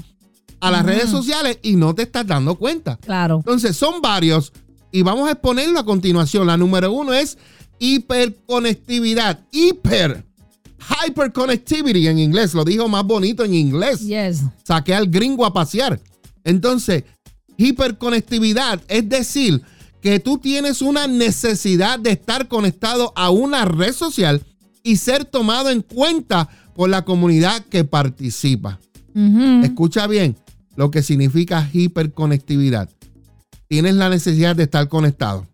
a 0.60 0.70
las 0.70 0.84
redes 0.86 1.08
sociales 1.10 1.58
y 1.62 1.74
no 1.74 1.94
te 1.94 2.02
estás 2.02 2.26
dando 2.26 2.54
cuenta. 2.54 2.96
Claro. 2.98 3.36
Entonces, 3.38 3.76
son 3.76 4.00
varios 4.00 4.52
y 4.92 5.02
vamos 5.02 5.28
a 5.28 5.32
exponerlo 5.32 5.78
a 5.80 5.84
continuación. 5.84 6.46
La 6.46 6.56
número 6.56 6.92
uno 6.92 7.12
es 7.12 7.38
hiperconectividad. 7.80 9.40
Hiper. 9.50 10.24
Hyperconnectivity 10.78 12.06
en 12.06 12.20
inglés. 12.20 12.54
Lo 12.54 12.64
dijo 12.64 12.88
más 12.88 13.04
bonito 13.04 13.44
en 13.44 13.54
inglés. 13.54 14.00
Yes. 14.00 14.42
Saqué 14.62 14.94
al 14.94 15.08
gringo 15.08 15.44
a 15.44 15.52
pasear. 15.52 16.00
Entonces, 16.44 17.02
hiperconectividad 17.56 18.80
es 18.86 19.08
decir 19.08 19.60
que 20.00 20.20
tú 20.20 20.38
tienes 20.38 20.80
una 20.80 21.06
necesidad 21.06 21.98
de 21.98 22.12
estar 22.12 22.48
conectado 22.48 23.12
a 23.16 23.30
una 23.30 23.64
red 23.64 23.92
social 23.92 24.42
y 24.82 24.96
ser 24.96 25.24
tomado 25.24 25.70
en 25.70 25.82
cuenta 25.82 26.48
por 26.74 26.88
la 26.88 27.04
comunidad 27.04 27.62
que 27.64 27.84
participa. 27.84 28.80
Escucha 29.62 30.06
bien 30.06 30.36
lo 30.76 30.90
que 30.90 31.02
significa 31.02 31.68
hiperconectividad. 31.72 32.88
Tienes 33.68 33.94
la 33.94 34.08
necesidad 34.08 34.56
de 34.56 34.62
estar 34.62 34.88
conectado. 34.88 35.46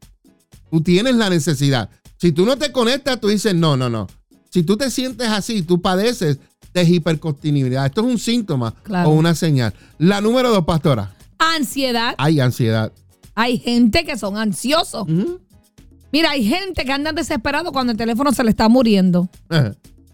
Tú 0.71 0.81
tienes 0.81 1.17
la 1.17 1.31
necesidad. 1.31 1.91
Si 2.18 2.33
tú 2.33 2.44
no 2.46 2.57
te 2.57 2.72
conectas, 2.72 3.20
tú 3.20 3.29
dices, 3.29 3.55
no, 3.55 3.76
no, 3.76 3.88
no. 3.90 4.07
Si 4.50 4.62
tú 4.62 4.76
te 4.76 4.90
sientes 4.90 5.29
así, 5.29 5.62
tú 5.62 5.81
padeces 5.83 6.38
de 6.72 6.85
hiperconectividad. 6.85 7.87
Esto 7.87 8.00
es 8.02 8.07
un 8.07 8.18
síntoma 8.18 8.74
Claro. 8.83 9.11
o 9.11 9.12
una 9.12 9.35
señal. 9.35 9.74
La 9.98 10.20
número 10.20 10.50
dos, 10.50 10.64
pastora. 10.64 11.14
Ansiedad. 11.38 12.14
Hay 12.18 12.40
ansiedad. 12.40 12.92
Hay 13.35 13.59
gente 13.59 14.05
que 14.05 14.16
son 14.16 14.38
ansiosos. 14.38 15.07
Mira, 16.12 16.31
hay 16.31 16.46
gente 16.46 16.85
que 16.87 16.92
andan 16.92 17.14
desesperados 17.14 17.72
cuando 17.72 17.92
el 17.92 17.98
teléfono 17.98 18.33
se 18.33 18.42
le 18.44 18.50
está 18.50 18.68
muriendo. 18.70 19.29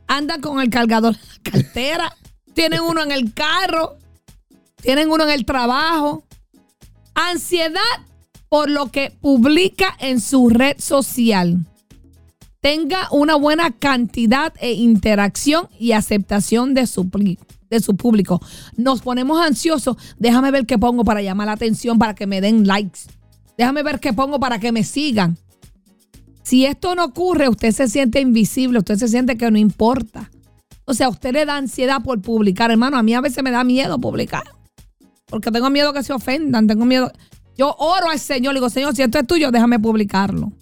Andan 0.08 0.40
con 0.40 0.60
el 0.60 0.70
cargador 0.70 1.14
en 1.14 1.20
la 1.44 1.50
cartera. 1.52 2.16
Tienen 2.54 2.80
uno 2.80 3.02
en 3.02 3.12
el 3.12 3.32
carro. 3.32 3.96
tienen 4.82 5.08
uno 5.10 5.24
en 5.24 5.30
el 5.30 5.44
trabajo. 5.46 6.24
Ansiedad 7.14 7.80
por 8.48 8.68
lo 8.70 8.90
que 8.90 9.12
publica 9.20 9.96
en 10.00 10.20
su 10.20 10.48
red 10.48 10.76
social. 10.78 11.64
Tenga 12.62 13.08
una 13.10 13.34
buena 13.34 13.72
cantidad 13.72 14.54
e 14.60 14.74
interacción 14.74 15.68
y 15.80 15.92
aceptación 15.92 16.74
de 16.74 16.86
su, 16.86 17.10
de 17.68 17.80
su 17.80 17.96
público. 17.96 18.40
Nos 18.76 19.02
ponemos 19.02 19.44
ansiosos. 19.44 19.96
Déjame 20.16 20.52
ver 20.52 20.64
qué 20.64 20.78
pongo 20.78 21.02
para 21.04 21.22
llamar 21.22 21.48
la 21.48 21.54
atención, 21.54 21.98
para 21.98 22.14
que 22.14 22.28
me 22.28 22.40
den 22.40 22.68
likes. 22.68 23.00
Déjame 23.58 23.82
ver 23.82 23.98
qué 23.98 24.12
pongo 24.12 24.38
para 24.38 24.60
que 24.60 24.70
me 24.70 24.84
sigan. 24.84 25.36
Si 26.44 26.64
esto 26.64 26.94
no 26.94 27.06
ocurre, 27.06 27.48
usted 27.48 27.72
se 27.72 27.88
siente 27.88 28.20
invisible, 28.20 28.78
usted 28.78 28.96
se 28.96 29.08
siente 29.08 29.36
que 29.36 29.50
no 29.50 29.58
importa. 29.58 30.30
O 30.84 30.94
sea, 30.94 31.08
usted 31.08 31.32
le 31.32 31.44
da 31.44 31.56
ansiedad 31.56 32.00
por 32.00 32.22
publicar. 32.22 32.70
Hermano, 32.70 32.96
a 32.96 33.02
mí 33.02 33.12
a 33.12 33.20
veces 33.20 33.42
me 33.42 33.50
da 33.50 33.64
miedo 33.64 33.98
publicar. 33.98 34.44
Porque 35.26 35.50
tengo 35.50 35.68
miedo 35.68 35.92
que 35.92 36.04
se 36.04 36.12
ofendan, 36.12 36.68
tengo 36.68 36.84
miedo. 36.84 37.10
Yo 37.58 37.74
oro 37.76 38.08
al 38.08 38.20
Señor, 38.20 38.54
le 38.54 38.60
digo, 38.60 38.70
Señor, 38.70 38.94
si 38.94 39.02
esto 39.02 39.18
es 39.18 39.26
tuyo, 39.26 39.50
déjame 39.50 39.80
publicarlo. 39.80 40.52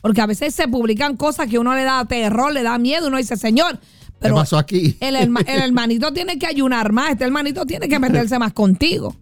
Porque 0.00 0.20
a 0.20 0.26
veces 0.26 0.54
se 0.54 0.68
publican 0.68 1.16
cosas 1.16 1.48
que 1.48 1.58
uno 1.58 1.74
le 1.74 1.82
da 1.84 2.04
terror, 2.04 2.52
le 2.52 2.62
da 2.62 2.78
miedo, 2.78 3.08
uno 3.08 3.16
dice, 3.16 3.36
Señor, 3.36 3.78
pero 4.20 4.34
¿Qué 4.34 4.40
pasó 4.40 4.58
aquí? 4.58 4.96
el, 5.00 5.14
herma- 5.16 5.44
el 5.46 5.62
hermanito 5.62 6.12
tiene 6.12 6.38
que 6.38 6.46
ayunar 6.46 6.92
más, 6.92 7.10
este 7.10 7.24
hermanito 7.24 7.64
tiene 7.66 7.88
que 7.88 7.98
meterse 7.98 8.38
más 8.38 8.52
contigo. 8.52 9.14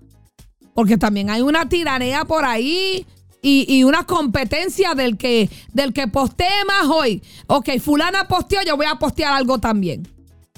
Porque 0.74 0.96
también 0.98 1.30
hay 1.30 1.40
una 1.42 1.68
tiranía 1.68 2.24
por 2.26 2.44
ahí 2.44 3.06
y, 3.42 3.64
y 3.74 3.84
una 3.84 4.04
competencia 4.04 4.94
del 4.94 5.16
que, 5.16 5.48
del 5.72 5.92
que 5.92 6.08
postee 6.08 6.64
más 6.66 6.86
hoy. 6.86 7.22
Ok, 7.46 7.70
fulana 7.80 8.28
posteó, 8.28 8.60
yo 8.66 8.76
voy 8.76 8.86
a 8.86 8.96
postear 8.96 9.32
algo 9.32 9.58
también. 9.58 10.06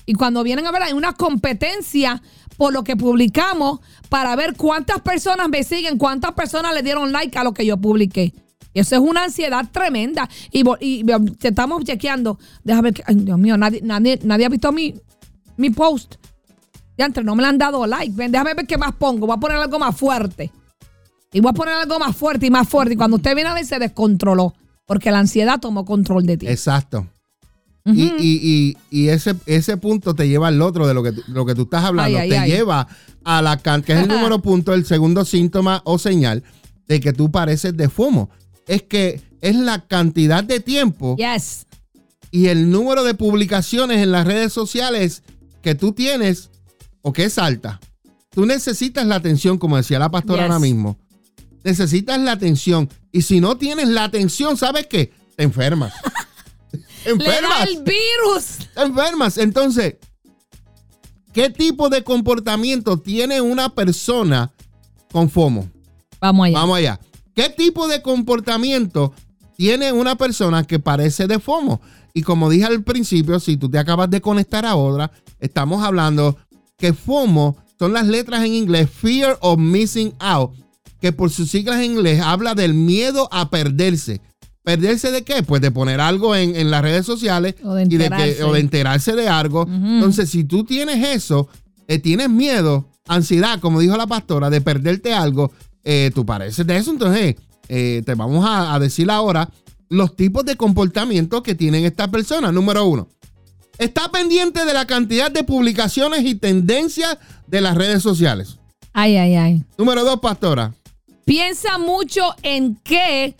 Y 0.06 0.14
cuando 0.14 0.42
vienen 0.42 0.66
a 0.66 0.72
ver, 0.72 0.82
hay 0.82 0.92
una 0.92 1.12
competencia 1.14 2.22
por 2.56 2.72
lo 2.72 2.82
que 2.82 2.96
publicamos 2.96 3.78
para 4.08 4.34
ver 4.34 4.56
cuántas 4.56 5.00
personas 5.02 5.48
me 5.48 5.62
siguen, 5.62 5.98
cuántas 5.98 6.32
personas 6.32 6.74
le 6.74 6.82
dieron 6.82 7.12
like 7.12 7.38
a 7.38 7.44
lo 7.44 7.52
que 7.54 7.64
yo 7.64 7.76
publiqué. 7.76 8.32
Eso 8.78 8.94
es 8.96 9.00
una 9.00 9.24
ansiedad 9.24 9.64
tremenda. 9.72 10.28
Y, 10.50 10.62
y 10.80 11.04
te 11.38 11.48
estamos 11.48 11.84
chequeando. 11.84 12.38
Déjame 12.64 12.88
ver. 12.88 12.94
que- 12.94 13.02
Ay, 13.06 13.14
Dios 13.16 13.38
mío, 13.38 13.56
nadie, 13.56 13.80
nadie, 13.82 14.18
nadie 14.22 14.46
ha 14.46 14.48
visto 14.48 14.70
mi, 14.72 14.94
mi 15.56 15.70
post. 15.70 16.14
Ya 16.96 17.06
entre, 17.06 17.22
no 17.24 17.34
me 17.36 17.42
le 17.42 17.48
han 17.48 17.58
dado 17.58 17.86
like. 17.86 18.12
Ven, 18.14 18.32
déjame 18.32 18.54
ver 18.54 18.66
qué 18.66 18.76
más 18.78 18.92
pongo. 18.94 19.26
Voy 19.26 19.36
a 19.36 19.40
poner 19.40 19.56
algo 19.58 19.78
más 19.78 19.96
fuerte. 19.96 20.50
Y 21.32 21.40
voy 21.40 21.50
a 21.50 21.52
poner 21.52 21.74
algo 21.74 21.98
más 21.98 22.16
fuerte 22.16 22.46
y 22.46 22.50
más 22.50 22.68
fuerte. 22.68 22.94
Y 22.94 22.96
cuando 22.96 23.16
usted 23.18 23.34
viene 23.34 23.50
a 23.50 23.54
ver, 23.54 23.64
se 23.64 23.78
descontroló. 23.78 24.54
Porque 24.86 25.10
la 25.10 25.18
ansiedad 25.18 25.60
tomó 25.60 25.84
control 25.84 26.24
de 26.26 26.38
ti. 26.38 26.46
Exacto. 26.48 27.06
Y, 27.84 28.02
y- 28.02 28.16
y- 28.20 28.76
y 28.90 29.08
ese, 29.08 29.34
ese 29.46 29.76
punto 29.78 30.14
te 30.14 30.28
lleva 30.28 30.48
al 30.48 30.60
otro 30.60 30.86
de 30.86 30.92
lo 30.92 31.02
que, 31.02 31.12
tú- 31.12 31.22
lo 31.28 31.46
que 31.46 31.54
tú 31.54 31.62
estás 31.62 31.84
hablando. 31.84 32.18
Ay, 32.18 32.24
ay, 32.24 32.28
te 32.30 32.38
ay. 32.38 32.50
lleva 32.50 32.86
a 33.24 33.40
la 33.40 33.56
can 33.58 33.82
que 33.82 33.92
es 33.94 34.00
el 34.00 34.08
número 34.08 34.42
punto, 34.42 34.74
el 34.74 34.84
segundo 34.84 35.24
síntoma 35.24 35.80
o 35.84 35.98
señal 35.98 36.42
de 36.86 37.00
que 37.00 37.12
tú 37.14 37.30
pareces 37.30 37.74
de 37.76 37.88
FOMO. 37.88 38.28
Es 38.68 38.82
que 38.82 39.20
es 39.40 39.56
la 39.56 39.86
cantidad 39.86 40.44
de 40.44 40.60
tiempo 40.60 41.16
Yes. 41.16 41.66
y 42.30 42.46
el 42.48 42.70
número 42.70 43.02
de 43.02 43.14
publicaciones 43.14 43.98
en 43.98 44.12
las 44.12 44.26
redes 44.26 44.52
sociales 44.52 45.22
que 45.62 45.74
tú 45.74 45.92
tienes 45.92 46.50
o 47.02 47.12
que 47.12 47.24
es 47.24 47.38
alta. 47.38 47.80
Tú 48.30 48.46
necesitas 48.46 49.06
la 49.06 49.16
atención, 49.16 49.58
como 49.58 49.76
decía 49.76 49.98
la 49.98 50.10
pastora 50.10 50.42
Yes. 50.44 50.50
ahora 50.50 50.58
mismo. 50.60 50.96
Necesitas 51.64 52.20
la 52.20 52.32
atención. 52.32 52.88
Y 53.10 53.22
si 53.22 53.40
no 53.40 53.56
tienes 53.56 53.88
la 53.88 54.04
atención, 54.04 54.56
¿sabes 54.56 54.86
qué? 54.86 55.12
Te 55.36 55.42
enfermas. 55.44 55.92
Te 57.04 57.14
Le 57.16 57.24
da 57.24 57.34
enfermas. 57.36 57.68
el 57.68 57.82
virus. 57.82 58.68
Te 58.74 58.82
enfermas. 58.82 59.38
Entonces, 59.38 59.96
¿qué 61.32 61.50
tipo 61.50 61.88
de 61.88 62.02
comportamiento 62.04 62.98
tiene 62.98 63.40
una 63.40 63.74
persona 63.74 64.52
con 65.10 65.30
FOMO? 65.30 65.68
Vamos 66.20 66.46
allá. 66.46 66.58
Vamos 66.58 66.76
allá. 66.78 67.00
¿Qué 67.38 67.50
tipo 67.50 67.86
de 67.86 68.02
comportamiento 68.02 69.12
tiene 69.56 69.92
una 69.92 70.16
persona 70.16 70.64
que 70.64 70.80
parece 70.80 71.28
de 71.28 71.38
FOMO? 71.38 71.80
Y 72.12 72.22
como 72.22 72.50
dije 72.50 72.64
al 72.64 72.82
principio, 72.82 73.38
si 73.38 73.56
tú 73.56 73.70
te 73.70 73.78
acabas 73.78 74.10
de 74.10 74.20
conectar 74.20 74.66
ahora, 74.66 75.12
estamos 75.38 75.84
hablando 75.84 76.36
que 76.76 76.92
FOMO 76.92 77.56
son 77.78 77.92
las 77.92 78.08
letras 78.08 78.44
en 78.44 78.54
inglés 78.54 78.90
Fear 78.90 79.38
of 79.40 79.56
Missing 79.60 80.14
Out, 80.18 80.50
que 81.00 81.12
por 81.12 81.30
sus 81.30 81.48
siglas 81.48 81.76
en 81.76 81.92
inglés 81.92 82.20
habla 82.20 82.56
del 82.56 82.74
miedo 82.74 83.28
a 83.30 83.50
perderse. 83.50 84.20
¿Perderse 84.64 85.12
de 85.12 85.22
qué? 85.22 85.44
Pues 85.44 85.62
de 85.62 85.70
poner 85.70 86.00
algo 86.00 86.34
en, 86.34 86.56
en 86.56 86.72
las 86.72 86.82
redes 86.82 87.06
sociales 87.06 87.54
O 87.62 87.74
de 87.74 87.84
y 87.84 87.84
de 87.84 87.98
que, 87.98 88.04
enterarse. 88.06 88.42
o 88.42 88.52
de 88.52 88.58
enterarse 88.58 89.12
de 89.14 89.28
algo. 89.28 89.62
Entonces, 89.62 90.28
si 90.28 90.42
tú 90.42 90.64
tienes 90.64 91.06
eso, 91.14 91.46
eh, 91.86 92.00
tienes 92.00 92.30
miedo, 92.30 92.88
ansiedad, 93.06 93.60
como 93.60 93.78
dijo 93.78 93.96
la 93.96 94.08
pastora, 94.08 94.50
de 94.50 94.60
perderte 94.60 95.14
algo, 95.14 95.52
eh, 95.90 96.10
tú 96.14 96.26
pareces 96.26 96.66
de 96.66 96.76
eso. 96.76 96.90
Entonces, 96.90 97.36
eh, 97.66 98.02
te 98.04 98.14
vamos 98.14 98.44
a, 98.44 98.74
a 98.74 98.78
decir 98.78 99.10
ahora 99.10 99.48
los 99.88 100.14
tipos 100.16 100.44
de 100.44 100.54
comportamiento 100.54 101.42
que 101.42 101.54
tienen 101.54 101.86
estas 101.86 102.08
personas. 102.08 102.52
Número 102.52 102.84
uno, 102.84 103.08
está 103.78 104.10
pendiente 104.10 104.66
de 104.66 104.74
la 104.74 104.86
cantidad 104.86 105.30
de 105.30 105.44
publicaciones 105.44 106.26
y 106.26 106.34
tendencias 106.34 107.16
de 107.46 107.62
las 107.62 107.74
redes 107.74 108.02
sociales. 108.02 108.58
Ay, 108.92 109.16
ay, 109.16 109.36
ay. 109.36 109.64
Número 109.78 110.04
dos, 110.04 110.20
pastora. 110.20 110.74
Piensa 111.24 111.78
mucho 111.78 112.34
en 112.42 112.76
qué, 112.84 113.34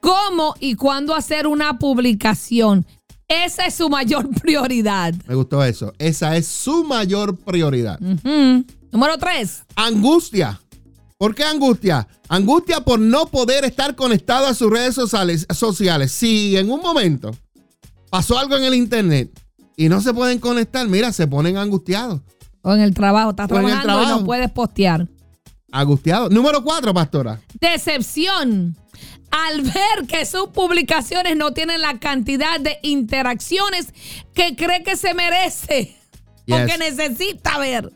cómo 0.00 0.56
y 0.58 0.74
cuándo 0.74 1.14
hacer 1.14 1.46
una 1.46 1.78
publicación. 1.78 2.84
Esa 3.28 3.66
es 3.66 3.74
su 3.74 3.88
mayor 3.88 4.28
prioridad. 4.42 5.14
Me 5.28 5.36
gustó 5.36 5.62
eso. 5.62 5.92
Esa 6.00 6.36
es 6.36 6.48
su 6.48 6.82
mayor 6.82 7.36
prioridad. 7.38 8.00
Número 8.00 9.18
tres. 9.18 9.62
Angustia. 9.76 10.61
¿Por 11.22 11.36
qué 11.36 11.44
angustia? 11.44 12.08
Angustia 12.28 12.80
por 12.80 12.98
no 12.98 13.26
poder 13.26 13.64
estar 13.64 13.94
conectado 13.94 14.44
a 14.48 14.54
sus 14.54 14.68
redes 14.68 14.96
sociales. 14.96 15.46
sociales. 15.54 16.10
Si 16.10 16.56
en 16.56 16.68
un 16.68 16.80
momento 16.80 17.30
pasó 18.10 18.36
algo 18.40 18.56
en 18.56 18.64
el 18.64 18.74
internet 18.74 19.30
y 19.76 19.88
no 19.88 20.00
se 20.00 20.12
pueden 20.12 20.40
conectar, 20.40 20.84
mira, 20.88 21.12
se 21.12 21.28
ponen 21.28 21.58
angustiados. 21.58 22.22
O 22.62 22.74
en 22.74 22.80
el 22.80 22.92
trabajo. 22.92 23.30
Estás 23.30 23.44
O 23.44 23.48
trabajando 23.50 23.82
y 23.82 23.84
trabajo. 23.84 24.18
no 24.18 24.24
puedes 24.26 24.50
postear. 24.50 25.06
Angustiados. 25.70 26.32
Número 26.32 26.64
cuatro, 26.64 26.92
pastora. 26.92 27.40
Decepción. 27.60 28.76
Al 29.30 29.62
ver 29.62 30.08
que 30.08 30.26
sus 30.26 30.48
publicaciones 30.48 31.36
no 31.36 31.52
tienen 31.52 31.82
la 31.82 32.00
cantidad 32.00 32.58
de 32.58 32.78
interacciones 32.82 33.94
que 34.34 34.56
cree 34.56 34.82
que 34.82 34.96
se 34.96 35.14
merece 35.14 35.96
o 36.50 36.56
Yes. 36.58 36.66
que 36.66 36.78
necesita 36.78 37.58
ver. 37.58 37.92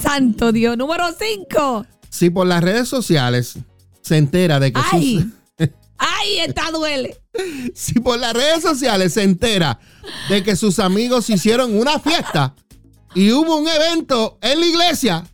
Santo 0.00 0.52
Dios. 0.52 0.76
Número 0.76 1.06
cinco. 1.18 1.84
Si 2.14 2.30
por 2.30 2.46
las 2.46 2.62
redes 2.62 2.88
sociales 2.88 3.54
se 4.02 4.16
entera 4.18 4.60
de 4.60 4.72
que 4.72 4.80
Ay. 4.92 5.18
sus, 5.58 5.68
Ay, 5.98 6.38
esta 6.46 6.70
duele. 6.70 7.16
si 7.74 7.94
por 7.98 8.18
las 8.20 8.32
redes 8.34 8.62
sociales 8.62 9.14
se 9.14 9.24
entera 9.24 9.80
de 10.28 10.44
que 10.44 10.54
sus 10.54 10.78
amigos 10.78 11.28
hicieron 11.28 11.76
una 11.76 11.98
fiesta 11.98 12.54
y 13.16 13.32
hubo 13.32 13.56
un 13.56 13.66
evento 13.66 14.38
en 14.42 14.60
la 14.60 14.66
iglesia 14.66 15.24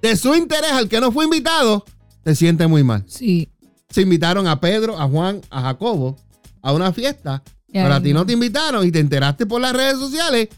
de 0.00 0.16
su 0.16 0.32
interés 0.36 0.70
al 0.70 0.88
que 0.88 1.00
no 1.00 1.10
fue 1.10 1.24
invitado, 1.24 1.84
se 2.24 2.36
siente 2.36 2.68
muy 2.68 2.84
mal. 2.84 3.04
Sí. 3.08 3.48
Se 3.90 4.02
invitaron 4.02 4.46
a 4.46 4.60
Pedro, 4.60 5.00
a 5.00 5.08
Juan, 5.08 5.40
a 5.50 5.60
Jacobo 5.62 6.16
a 6.62 6.72
una 6.72 6.92
fiesta, 6.92 7.42
Ya, 7.66 7.82
pero 7.82 7.94
a 7.94 8.00
ti 8.00 8.12
no. 8.12 8.24
te 8.24 8.32
invitaron 8.34 8.86
y 8.86 8.92
te 8.92 9.00
enteraste 9.00 9.44
por 9.46 9.60
las 9.60 9.72
redes 9.72 9.98
sociales, 9.98 10.48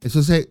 eso 0.00 0.20
se 0.24 0.50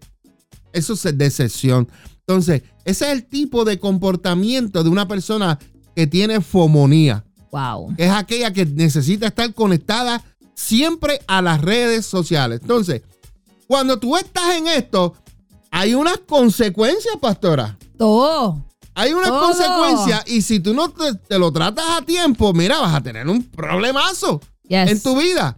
eso 0.71 0.93
es 0.93 1.17
decepción. 1.17 1.89
Entonces, 2.19 2.61
ese 2.85 3.05
es 3.05 3.11
el 3.11 3.25
tipo 3.25 3.63
de 3.65 3.79
comportamiento 3.79 4.83
de 4.83 4.89
una 4.89 5.07
persona 5.07 5.57
que 5.95 6.07
tiene 6.07 6.41
fomonía 6.41 7.23
Wow. 7.51 7.93
es 7.97 8.09
aquella 8.09 8.51
que 8.53 8.65
necesita 8.65 9.27
estar 9.27 9.53
conectada 9.53 10.23
siempre 10.55 11.19
a 11.27 11.41
las 11.41 11.59
redes 11.61 12.05
sociales. 12.05 12.59
Entonces, 12.61 13.01
cuando 13.67 13.99
tú 13.99 14.15
estás 14.15 14.55
en 14.55 14.67
esto, 14.67 15.15
hay 15.69 15.93
unas 15.93 16.17
consecuencias, 16.19 17.15
pastora. 17.19 17.77
Todo. 17.97 18.63
Hay 18.93 19.13
unas 19.13 19.29
Todo. 19.29 19.41
consecuencias 19.47 20.23
y 20.27 20.41
si 20.41 20.59
tú 20.59 20.73
no 20.73 20.89
te, 20.89 21.13
te 21.15 21.37
lo 21.39 21.51
tratas 21.51 21.85
a 21.89 22.01
tiempo, 22.03 22.53
mira, 22.53 22.79
vas 22.79 22.93
a 22.95 23.01
tener 23.01 23.27
un 23.27 23.43
problemazo 23.43 24.39
Yes. 24.67 24.89
en 24.91 25.01
tu 25.03 25.17
vida. 25.19 25.57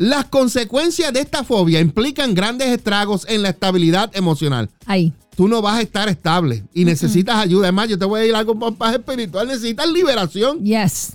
Las 0.00 0.24
consecuencias 0.24 1.12
de 1.12 1.20
esta 1.20 1.44
fobia 1.44 1.78
implican 1.78 2.32
grandes 2.32 2.68
estragos 2.68 3.26
en 3.28 3.42
la 3.42 3.50
estabilidad 3.50 4.10
emocional. 4.16 4.70
Ahí. 4.86 5.12
Tú 5.36 5.46
no 5.46 5.60
vas 5.60 5.76
a 5.76 5.82
estar 5.82 6.08
estable 6.08 6.64
y 6.72 6.86
necesitas 6.86 7.36
ayuda. 7.36 7.66
Es 7.68 7.74
más, 7.74 7.86
yo 7.86 7.98
te 7.98 8.06
voy 8.06 8.20
a 8.22 8.24
ir 8.26 8.34
a 8.34 8.38
algo 8.38 8.54
más 8.54 8.72
más 8.78 8.94
espiritual. 8.94 9.46
Necesitas 9.46 9.86
liberación. 9.90 10.64
Yes. 10.64 11.12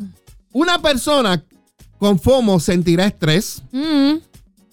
Una 0.54 0.80
persona 0.80 1.44
con 1.98 2.20
FOMO 2.20 2.60
sentirá 2.60 3.08
estrés, 3.08 3.64
Mm. 3.72 4.18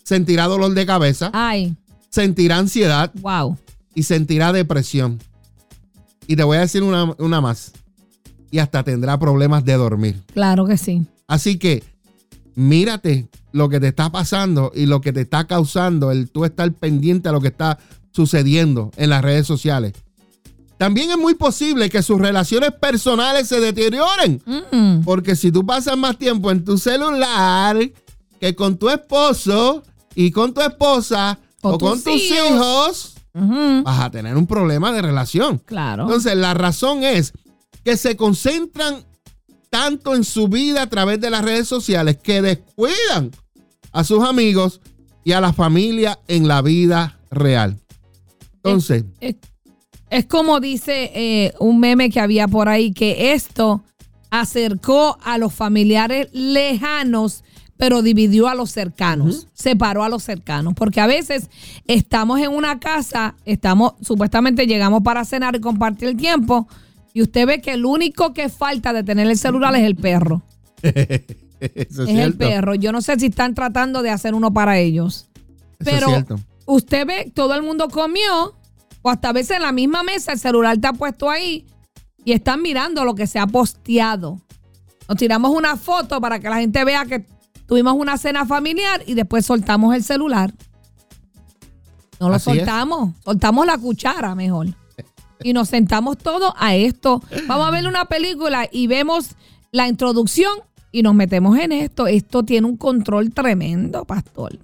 sentirá 0.04 0.44
dolor 0.46 0.74
de 0.74 0.84
cabeza, 0.84 1.30
Ay. 1.32 1.74
sentirá 2.10 2.58
ansiedad 2.58 3.10
Wow. 3.14 3.56
y 3.94 4.02
sentirá 4.02 4.52
depresión. 4.52 5.20
Y 6.26 6.36
te 6.36 6.44
voy 6.44 6.58
a 6.58 6.60
decir 6.60 6.82
una, 6.82 7.14
una 7.16 7.40
más. 7.40 7.72
Y 8.50 8.58
hasta 8.58 8.82
tendrá 8.82 9.18
problemas 9.18 9.64
de 9.64 9.72
dormir. 9.72 10.20
Claro 10.34 10.66
que 10.66 10.76
sí. 10.76 11.06
Así 11.26 11.56
que 11.58 11.82
mírate 12.54 13.28
lo 13.52 13.68
que 13.68 13.80
te 13.80 13.88
está 13.88 14.10
pasando 14.10 14.72
y 14.74 14.86
lo 14.86 15.00
que 15.00 15.12
te 15.12 15.22
está 15.22 15.46
causando 15.46 16.10
el 16.10 16.30
tú 16.30 16.44
estar 16.44 16.72
pendiente 16.72 17.28
a 17.28 17.32
lo 17.32 17.40
que 17.40 17.48
está 17.48 17.78
sucediendo 18.12 18.90
en 18.96 19.10
las 19.10 19.22
redes 19.22 19.46
sociales. 19.46 19.92
También 20.78 21.10
es 21.12 21.18
muy 21.18 21.34
posible 21.34 21.88
que 21.90 22.02
sus 22.02 22.18
relaciones 22.18 22.72
personales 22.72 23.46
se 23.46 23.60
deterioren. 23.60 24.42
Mm. 24.44 25.04
Porque 25.04 25.36
si 25.36 25.52
tú 25.52 25.64
pasas 25.64 25.96
más 25.96 26.18
tiempo 26.18 26.50
en 26.50 26.64
tu 26.64 26.76
celular 26.76 27.78
que 28.40 28.54
con 28.56 28.76
tu 28.76 28.88
esposo 28.90 29.84
y 30.16 30.32
con 30.32 30.52
tu 30.52 30.60
esposa 30.60 31.38
o, 31.60 31.74
O 31.74 31.78
con 31.78 32.02
tus 32.02 32.04
tus 32.04 32.22
hijos. 32.22 33.14
vas 33.34 34.00
a 34.00 34.10
tener 34.10 34.36
un 34.36 34.46
problema 34.48 34.90
de 34.90 35.02
relación. 35.02 35.58
Claro. 35.58 36.02
Entonces, 36.02 36.36
la 36.36 36.52
razón 36.52 37.04
es 37.04 37.32
que 37.84 37.96
se 37.96 38.16
concentran 38.16 39.04
tanto 39.72 40.14
en 40.14 40.22
su 40.22 40.48
vida 40.48 40.82
a 40.82 40.86
través 40.86 41.18
de 41.18 41.30
las 41.30 41.42
redes 41.42 41.66
sociales 41.66 42.18
que 42.22 42.42
descuidan 42.42 43.30
a 43.90 44.04
sus 44.04 44.22
amigos 44.22 44.82
y 45.24 45.32
a 45.32 45.40
la 45.40 45.54
familia 45.54 46.18
en 46.28 46.46
la 46.46 46.60
vida 46.60 47.18
real. 47.30 47.78
Entonces, 48.56 49.06
es, 49.18 49.36
es 50.10 50.26
como 50.26 50.60
dice 50.60 51.10
eh, 51.14 51.54
un 51.58 51.80
meme 51.80 52.10
que 52.10 52.20
había 52.20 52.48
por 52.48 52.68
ahí, 52.68 52.92
que 52.92 53.32
esto 53.32 53.82
acercó 54.28 55.16
a 55.24 55.38
los 55.38 55.54
familiares 55.54 56.28
lejanos, 56.32 57.42
pero 57.78 58.02
dividió 58.02 58.48
a 58.48 58.54
los 58.54 58.70
cercanos, 58.70 59.48
separó 59.54 60.04
a 60.04 60.10
los 60.10 60.22
cercanos, 60.22 60.74
porque 60.74 61.00
a 61.00 61.06
veces 61.06 61.48
estamos 61.86 62.40
en 62.40 62.50
una 62.50 62.78
casa, 62.78 63.36
estamos, 63.46 63.94
supuestamente 64.02 64.66
llegamos 64.66 65.02
para 65.02 65.24
cenar 65.24 65.56
y 65.56 65.60
compartir 65.60 66.08
el 66.08 66.16
tiempo, 66.18 66.68
y 67.12 67.22
usted 67.22 67.46
ve 67.46 67.60
que 67.60 67.72
el 67.72 67.84
único 67.84 68.32
que 68.32 68.48
falta 68.48 68.92
de 68.92 69.02
tener 69.02 69.26
el 69.26 69.36
celular 69.36 69.74
es 69.74 69.82
el 69.82 69.96
perro. 69.96 70.42
eso 70.82 72.02
es, 72.02 72.08
es 72.08 72.18
el 72.18 72.34
perro. 72.34 72.74
Yo 72.74 72.92
no 72.92 73.02
sé 73.02 73.18
si 73.18 73.26
están 73.26 73.54
tratando 73.54 74.02
de 74.02 74.10
hacer 74.10 74.34
uno 74.34 74.52
para 74.52 74.78
ellos. 74.78 75.28
Eso 75.78 75.90
Pero 75.90 76.38
usted 76.66 77.06
ve, 77.06 77.32
todo 77.34 77.54
el 77.54 77.62
mundo 77.62 77.88
comió, 77.88 78.54
o 79.02 79.10
hasta 79.10 79.30
a 79.30 79.32
veces 79.32 79.56
en 79.56 79.62
la 79.62 79.72
misma 79.72 80.02
mesa 80.02 80.32
el 80.32 80.38
celular 80.38 80.76
está 80.76 80.92
puesto 80.92 81.28
ahí 81.28 81.66
y 82.24 82.32
están 82.32 82.62
mirando 82.62 83.04
lo 83.04 83.14
que 83.14 83.26
se 83.26 83.38
ha 83.38 83.46
posteado. 83.46 84.40
Nos 85.08 85.18
tiramos 85.18 85.50
una 85.50 85.76
foto 85.76 86.20
para 86.20 86.38
que 86.38 86.48
la 86.48 86.56
gente 86.56 86.84
vea 86.84 87.04
que 87.04 87.26
tuvimos 87.66 87.94
una 87.94 88.16
cena 88.16 88.46
familiar 88.46 89.02
y 89.06 89.14
después 89.14 89.44
soltamos 89.44 89.94
el 89.94 90.04
celular. 90.04 90.54
No 92.20 92.28
lo 92.28 92.36
Así 92.36 92.50
es. 92.50 92.56
soltamos, 92.58 93.14
soltamos 93.24 93.66
la 93.66 93.76
cuchara 93.78 94.34
mejor. 94.34 94.68
Y 95.42 95.52
nos 95.52 95.68
sentamos 95.68 96.18
todos 96.18 96.52
a 96.56 96.74
esto. 96.74 97.22
Vamos 97.46 97.66
a 97.66 97.70
ver 97.70 97.86
una 97.86 98.04
película 98.06 98.68
y 98.70 98.86
vemos 98.86 99.30
la 99.70 99.88
introducción 99.88 100.52
y 100.92 101.02
nos 101.02 101.14
metemos 101.14 101.58
en 101.58 101.72
esto. 101.72 102.06
Esto 102.06 102.42
tiene 102.42 102.66
un 102.66 102.76
control 102.76 103.32
tremendo, 103.32 104.04
pastor. 104.04 104.58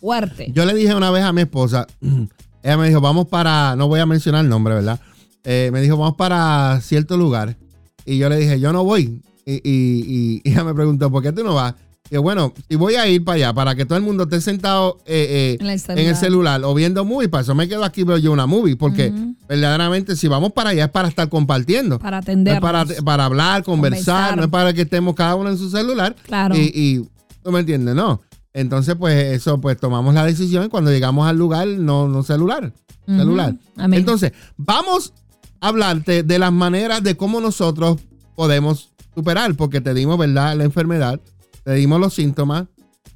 Fuerte. 0.00 0.50
Yo 0.52 0.64
le 0.64 0.74
dije 0.74 0.94
una 0.94 1.10
vez 1.10 1.24
a 1.24 1.32
mi 1.32 1.42
esposa, 1.42 1.86
ella 2.62 2.76
me 2.76 2.88
dijo, 2.88 3.00
vamos 3.00 3.26
para, 3.28 3.76
no 3.76 3.88
voy 3.88 4.00
a 4.00 4.06
mencionar 4.06 4.44
el 4.44 4.48
nombre, 4.48 4.74
¿verdad? 4.74 5.00
Eh, 5.44 5.70
me 5.72 5.80
dijo, 5.80 5.96
vamos 5.96 6.16
para 6.16 6.80
cierto 6.80 7.16
lugar. 7.16 7.56
Y 8.04 8.18
yo 8.18 8.28
le 8.28 8.36
dije, 8.36 8.58
yo 8.58 8.72
no 8.72 8.84
voy. 8.84 9.22
Y, 9.44 10.42
ella 10.48 10.64
me 10.64 10.74
preguntó, 10.74 11.10
¿por 11.10 11.22
qué 11.22 11.32
tú 11.32 11.44
no 11.44 11.54
vas? 11.54 11.74
Y 12.10 12.14
yo, 12.14 12.22
bueno, 12.22 12.52
si 12.68 12.76
voy 12.76 12.94
a 12.94 13.08
ir 13.08 13.24
para 13.24 13.36
allá, 13.36 13.52
para 13.54 13.74
que 13.74 13.84
todo 13.84 13.98
el 13.98 14.04
mundo 14.04 14.24
esté 14.24 14.40
sentado 14.40 14.98
eh, 15.06 15.56
eh, 15.58 15.58
En 15.60 15.66
el 15.66 15.72
en 15.72 15.78
celular. 15.80 16.06
el 16.08 16.16
celular 16.16 16.64
o 16.64 16.74
viendo 16.74 17.04
movie, 17.04 17.28
para 17.28 17.42
eso 17.42 17.54
me 17.54 17.68
quedo 17.68 17.84
aquí 17.84 18.04
veo 18.04 18.16
yo 18.18 18.32
una 18.32 18.46
movie, 18.46 18.76
porque 18.76 19.12
verdaderamente 19.48 20.16
si 20.16 20.28
vamos 20.28 20.52
para 20.52 20.70
allá 20.70 20.84
es 20.84 20.90
para 20.90 21.08
estar 21.08 21.28
compartiendo. 21.28 21.98
Para 21.98 22.18
atender. 22.18 22.60
para, 22.60 22.84
para 23.04 23.24
hablar, 23.24 23.62
conversar, 23.64 24.04
Conversar. 24.04 24.36
no 24.36 24.44
es 24.44 24.48
para 24.50 24.72
que 24.72 24.82
estemos 24.82 25.14
cada 25.14 25.34
uno 25.34 25.50
en 25.50 25.58
su 25.58 25.70
celular. 25.70 26.14
Claro. 26.26 26.54
Y, 26.56 26.70
y 26.74 27.08
tú 27.42 27.50
me 27.52 27.60
entiendes, 27.60 27.94
¿no? 27.94 28.20
Entonces, 28.52 28.94
pues 28.98 29.32
eso, 29.34 29.60
pues 29.60 29.76
tomamos 29.78 30.14
la 30.14 30.24
decisión 30.24 30.64
y 30.64 30.68
cuando 30.68 30.90
llegamos 30.90 31.28
al 31.28 31.36
lugar, 31.36 31.66
no, 31.68 32.08
no 32.08 32.22
celular. 32.22 32.72
Celular. 33.06 33.54
Amén. 33.76 34.00
Entonces, 34.00 34.32
vamos 34.56 35.12
a 35.60 35.68
hablarte 35.68 36.22
de 36.22 36.38
las 36.38 36.52
maneras 36.52 37.02
de 37.02 37.16
cómo 37.16 37.40
nosotros 37.40 37.98
podemos 38.34 38.90
superar, 39.14 39.54
porque 39.54 39.80
te 39.80 39.94
dimos, 39.94 40.18
¿verdad?, 40.18 40.56
la 40.56 40.64
enfermedad, 40.64 41.20
te 41.66 41.74
dimos 41.74 41.98
los 41.98 42.14
síntomas, 42.14 42.66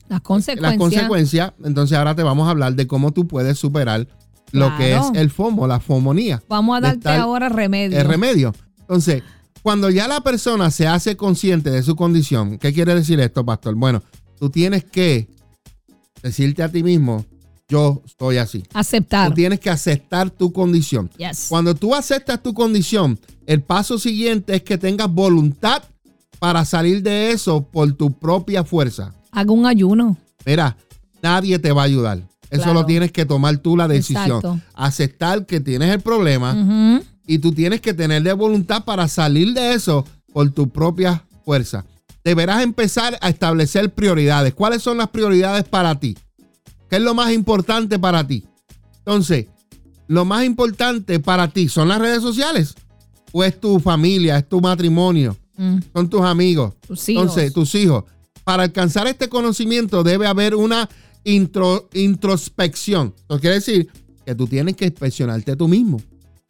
las 0.09 0.23
consecuencias. 0.23 0.71
las 0.73 0.77
consecuencias. 0.77 1.53
Entonces, 1.63 1.97
ahora 1.97 2.17
te 2.17 2.25
vamos 2.25 2.49
a 2.49 2.51
hablar 2.51 2.75
de 2.75 2.89
cómo 2.89 3.13
tú 3.13 3.29
puedes 3.29 3.57
superar 3.57 4.09
lo 4.51 4.77
que 4.77 4.97
es 4.97 5.03
el 5.15 5.31
FOMO, 5.31 5.69
la 5.69 5.79
fomonía 5.79 6.43
Vamos 6.49 6.77
a 6.77 6.81
darte 6.81 7.11
ahora 7.11 7.49
remedio. 7.49 7.97
el 7.97 8.09
remedio. 8.09 8.53
Entonces, 8.81 9.23
cuando 9.63 9.89
ya 9.89 10.09
la 10.09 10.21
persona 10.23 10.73
se 10.73 10.89
hace 10.89 11.17
consciente 11.17 11.71
de 11.71 11.85
su 11.85 11.95
condición, 11.95 12.59
¿qué 12.59 12.73
quiere 12.73 12.93
decir 12.97 13.21
esto, 13.21 13.47
pastor? 13.47 13.77
Bueno, 13.77 14.03
tú 14.37 14.51
tienes 14.51 14.83
que 14.83 15.29
decirte 16.21 16.65
a 16.65 16.69
ti 16.69 16.83
mismo, 16.83 17.25
yo 17.69 18.03
estoy 18.05 18.39
así. 18.39 18.65
Aceptar. 18.75 19.29
Tú 19.29 19.35
tienes 19.37 19.61
que 19.61 19.71
aceptar 19.71 20.29
tu 20.29 20.53
condición. 20.53 21.09
Yes. 21.19 21.47
Cuando 21.49 21.73
tú 21.77 21.95
aceptas 21.95 22.43
tu 22.43 22.53
condición, 22.53 23.17
el 23.47 23.63
paso 23.63 23.97
siguiente 23.97 24.57
es 24.57 24.63
que 24.65 24.77
tengas 24.77 25.09
voluntad 25.09 25.85
para 26.41 26.65
salir 26.65 27.03
de 27.03 27.31
eso 27.31 27.63
por 27.63 27.93
tu 27.93 28.11
propia 28.19 28.65
fuerza. 28.65 29.15
Haga 29.31 29.53
un 29.53 29.67
ayuno. 29.67 30.17
Mira, 30.45 30.77
nadie 31.23 31.59
te 31.61 31.71
va 31.71 31.83
a 31.83 31.85
ayudar. 31.85 32.19
Eso 32.51 32.65
Claro. 32.65 32.81
lo 32.81 32.87
tienes 32.87 33.13
que 33.13 33.25
tomar 33.25 33.59
tú 33.59 33.77
la 33.77 33.87
decisión. 33.87 34.25
Exacto. 34.39 34.59
Aceptar 34.75 35.47
que 35.47 35.61
tienes 35.61 35.91
el 35.95 36.01
problema 36.01 37.01
y 37.27 37.39
tú 37.39 37.53
tienes 37.53 37.81
que 37.81 37.95
tener 37.95 38.25
de 38.25 38.33
voluntad 38.33 38.85
para 38.85 39.07
salir 39.07 39.55
de 39.55 39.75
eso 39.75 40.05
por 40.33 40.51
tu 40.51 40.69
propia 40.69 41.25
fuerza. 41.45 41.85
Deberás 42.25 42.63
empezar 42.65 43.17
a 43.21 43.29
establecer 43.29 43.95
prioridades. 43.95 44.53
¿Cuáles 44.55 44.83
son 44.83 44.99
las 44.99 45.09
prioridades 45.11 45.63
para 45.65 45.95
ti? 46.01 46.17
¿Qué 46.89 46.97
es 46.97 47.03
lo 47.03 47.15
más 47.15 47.31
importante 47.33 47.99
para 48.01 48.27
ti? 48.27 48.45
Entonces, 48.99 49.47
lo 50.09 50.25
más 50.25 50.45
importante 50.45 51.21
para 51.21 51.49
ti 51.49 51.69
son 51.69 51.87
las 51.89 52.01
redes 52.01 52.21
sociales 52.23 52.75
o 53.33 53.45
es 53.45 53.61
tu 53.61 53.79
familia, 53.79 54.39
es 54.39 54.49
tu 54.49 54.61
matrimonio, 54.61 55.37
Mm. 55.61 55.79
son 55.93 56.09
tus 56.09 56.23
amigos, 56.23 56.73
Tus 56.87 57.09
hijos. 57.11 57.23
entonces 57.23 57.53
tus 57.53 57.75
hijos. 57.75 58.05
Para 58.45 58.63
alcanzar 58.63 59.07
este 59.07 59.29
conocimiento 59.29 60.03
debe 60.03 60.27
haber 60.27 60.55
una 60.55 60.89
intro- 61.25 61.89
introspección. 61.93 63.15
Eso 63.29 63.39
quiere 63.41 63.57
decir 63.57 63.89
que 64.25 64.35
tú 64.35 64.47
tienes 64.47 64.75
que 64.77 64.87
inspeccionarte 64.87 65.57
tú 65.57 65.69
mismo 65.69 66.01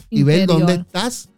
y 0.09 0.23
ver 0.23 0.46
dónde 0.46 0.75
estás 0.75 1.29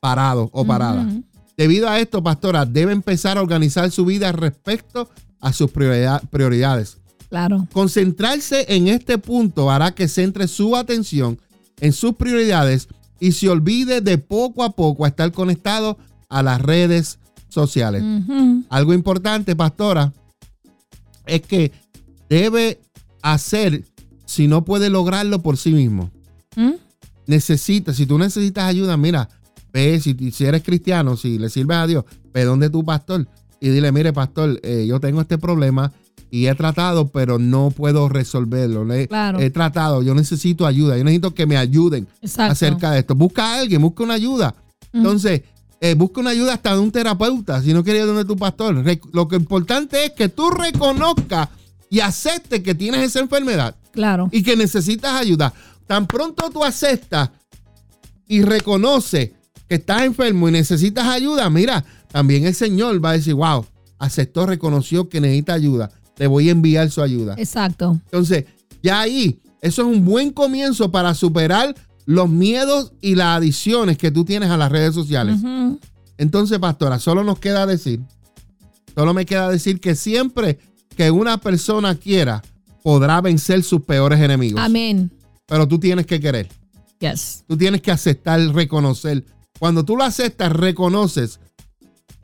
parado 0.00 0.50
o 0.52 0.64
parada. 0.66 1.08
Debido 1.56 1.88
a 1.88 1.98
esto, 2.00 2.22
pastora, 2.22 2.66
debe 2.66 2.92
empezar 2.92 3.38
a 3.38 3.40
organizar 3.42 3.90
su 3.90 4.04
vida 4.04 4.30
respecto 4.32 5.08
a 5.40 5.52
sus 5.54 5.70
prioridad- 5.70 6.22
prioridades. 6.28 6.98
Claro. 7.30 7.66
Concentrarse 7.72 8.66
en 8.68 8.88
este 8.88 9.16
punto 9.18 9.70
hará 9.70 9.92
que 9.94 10.06
centre 10.08 10.46
su 10.48 10.76
atención 10.76 11.40
en 11.80 11.92
sus 11.92 12.14
prioridades 12.14 12.88
y 13.20 13.32
se 13.32 13.48
olvide 13.48 14.00
de 14.02 14.18
poco 14.18 14.62
a 14.62 14.70
poco 14.76 15.04
a 15.04 15.08
estar 15.08 15.32
conectado 15.32 15.96
a 16.28 16.42
las 16.42 16.60
redes 16.60 17.18
sociales. 17.48 18.02
Algo 18.68 18.92
importante, 18.94 19.54
pastora, 19.56 20.12
es 21.26 21.42
que 21.42 21.72
debe 22.28 22.80
hacer 23.22 23.84
si 24.24 24.48
no 24.48 24.64
puede 24.64 24.90
lograrlo 24.90 25.42
por 25.42 25.56
sí 25.56 25.72
mismo. 25.72 26.10
¿Mm? 26.56 26.72
Necesita, 27.26 27.92
si 27.92 28.06
tú 28.06 28.18
necesitas 28.18 28.64
ayuda, 28.64 28.96
mira, 28.96 29.28
ve, 29.72 30.00
si, 30.00 30.14
si 30.32 30.44
eres 30.44 30.62
cristiano, 30.62 31.16
si 31.16 31.38
le 31.38 31.48
sirves 31.50 31.76
a 31.76 31.86
Dios, 31.86 32.04
ve 32.32 32.44
donde 32.44 32.70
tu 32.70 32.84
pastor 32.84 33.26
y 33.60 33.68
dile, 33.70 33.90
mire, 33.92 34.12
pastor, 34.12 34.60
eh, 34.62 34.86
yo 34.88 35.00
tengo 35.00 35.20
este 35.20 35.38
problema 35.38 35.92
y 36.30 36.46
he 36.46 36.54
tratado, 36.54 37.08
pero 37.08 37.38
no 37.38 37.70
puedo 37.70 38.08
resolverlo. 38.08 38.84
Le- 38.84 39.08
Claro. 39.08 39.38
He 39.40 39.50
tratado, 39.50 40.02
yo 40.02 40.14
necesito 40.14 40.66
ayuda, 40.66 40.96
yo 40.98 41.04
necesito 41.04 41.34
que 41.34 41.46
me 41.46 41.56
ayuden 41.56 42.06
Exacto. 42.20 42.52
acerca 42.52 42.90
de 42.92 43.00
esto. 43.00 43.14
Busca 43.14 43.44
a 43.54 43.60
alguien, 43.60 43.80
busca 43.80 44.02
una 44.04 44.14
ayuda. 44.14 44.54
Entonces, 44.92 45.42
eh, 45.90 45.94
busca 45.94 46.20
una 46.20 46.30
ayuda 46.30 46.54
hasta 46.54 46.72
de 46.74 46.80
un 46.80 46.90
terapeuta, 46.90 47.62
si 47.62 47.72
no 47.72 47.82
quieres 47.84 48.02
ir 48.02 48.06
donde 48.08 48.24
tu 48.24 48.36
pastor. 48.36 48.76
Re- 48.84 49.00
lo 49.12 49.28
que 49.28 49.36
importante 49.36 50.04
es 50.06 50.12
que 50.12 50.28
tú 50.28 50.50
reconozcas 50.50 51.48
y 51.90 52.00
aceptes 52.00 52.62
que 52.62 52.74
tienes 52.74 53.00
esa 53.02 53.20
enfermedad 53.20 53.74
Claro. 53.92 54.28
y 54.32 54.42
que 54.42 54.56
necesitas 54.56 55.12
ayuda. 55.20 55.52
Tan 55.86 56.06
pronto 56.06 56.50
tú 56.50 56.64
aceptas 56.64 57.30
y 58.26 58.42
reconoces 58.42 59.30
que 59.68 59.76
estás 59.76 60.02
enfermo 60.02 60.48
y 60.48 60.52
necesitas 60.52 61.06
ayuda, 61.06 61.48
mira, 61.50 61.84
también 62.10 62.46
el 62.46 62.54
Señor 62.54 63.04
va 63.04 63.10
a 63.10 63.12
decir, 63.14 63.34
wow, 63.34 63.64
aceptó, 63.98 64.46
reconoció 64.46 65.08
que 65.08 65.20
necesita 65.20 65.54
ayuda. 65.54 65.90
Le 66.18 66.26
voy 66.26 66.48
a 66.48 66.52
enviar 66.52 66.90
su 66.90 67.02
ayuda. 67.02 67.34
Exacto. 67.38 68.00
Entonces, 68.06 68.44
ya 68.82 69.00
ahí, 69.00 69.40
eso 69.60 69.82
es 69.82 69.88
un 69.88 70.04
buen 70.04 70.30
comienzo 70.32 70.90
para 70.90 71.14
superar 71.14 71.74
los 72.06 72.28
miedos 72.30 72.92
y 73.00 73.14
las 73.16 73.36
adicciones 73.38 73.98
que 73.98 74.10
tú 74.10 74.24
tienes 74.24 74.48
a 74.50 74.56
las 74.56 74.70
redes 74.72 74.94
sociales. 74.94 75.40
Entonces, 76.18 76.58
pastora, 76.58 76.98
solo 76.98 77.22
nos 77.24 77.38
queda 77.38 77.66
decir, 77.66 78.00
solo 78.94 79.12
me 79.12 79.26
queda 79.26 79.50
decir 79.50 79.80
que 79.80 79.94
siempre 79.94 80.58
que 80.96 81.10
una 81.10 81.38
persona 81.38 81.94
quiera, 81.96 82.42
podrá 82.82 83.20
vencer 83.20 83.62
sus 83.62 83.82
peores 83.82 84.20
enemigos. 84.20 84.60
Amén. 84.60 85.10
Pero 85.46 85.68
tú 85.68 85.78
tienes 85.78 86.06
que 86.06 86.18
querer, 86.20 86.48
Yes. 87.00 87.44
tú 87.46 87.56
tienes 87.56 87.82
que 87.82 87.90
aceptar, 87.90 88.40
reconocer. 88.54 89.24
Cuando 89.58 89.84
tú 89.84 89.96
lo 89.96 90.04
aceptas, 90.04 90.52
reconoces 90.52 91.40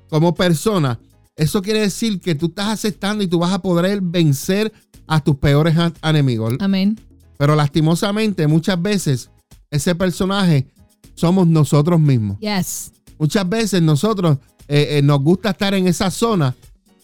como 0.08 0.34
persona, 0.34 0.98
eso 1.36 1.60
quiere 1.62 1.80
decir 1.80 2.20
que 2.20 2.34
tú 2.34 2.46
estás 2.46 2.68
aceptando 2.68 3.22
y 3.24 3.26
tú 3.26 3.38
vas 3.40 3.52
a 3.52 3.60
poder 3.60 4.00
vencer 4.00 4.72
a 5.06 5.20
tus 5.22 5.36
peores 5.36 5.74
enemigos. 6.02 6.54
Amén. 6.60 6.98
Pero 7.36 7.56
lastimosamente 7.56 8.46
muchas 8.46 8.80
veces 8.80 9.30
ese 9.72 9.94
personaje 9.96 10.66
somos 11.14 11.46
nosotros 11.48 11.98
mismos. 11.98 12.38
Yes. 12.38 12.92
Muchas 13.18 13.48
veces 13.48 13.82
nosotros 13.82 14.38
eh, 14.68 14.98
eh, 14.98 15.02
nos 15.02 15.20
gusta 15.20 15.50
estar 15.50 15.74
en 15.74 15.86
esa 15.88 16.10
zona 16.10 16.54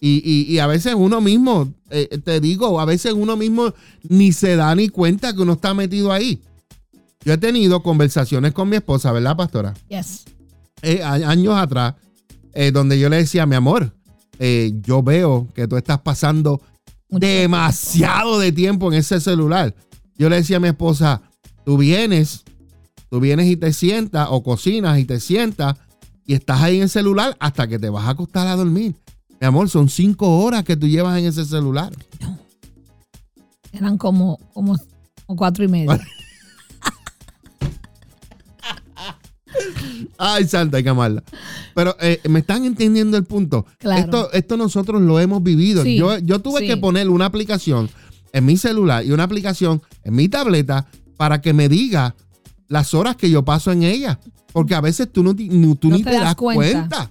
y, 0.01 0.23
y- 0.25 0.53
y 0.55 0.59
a 0.61 0.67
veces 0.69 0.95
uno 0.97 1.21
mismo, 1.21 1.73
eh, 1.91 2.19
te 2.25 2.41
digo, 2.41 2.81
a 2.81 2.85
veces 2.85 3.13
uno 3.13 3.37
mismo 3.37 3.75
ni 4.09 4.33
se 4.33 4.55
da 4.57 4.75
ni 4.75 4.89
cuenta 4.89 5.33
que 5.35 5.43
uno 5.43 5.55
está 5.55 5.75
metido 5.75 6.13
ahí. 6.13 6.41
Yo 7.25 7.33
he 7.33 7.39
tenido 7.39 7.83
conversaciones 7.83 8.53
con 8.53 8.69
mi 8.69 8.77
esposa, 8.77 9.11
¿verdad, 9.13 9.37
pastora? 9.37 9.75
Yes. 9.89 10.25
a- 11.03 11.15
años 11.31 11.55
atrás, 11.57 11.95
donde 12.73 12.99
yo 12.99 13.09
le 13.09 13.17
decía, 13.17 13.45
mi 13.47 13.57
amor, 13.57 13.93
yo 14.85 15.03
veo 15.03 15.49
que 15.55 15.67
tú 15.67 15.77
estás 15.77 16.01
pasando 16.01 16.61
Mucho 17.11 17.27
demasiado 17.27 18.39
de 18.39 18.53
tiempo 18.53 18.93
en 18.93 18.99
ese 18.99 19.21
celular. 19.21 19.75
Yo 20.17 20.29
le 20.29 20.37
decía 20.37 20.59
a 20.59 20.61
mi 20.61 20.69
esposa, 20.69 21.23
tú 21.65 21.77
vienes, 21.79 22.45
tú 23.11 23.21
vienes 23.21 23.47
y 23.47 23.57
te 23.57 23.73
sientas 23.73 24.29
o 24.31 24.43
cocinas 24.43 24.99
y 24.99 25.05
te 25.05 25.21
sientas 25.21 25.77
y 26.25 26.35
estás 26.35 26.61
ahí 26.61 26.77
en 26.77 26.83
el 26.83 26.89
celular 26.89 27.37
hasta 27.41 27.67
que 27.67 27.79
te 27.79 27.89
vas 27.89 28.05
a 28.05 28.11
acostar 28.11 28.47
a 28.47 28.57
dormir. 28.57 28.95
Mi 29.41 29.47
amor, 29.47 29.69
son 29.69 29.89
cinco 29.89 30.41
horas 30.41 30.65
que 30.65 30.77
tú 30.77 30.87
llevas 30.87 31.19
en 31.19 31.27
ese 31.27 31.45
celular. 31.45 31.93
Eran 33.73 33.97
como, 33.97 34.39
como, 34.53 34.77
como 35.27 35.37
cuatro 35.39 35.65
y 35.65 35.69
media. 35.69 36.01
Ay, 40.19 40.47
santa, 40.47 40.77
hay 40.77 40.83
que 40.83 40.89
amarla. 40.89 41.23
Pero 41.75 41.97
eh, 42.01 42.21
me 42.29 42.41
están 42.41 42.65
entendiendo 42.65 43.17
el 43.17 43.25
punto. 43.25 43.65
Claro. 43.79 44.01
Esto, 44.01 44.33
esto 44.33 44.57
nosotros 44.57 45.01
lo 45.01 45.21
hemos 45.21 45.43
vivido. 45.43 45.85
Sí, 45.85 45.97
yo, 45.97 46.19
yo 46.19 46.41
tuve 46.41 46.61
sí. 46.61 46.67
que 46.67 46.77
poner 46.77 47.09
una 47.09 47.27
aplicación 47.27 47.89
en 48.33 48.45
mi 48.45 48.57
celular 48.57 49.05
y 49.05 49.13
una 49.13 49.23
aplicación 49.23 49.81
en 50.05 50.15
mi 50.15 50.29
tableta 50.29 50.87
para 51.17 51.41
que 51.41 51.53
me 51.53 51.69
diga 51.69 52.15
las 52.69 52.95
horas 52.95 53.17
que 53.17 53.31
yo 53.31 53.45
paso 53.45 53.73
en 53.73 53.83
ella. 53.83 54.19
Porque 54.53 54.75
a 54.75 54.81
veces 54.81 55.09
tú, 55.13 55.23
no, 55.23 55.35
tú 55.35 55.89
No 55.91 55.97
ni 55.97 56.03
te 56.03 56.11
te, 56.11 56.17
das 56.17 56.25
das 56.25 56.35
cuenta. 56.37 56.63
cuenta. 56.89 57.11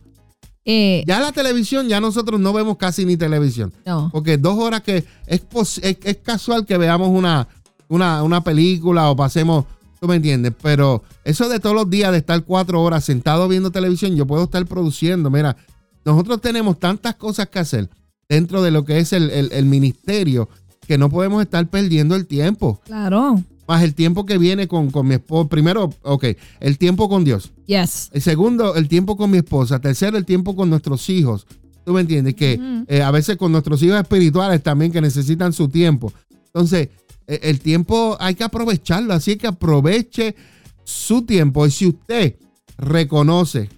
Eh, 0.65 1.03
Ya 1.07 1.19
la 1.19 1.31
televisión, 1.31 1.87
ya 1.87 2.01
nosotros 2.01 2.39
no 2.39 2.51
vemos 2.51 2.77
casi 2.77 3.05
ni 3.05 3.15
televisión. 3.15 3.71
no. 3.85 4.09
Porque 4.11 4.37
dos 4.37 4.57
horas 4.57 4.81
que 4.81 5.05
es, 5.25 5.39
pos- 5.41 5.77
es, 5.83 5.97
es 6.03 6.17
casual 6.17 6.65
que 6.65 6.77
veamos 6.77 7.09
una, 7.09 7.47
una, 7.87 8.21
una 8.23 8.43
película 8.43 9.09
o 9.09 9.15
pasemos, 9.15 9.65
tú 10.01 10.07
me 10.07 10.15
entiendes, 10.17 10.51
pero 10.61 11.03
eso 11.23 11.47
de 11.47 11.59
todos 11.59 11.75
los 11.75 11.89
días 11.89 12.11
de 12.11 12.17
estar 12.17 12.43
cuatro 12.43 12.81
horas 12.81 13.05
sentado 13.05 13.47
viendo 13.47 13.71
televisión, 13.71 14.15
yo 14.15 14.27
puedo 14.27 14.43
estar 14.45 14.65
produciendo. 14.65 15.29
Mira, 15.29 15.55
nosotros 16.03 16.41
tenemos 16.41 16.79
tantas 16.79 17.15
cosas 17.15 17.47
que 17.47 17.59
hacer 17.59 17.89
dentro 18.27 18.61
de 18.61 18.71
lo 18.71 18.83
que 18.83 18.97
es 18.99 19.13
el, 19.13 19.29
el- 19.31 19.51
el 19.53 19.65
ministerio 19.65 20.49
que 20.85 20.97
no 20.97 21.09
podemos 21.09 21.41
estar 21.41 21.65
perdiendo 21.69 22.15
el 22.15 22.27
tiempo. 22.27 22.81
Claro. 22.85 23.41
Más 23.67 23.83
el 23.83 23.93
tiempo 23.93 24.25
que 24.25 24.37
viene 24.37 24.67
con, 24.67 24.91
con 24.91 25.07
mi 25.07 25.15
esposo. 25.15 25.49
Primero, 25.49 25.89
ok, 26.03 26.25
el 26.59 26.77
tiempo 26.77 27.09
con 27.09 27.23
Dios. 27.23 27.51
Yes. 27.65 28.09
El 28.13 28.21
segundo, 28.21 28.75
el 28.75 28.87
tiempo 28.87 29.17
con 29.17 29.29
mi 29.29 29.37
esposa. 29.37 29.79
Tercero, 29.79 30.17
el 30.17 30.25
tiempo 30.25 30.55
con 30.55 30.69
nuestros 30.69 31.09
hijos. 31.09 31.45
¿Tú 31.85 31.93
me 31.93 32.01
entiendes? 32.01 32.35
Que 32.35 32.59
eh, 32.87 33.01
a 33.01 33.11
veces 33.11 33.37
con 33.37 33.51
nuestros 33.51 33.81
hijos 33.81 33.99
espirituales 33.99 34.61
también 34.61 34.91
que 34.91 35.01
necesitan 35.01 35.53
su 35.53 35.69
tiempo. 35.69 36.11
Entonces, 36.47 36.89
eh, 37.27 37.39
el 37.43 37.59
tiempo 37.59 38.17
hay 38.19 38.35
que 38.35 38.43
aprovecharlo. 38.43 39.13
Así 39.13 39.37
que 39.37 39.47
aproveche 39.47 40.35
su 40.83 41.21
tiempo. 41.23 41.65
Y 41.65 41.71
si 41.71 41.87
usted 41.87 42.35
reconoce, 42.77 43.69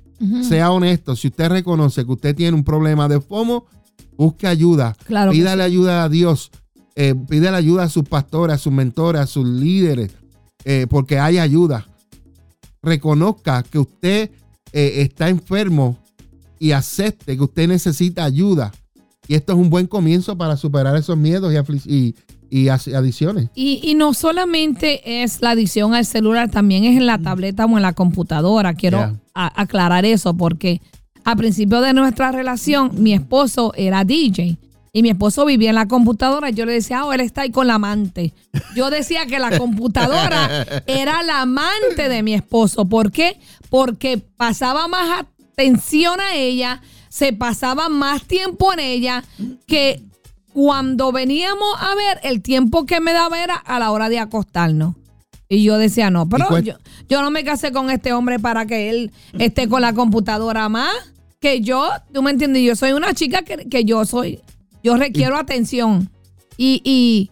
sea 0.47 0.71
honesto, 0.71 1.15
si 1.15 1.27
usted 1.29 1.49
reconoce 1.49 2.05
que 2.05 2.11
usted 2.11 2.35
tiene 2.35 2.55
un 2.55 2.63
problema 2.63 3.07
de 3.07 3.21
FOMO, 3.21 3.65
busque 4.17 4.47
ayuda. 4.47 4.95
Claro 5.05 5.31
Pídale 5.31 5.63
ayuda 5.63 6.03
a 6.03 6.09
Dios. 6.09 6.51
Eh, 7.01 7.15
pídale 7.15 7.55
ayuda 7.55 7.83
a 7.83 7.89
sus 7.89 8.03
pastores, 8.03 8.55
a 8.55 8.57
sus 8.57 8.73
mentores, 8.73 9.21
a 9.21 9.25
sus 9.25 9.47
líderes, 9.47 10.11
eh, 10.65 10.85
porque 10.89 11.17
hay 11.17 11.37
ayuda. 11.37 11.87
Reconozca 12.81 13.63
que 13.63 13.79
usted 13.79 14.31
eh, 14.73 14.93
está 14.97 15.29
enfermo 15.29 15.97
y 16.59 16.71
acepte 16.71 17.37
que 17.37 17.43
usted 17.43 17.69
necesita 17.69 18.25
ayuda. 18.25 18.73
Y 19.29 19.35
esto 19.35 19.53
es 19.53 19.59
un 19.59 19.69
buen 19.69 19.87
comienzo 19.87 20.37
para 20.37 20.57
superar 20.57 20.97
esos 20.97 21.15
miedos 21.17 21.53
y, 21.85 21.95
y, 21.95 22.15
y 22.49 22.67
adicciones. 22.67 23.47
Y, 23.55 23.79
y 23.81 23.95
no 23.95 24.13
solamente 24.13 25.23
es 25.23 25.41
la 25.41 25.51
adicción 25.51 25.93
al 25.93 26.05
celular, 26.05 26.51
también 26.51 26.83
es 26.83 26.97
en 26.97 27.05
la 27.05 27.17
tableta 27.17 27.65
o 27.65 27.77
en 27.77 27.81
la 27.81 27.93
computadora. 27.93 28.73
Quiero 28.73 28.97
Yeah. 28.97 29.53
aclarar 29.55 30.03
eso 30.03 30.33
porque 30.33 30.81
a 31.23 31.33
principio 31.37 31.79
de 31.79 31.93
nuestra 31.93 32.33
relación, 32.33 32.91
mi 33.01 33.13
esposo 33.13 33.71
era 33.77 34.03
DJ 34.03 34.57
y 34.99 35.01
mi 35.01 35.11
esposo 35.11 35.45
vivía 35.45 35.69
en 35.69 35.75
la 35.75 35.87
computadora. 35.87 36.49
Yo 36.49 36.65
le 36.65 36.73
decía, 36.73 37.05
oh, 37.05 37.13
él 37.13 37.21
está 37.21 37.43
ahí 37.43 37.51
con 37.51 37.67
la 37.67 37.75
amante. 37.75 38.33
Yo 38.75 38.89
decía 38.89 39.25
que 39.27 39.39
la 39.39 39.57
computadora 39.57 40.83
era 40.87 41.23
la 41.23 41.41
amante 41.41 42.09
de 42.09 42.21
mi 42.21 42.33
esposo. 42.33 42.83
¿Por 42.83 43.13
qué? 43.13 43.39
Porque 43.69 44.17
pasaba 44.17 44.89
más 44.89 45.25
atención 45.53 46.19
a 46.19 46.35
ella, 46.35 46.81
se 47.07 47.31
pasaba 47.31 47.87
más 47.87 48.23
tiempo 48.23 48.73
en 48.73 48.79
ella 48.79 49.23
que 49.65 50.03
cuando 50.51 51.13
veníamos 51.13 51.75
a 51.79 51.95
ver, 51.95 52.19
el 52.23 52.41
tiempo 52.41 52.85
que 52.85 52.99
me 52.99 53.13
daba 53.13 53.41
era 53.41 53.55
a 53.55 53.79
la 53.79 53.91
hora 53.91 54.09
de 54.09 54.19
acostarnos. 54.19 54.95
Y 55.47 55.63
yo 55.63 55.77
decía, 55.77 56.09
no, 56.09 56.27
pero 56.27 56.59
yo, 56.59 56.75
yo 57.07 57.21
no 57.21 57.31
me 57.31 57.45
casé 57.45 57.71
con 57.71 57.89
este 57.89 58.11
hombre 58.11 58.37
para 58.37 58.65
que 58.65 58.89
él 58.89 59.13
esté 59.39 59.69
con 59.69 59.81
la 59.81 59.93
computadora 59.93 60.67
más 60.67 60.91
que 61.39 61.61
yo, 61.61 61.89
tú 62.13 62.21
me 62.21 62.31
entiendes, 62.31 62.63
yo 62.63 62.75
soy 62.75 62.91
una 62.91 63.13
chica 63.13 63.43
que, 63.43 63.69
que 63.69 63.85
yo 63.85 64.03
soy, 64.05 64.41
yo 64.83 64.97
requiero 64.97 65.37
atención. 65.37 66.09
Y, 66.57 66.81
y 66.83 67.31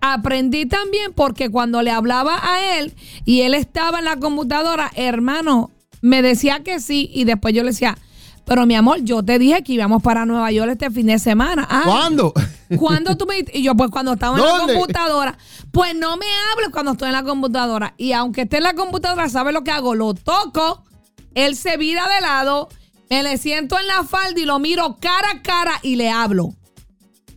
aprendí 0.00 0.66
también 0.66 1.12
porque 1.12 1.50
cuando 1.50 1.82
le 1.82 1.90
hablaba 1.90 2.38
a 2.42 2.78
él 2.78 2.94
y 3.24 3.40
él 3.40 3.54
estaba 3.54 3.98
en 3.98 4.04
la 4.04 4.16
computadora, 4.16 4.90
hermano, 4.94 5.70
me 6.00 6.22
decía 6.22 6.62
que 6.62 6.80
sí 6.80 7.10
y 7.12 7.24
después 7.24 7.54
yo 7.54 7.62
le 7.62 7.70
decía, 7.70 7.98
pero 8.48 8.64
mi 8.64 8.74
amor, 8.74 9.00
yo 9.02 9.22
te 9.22 9.38
dije 9.38 9.62
que 9.62 9.74
íbamos 9.74 10.02
para 10.02 10.24
Nueva 10.24 10.50
York 10.50 10.70
este 10.72 10.90
fin 10.90 11.06
de 11.06 11.18
semana. 11.18 11.66
Ah, 11.68 11.82
¿Cuándo? 11.84 12.32
¿Cuándo 12.78 13.14
tú 13.16 13.26
me 13.26 13.44
Y 13.52 13.62
yo, 13.62 13.74
pues 13.74 13.90
cuando 13.90 14.14
estaba 14.14 14.38
en 14.38 14.42
¿Dónde? 14.42 14.72
la 14.72 14.78
computadora. 14.78 15.38
Pues 15.70 15.94
no 15.94 16.16
me 16.16 16.26
hables 16.52 16.70
cuando 16.72 16.92
estoy 16.92 17.08
en 17.08 17.12
la 17.12 17.24
computadora. 17.24 17.92
Y 17.98 18.12
aunque 18.12 18.42
esté 18.42 18.56
en 18.56 18.62
la 18.62 18.72
computadora, 18.74 19.28
¿sabe 19.28 19.52
lo 19.52 19.64
que 19.64 19.70
hago? 19.70 19.94
Lo 19.94 20.14
toco, 20.14 20.82
él 21.34 21.56
se 21.56 21.76
vira 21.76 22.08
de 22.08 22.22
lado, 22.22 22.70
me 23.10 23.22
le 23.22 23.38
siento 23.38 23.78
en 23.78 23.86
la 23.86 24.04
falda 24.04 24.40
y 24.40 24.44
lo 24.44 24.58
miro 24.58 24.96
cara 25.00 25.30
a 25.30 25.42
cara 25.42 25.72
y 25.82 25.96
le 25.96 26.10
hablo. 26.10 26.54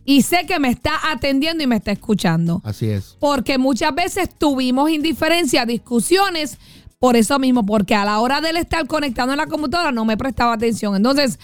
Y 0.04 0.22
sé 0.22 0.46
que 0.46 0.58
me 0.58 0.68
está 0.68 0.92
atendiendo 1.10 1.62
y 1.62 1.66
me 1.66 1.76
está 1.76 1.92
escuchando. 1.92 2.60
Así 2.64 2.88
es. 2.88 3.16
Porque 3.20 3.58
muchas 3.58 3.94
veces 3.94 4.28
tuvimos 4.36 4.90
indiferencia, 4.90 5.64
discusiones, 5.64 6.58
por 6.98 7.16
eso 7.16 7.38
mismo, 7.38 7.64
porque 7.64 7.94
a 7.94 8.04
la 8.04 8.20
hora 8.20 8.40
de 8.40 8.50
él 8.50 8.56
estar 8.56 8.86
conectado 8.86 9.32
en 9.32 9.38
la 9.38 9.46
computadora 9.46 9.92
no 9.92 10.04
me 10.04 10.16
prestaba 10.16 10.52
atención. 10.52 10.94
Entonces, 10.96 11.38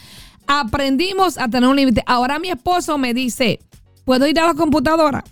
aprendimos 0.47 1.39
a 1.39 1.49
tener 1.49 1.69
un 1.69 1.77
límite. 1.77 2.03
Ahora 2.07 2.39
mi 2.39 2.49
esposo 2.49 2.99
me 2.99 3.15
dice, 3.15 3.61
¿puedo 4.05 4.27
ir 4.27 4.39
a 4.41 4.47
la 4.47 4.55
computadora? 4.55 5.25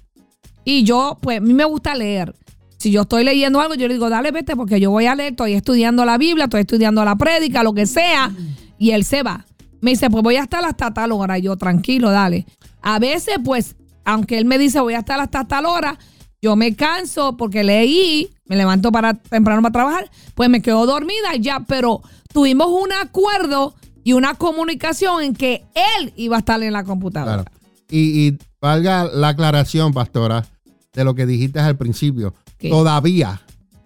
Y 0.64 0.82
yo, 0.84 1.18
pues, 1.20 1.38
a 1.38 1.40
mí 1.40 1.54
me 1.54 1.64
gusta 1.64 1.94
leer. 1.94 2.34
Si 2.76 2.90
yo 2.90 3.02
estoy 3.02 3.24
leyendo 3.24 3.60
algo, 3.60 3.74
yo 3.74 3.88
le 3.88 3.94
digo, 3.94 4.10
dale, 4.10 4.30
vete, 4.32 4.54
porque 4.54 4.80
yo 4.80 4.90
voy 4.90 5.06
a 5.06 5.14
leer, 5.14 5.32
estoy 5.32 5.54
estudiando 5.54 6.04
la 6.04 6.18
Biblia, 6.18 6.44
estoy 6.44 6.62
estudiando 6.62 7.04
la 7.04 7.16
prédica, 7.16 7.62
lo 7.62 7.72
que 7.72 7.86
sea. 7.86 8.32
Y 8.78 8.90
él 8.90 9.04
se 9.04 9.22
va. 9.22 9.46
Me 9.80 9.92
dice, 9.92 10.10
pues 10.10 10.22
voy 10.22 10.36
a 10.36 10.42
estar 10.42 10.64
hasta 10.64 10.92
tal 10.92 11.12
hora. 11.12 11.38
Y 11.38 11.42
yo, 11.42 11.56
tranquilo, 11.56 12.10
dale. 12.10 12.46
A 12.82 12.98
veces, 12.98 13.36
pues, 13.44 13.76
aunque 14.04 14.38
él 14.38 14.44
me 14.44 14.58
dice, 14.58 14.80
voy 14.80 14.94
a 14.94 14.98
estar 14.98 15.20
hasta 15.20 15.46
tal 15.46 15.66
hora, 15.66 15.98
yo 16.40 16.56
me 16.56 16.74
canso 16.74 17.36
porque 17.36 17.64
leí, 17.64 18.30
me 18.44 18.56
levanto 18.56 18.92
para 18.92 19.14
temprano 19.14 19.62
para 19.62 19.72
trabajar, 19.72 20.10
pues 20.34 20.48
me 20.48 20.62
quedo 20.62 20.86
dormida 20.86 21.34
ya, 21.38 21.60
pero 21.60 22.02
tuvimos 22.32 22.68
un 22.68 22.92
acuerdo 22.92 23.74
y 24.04 24.12
una 24.12 24.34
comunicación 24.34 25.22
en 25.22 25.34
que 25.34 25.64
él 25.74 26.12
iba 26.16 26.36
a 26.36 26.38
estar 26.38 26.62
en 26.62 26.72
la 26.72 26.84
computadora. 26.84 27.42
Claro. 27.42 27.58
Y, 27.90 28.28
y 28.28 28.38
valga 28.60 29.04
la 29.04 29.28
aclaración, 29.28 29.92
pastora, 29.92 30.46
de 30.92 31.04
lo 31.04 31.14
que 31.14 31.26
dijiste 31.26 31.58
al 31.58 31.76
principio. 31.76 32.34
¿Qué? 32.58 32.70
Todavía, 32.70 33.40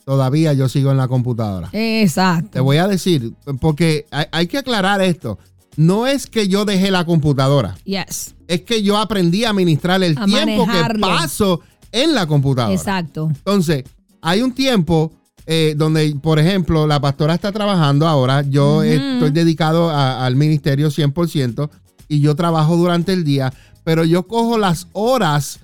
todavía 0.04 0.52
yo 0.52 0.68
sigo 0.68 0.90
en 0.90 0.96
la 0.96 1.08
computadora. 1.08 1.68
Te 1.70 2.02
Exacto. 2.02 2.62
voy 2.64 2.78
a 2.78 2.86
decir, 2.88 3.32
porque 3.60 4.06
hay, 4.10 4.26
hay 4.32 4.46
que 4.46 4.58
aclarar 4.58 5.00
esto. 5.02 5.38
No 5.76 6.06
es 6.06 6.26
que 6.26 6.48
yo 6.48 6.64
dejé 6.64 6.90
la 6.90 7.04
computadora, 7.04 7.76
Yes. 7.84 8.34
es 8.48 8.62
que 8.62 8.82
yo 8.82 8.96
aprendí 8.98 9.44
a 9.44 9.50
administrar 9.50 10.02
el 10.02 10.16
A 10.18 10.24
tiempo 10.26 10.66
que 10.66 10.98
paso 10.98 11.60
en 11.92 12.14
la 12.14 12.26
computadora. 12.26 12.74
Exacto. 12.74 13.28
Entonces, 13.30 13.84
hay 14.20 14.42
un 14.42 14.52
tiempo 14.52 15.12
eh, 15.46 15.74
donde, 15.76 16.14
por 16.22 16.38
ejemplo, 16.38 16.86
la 16.86 17.00
pastora 17.00 17.34
está 17.34 17.50
trabajando 17.50 18.06
ahora, 18.06 18.42
yo 18.42 18.82
estoy 18.84 19.30
dedicado 19.30 19.90
a- 19.90 20.24
al 20.24 20.36
ministerio 20.36 20.90
100% 20.90 21.70
y 22.08 22.20
yo 22.20 22.36
trabajo 22.36 22.76
durante 22.76 23.12
el 23.12 23.24
día, 23.24 23.52
pero 23.82 24.04
yo 24.04 24.26
cojo 24.28 24.58
las 24.58 24.86
horas 24.92 25.58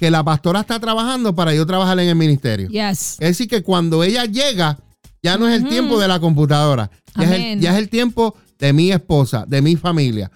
que 0.00 0.10
la 0.10 0.24
pastora 0.24 0.60
está 0.60 0.80
trabajando 0.80 1.34
para 1.34 1.54
yo 1.54 1.66
trabajar 1.66 2.00
en 2.00 2.08
el 2.08 2.14
ministerio. 2.14 2.68
Yes. 2.70 3.18
Es 3.20 3.28
decir, 3.28 3.48
que 3.48 3.62
cuando 3.62 4.02
ella 4.02 4.24
llega, 4.24 4.78
ya 5.22 5.36
no 5.36 5.46
es 5.46 5.62
el 5.62 5.68
tiempo 5.68 6.00
de 6.00 6.08
la 6.08 6.18
computadora, 6.18 6.90
ya 7.14 7.24
es, 7.24 7.30
el, 7.30 7.34
Amén. 7.34 7.60
ya 7.60 7.72
es 7.72 7.78
el 7.78 7.90
tiempo 7.90 8.34
de 8.58 8.72
mi 8.72 8.90
esposa, 8.90 9.44
de 9.46 9.60
mi 9.60 9.76
familia. 9.76 10.30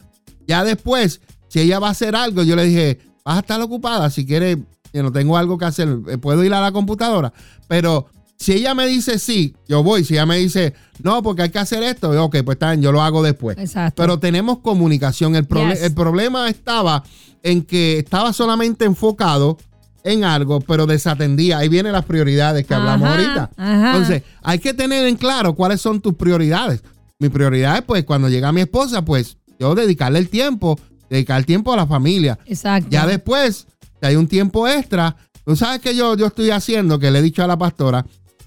Ya 0.46 0.64
después, 0.64 1.22
si 1.48 1.60
ella 1.60 1.78
va 1.78 1.88
a 1.88 1.90
hacer 1.92 2.14
algo, 2.14 2.42
yo 2.42 2.56
le 2.56 2.64
dije, 2.66 2.98
vas 3.24 3.36
a 3.36 3.40
estar 3.40 3.58
ocupada, 3.62 4.10
si 4.10 4.26
quieres, 4.26 4.58
yo 4.92 5.02
no 5.02 5.10
tengo 5.10 5.38
algo 5.38 5.56
que 5.56 5.64
hacer, 5.64 5.88
eh, 6.08 6.18
puedo 6.18 6.44
ir 6.44 6.52
a 6.52 6.60
la 6.60 6.70
computadora, 6.70 7.32
pero 7.66 8.06
Si 8.36 8.52
ella 8.52 8.74
me 8.74 8.86
dice 8.86 9.18
sí, 9.18 9.54
yo 9.68 9.82
voy. 9.82 10.04
Si 10.04 10.14
ella 10.14 10.26
me 10.26 10.36
dice 10.38 10.74
no, 11.02 11.22
porque 11.22 11.42
hay 11.42 11.50
que 11.50 11.58
hacer 11.58 11.82
esto, 11.82 12.10
ok, 12.24 12.36
pues 12.44 12.56
está 12.56 12.70
bien, 12.70 12.82
yo 12.82 12.92
lo 12.92 13.00
hago 13.02 13.22
después. 13.22 13.56
Exacto. 13.58 14.02
Pero 14.02 14.18
tenemos 14.18 14.58
comunicación. 14.58 15.34
El, 15.36 15.48
proble- 15.48 15.74
Yes. 15.74 15.82
el 15.82 15.94
problema 15.94 16.48
estaba 16.48 17.02
en 17.42 17.62
que 17.62 17.98
estaba 17.98 18.32
solamente 18.32 18.84
enfocado 18.84 19.58
en 20.02 20.24
algo, 20.24 20.60
pero 20.60 20.86
desatendía. 20.86 21.58
Ahí 21.58 21.68
vienen 21.68 21.92
las 21.92 22.04
prioridades 22.04 22.66
que 22.66 22.74
hablamos 22.74 23.08
ahorita. 23.08 23.50
ajá. 23.56 23.90
Entonces, 23.92 24.22
hay 24.42 24.58
que 24.58 24.74
tener 24.74 25.06
en 25.06 25.16
claro 25.16 25.54
cuáles 25.54 25.80
son 25.80 26.00
tus 26.00 26.14
prioridades. 26.14 26.82
Mi 27.18 27.28
prioridad 27.30 27.76
es, 27.76 27.82
pues, 27.82 28.04
cuando 28.04 28.28
llega 28.28 28.52
mi 28.52 28.60
esposa, 28.60 29.02
pues, 29.04 29.38
yo 29.58 29.74
dedicarle 29.74 30.18
el 30.18 30.28
tiempo, 30.28 30.78
dedicar 31.08 31.38
el 31.38 31.46
tiempo 31.46 31.72
a 31.72 31.76
la 31.76 31.86
familia. 31.86 32.38
Exacto. 32.46 32.88
Ya 32.90 33.06
después, 33.06 33.66
si 34.00 34.06
hay 34.06 34.16
un 34.16 34.26
tiempo 34.26 34.66
extra, 34.68 35.16
tú 35.46 35.56
sabes 35.56 35.80
que 35.80 35.94
yo, 35.96 36.16
yo 36.16 36.26
estoy 36.26 36.50
haciendo, 36.50 36.98
que 36.98 37.10
le 37.10 37.20
he 37.20 37.22
dicho 37.22 37.42
a 37.42 37.46
la 37.46 37.56
pastora, 37.56 38.04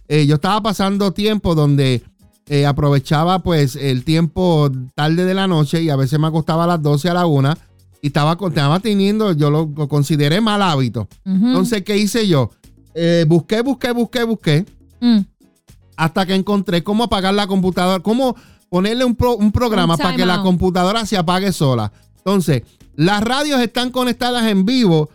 eh, 0.08 0.26
yo 0.26 0.36
estaba 0.36 0.62
pasando 0.62 1.12
tiempo 1.12 1.56
donde 1.56 2.04
eh, 2.48 2.66
aprovechaba 2.66 3.40
pues 3.40 3.76
el 3.76 4.04
tiempo 4.06 4.72
tarde 4.96 5.26
de 5.26 5.34
la 5.34 5.48
noche 5.48 5.82
y 5.82 5.90
a 5.90 5.96
veces 5.96 6.18
me 6.20 6.28
acostaba 6.28 6.64
a 6.64 6.68
las 6.68 6.82
12 6.82 7.10
a 7.10 7.14
la 7.14 7.26
1 7.26 7.54
y 8.02 8.08
estaba, 8.08 8.38
estaba 8.48 8.80
teniendo, 8.80 9.34
yo 9.34 9.50
lo, 9.50 9.70
lo 9.76 9.88
consideré 9.88 10.40
mal 10.40 10.62
hábito. 10.62 11.08
Entonces, 11.26 11.82
¿qué 11.84 11.98
hice 11.98 12.28
yo? 12.28 12.52
Eh, 12.94 13.26
busqué, 13.28 13.62
busqué, 13.62 13.92
busqué, 13.92 14.24
busqué 14.24 14.66
Mm. 15.00 15.20
hasta 15.96 16.26
que 16.26 16.34
encontré 16.36 16.84
cómo 16.84 17.04
apagar 17.04 17.34
la 17.34 17.46
computadora, 17.48 18.02
cómo 18.02 18.36
ponerle 18.70 19.06
un, 19.06 19.16
pro- 19.16 19.36
un 19.36 19.52
programa 19.52 19.94
Un 19.96 20.00
para 20.00 20.16
que 20.16 20.26
la 20.26 20.42
computadora 20.42 21.06
se 21.06 21.18
apague 21.18 21.52
sola. 21.52 21.92
Entonces, 22.18 22.64
las 22.96 23.22
radios 23.22 23.60
están 23.62 23.92
conectadas 23.92 24.46
en 24.48 24.66
vivo 24.66 25.10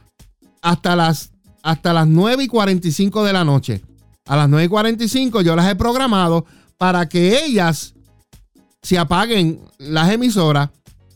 hasta 0.60 0.94
las, 0.96 1.30
hasta 1.62 1.92
las 1.92 2.06
9 2.06 2.44
y 2.44 2.48
45 2.48 3.24
de 3.24 3.32
la 3.32 3.44
noche. 3.44 3.82
A 4.26 4.36
las 4.36 4.48
9 4.48 4.64
y 4.66 4.68
45 4.68 5.40
yo 5.42 5.56
las 5.56 5.70
he 5.70 5.74
programado 5.76 6.44
para 6.78 7.08
que 7.08 7.44
ellas 7.44 7.94
se 8.82 8.98
apaguen 8.98 9.60
las 9.78 10.10
emisoras 10.10 10.70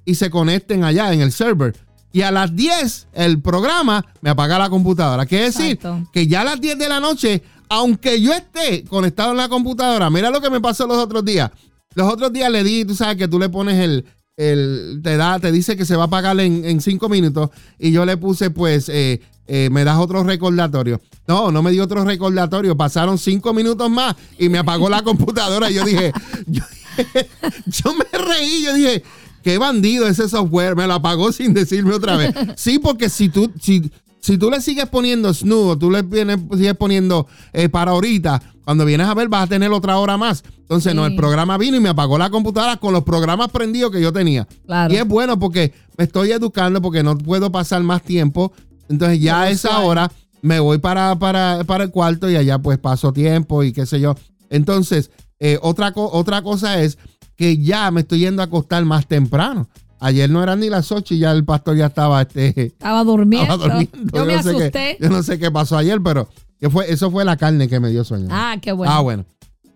y 0.04 0.14
se 0.14 0.30
conecten 0.30 0.84
allá 0.84 1.12
en 1.12 1.20
el 1.20 1.32
server. 1.32 1.76
Y 2.12 2.22
a 2.22 2.30
las 2.30 2.54
10 2.54 3.09
el 3.12 3.40
programa 3.42 4.04
me 4.20 4.30
apaga 4.30 4.59
la 4.59 4.70
computadora. 4.70 5.26
Quiere 5.26 5.46
decir 5.46 5.72
Exacto. 5.72 6.09
que 6.12 6.26
ya 6.26 6.40
a 6.40 6.44
las 6.44 6.61
10 6.61 6.78
de 6.78 6.88
la 6.88 7.00
noche, 7.00 7.42
aunque 7.68 8.20
yo 8.20 8.32
esté 8.32 8.84
conectado 8.84 9.32
en 9.32 9.36
la 9.38 9.48
computadora, 9.48 10.09
mira 10.11 10.30
lo 10.30 10.40
que 10.40 10.50
me 10.50 10.61
pasó 10.61 10.86
los 10.86 10.98
otros 10.98 11.24
días. 11.24 11.50
Los 11.94 12.12
otros 12.12 12.32
días 12.32 12.50
le 12.50 12.62
di, 12.62 12.84
tú 12.84 12.94
sabes 12.94 13.16
que 13.16 13.28
tú 13.28 13.38
le 13.38 13.48
pones 13.48 13.78
el, 13.78 14.04
el 14.36 15.00
te 15.02 15.16
da, 15.16 15.38
te 15.38 15.50
dice 15.50 15.76
que 15.76 15.84
se 15.84 15.96
va 15.96 16.04
a 16.04 16.07
apagar 16.07 16.38
en, 16.40 16.64
en 16.64 16.80
cinco 16.80 17.09
minutos 17.09 17.50
y 17.78 17.90
yo 17.90 18.04
le 18.07 18.16
puse 18.16 18.50
pues, 18.50 18.88
eh, 18.88 19.20
eh, 19.47 19.68
me 19.70 19.84
das 19.84 19.99
otro 19.99 20.22
recordatorio. 20.24 21.01
No, 21.26 21.51
no 21.51 21.62
me 21.62 21.70
dio 21.72 21.84
otro 21.84 22.05
recordatorio, 22.05 22.76
pasaron 22.76 23.18
cinco 23.18 23.53
minutos 23.55 23.88
más 23.90 24.14
y 24.38 24.49
me 24.49 24.59
apagó 24.59 24.88
la 24.88 25.03
computadora 25.03 25.70
y 25.70 25.74
yo 25.74 25.84
dije, 25.84 26.12
yo, 27.66 27.94
me 27.94 28.18
reí, 28.18 28.62
yo 28.64 28.74
dije, 28.74 29.03
qué 29.42 29.59
bandido 29.59 30.07
ese 30.07 30.28
software, 30.28 30.76
me 30.76 30.86
lo 30.86 30.94
apagó 30.94 31.32
sin 31.32 31.55
decirme 31.55 31.94
otra 31.94 32.16
vez. 32.16 32.34
Sí, 32.57 32.78
porque 32.78 33.09
si 33.09 33.28
tú, 33.28 33.51
si, 33.61 33.90
si 34.20 34.38
tú 34.38 34.51
le 34.51 34.61
sigues 34.61 34.86
poniendo 34.86 35.32
snoo, 35.32 35.76
tú 35.78 35.90
le 35.90 36.03
vienes- 36.03 36.40
sigues 36.57 36.74
poniendo 36.76 37.26
eh, 37.53 37.68
para 37.68 37.92
ahorita, 37.92 38.42
cuando 38.64 38.84
vienes 38.84 39.07
a 39.07 39.14
ver 39.14 39.28
vas 39.28 39.44
a 39.44 39.47
tener 39.47 39.70
otra 39.70 39.99
hora 39.99 40.16
más. 40.16 40.42
Entonces, 40.62 40.92
no, 40.97 41.07
el 41.07 41.14
programa 41.14 41.57
vino 41.59 41.76
y 41.76 41.80
me 41.80 41.88
apagó 41.90 42.18
la 42.18 42.28
computadora 42.30 42.76
con 42.78 42.92
los 42.92 43.05
programas 43.05 43.51
prendidos 43.53 43.92
que 43.92 44.01
yo 44.01 44.12
tenía. 44.12 44.49
Claro. 44.66 44.92
Y 44.92 44.97
es 44.97 45.07
bueno 45.07 45.38
porque 45.38 45.72
me 45.97 46.05
estoy 46.05 46.32
educando 46.32 46.82
porque 46.82 47.05
no 47.05 47.16
puedo 47.16 47.53
pasar 47.53 47.82
más 47.84 48.03
tiempo. 48.03 48.53
Entonces 48.89 49.20
ya 49.20 49.43
a 49.43 49.51
esa 49.51 49.78
hora 49.80 50.11
me 50.43 50.61
voy 50.61 50.78
para, 50.78 51.16
para, 51.18 51.64
para 51.64 51.84
el 51.84 51.91
cuarto 51.91 52.30
y 52.30 52.37
allá 52.37 52.59
pues 52.59 52.78
paso 52.78 53.12
tiempo 53.12 53.62
y 53.62 53.72
qué 53.72 53.87
sé 53.87 54.01
yo. 54.01 54.14
Entonces, 54.51 55.11
eh, 55.41 55.59
otra, 55.62 55.93
co- 55.93 56.11
otra 56.12 56.43
cosa 56.43 56.80
es 56.82 56.99
que 57.37 57.59
ya 57.59 57.91
me 57.91 58.03
estoy 58.03 58.20
yendo 58.20 58.43
a 58.43 58.47
acostar 58.47 58.84
más 58.84 59.07
temprano. 59.07 59.68
Ayer 59.99 60.28
no 60.30 60.43
eran 60.43 60.61
ni 60.61 60.68
las 60.68 60.93
8 60.93 61.14
y 61.14 61.18
ya 61.18 61.32
el 61.32 61.45
pastor 61.45 61.76
ya 61.76 61.87
estaba, 61.87 62.22
este, 62.22 62.66
Estaba 62.66 63.03
durmiendo. 63.03 63.55
estaba 63.55 63.74
durmiendo. 63.74 64.18
Yo 64.18 64.24
me 64.24 64.37
no 64.37 64.43
qué- 64.43 64.49
asusté. 64.51 64.97
yo 65.01 65.09
no 65.09 65.22
sé 65.22 65.39
qué 65.39 65.51
pasó 65.51 65.76
ayer, 65.76 66.01
pero 66.03 66.28
que 66.61 66.70
fue, 66.70 66.91
eso 66.93 67.11
fue 67.11 67.24
la 67.24 67.37
carne 67.37 67.68
que 67.68 67.80
me 67.80 67.91
dio 67.91 68.05
sueño. 68.05 68.28
Ah, 68.30 68.57
qué 68.61 68.72
bueno. 68.72 68.93
Ah, 68.93 69.01
bueno. 69.01 69.24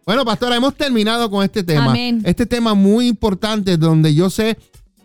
Bueno, 0.07 0.25
pastora, 0.25 0.57
hemos 0.57 0.75
terminado 0.75 1.31
con 1.31 1.45
este 1.45 1.63
tema. 1.63 1.91
Amén. 1.91 2.23
Este 2.25 2.45
tema 2.47 2.75
muy 2.75 3.07
importante 3.07 3.77
donde 3.77 4.15
yo 4.15 4.29
sé 4.31 4.59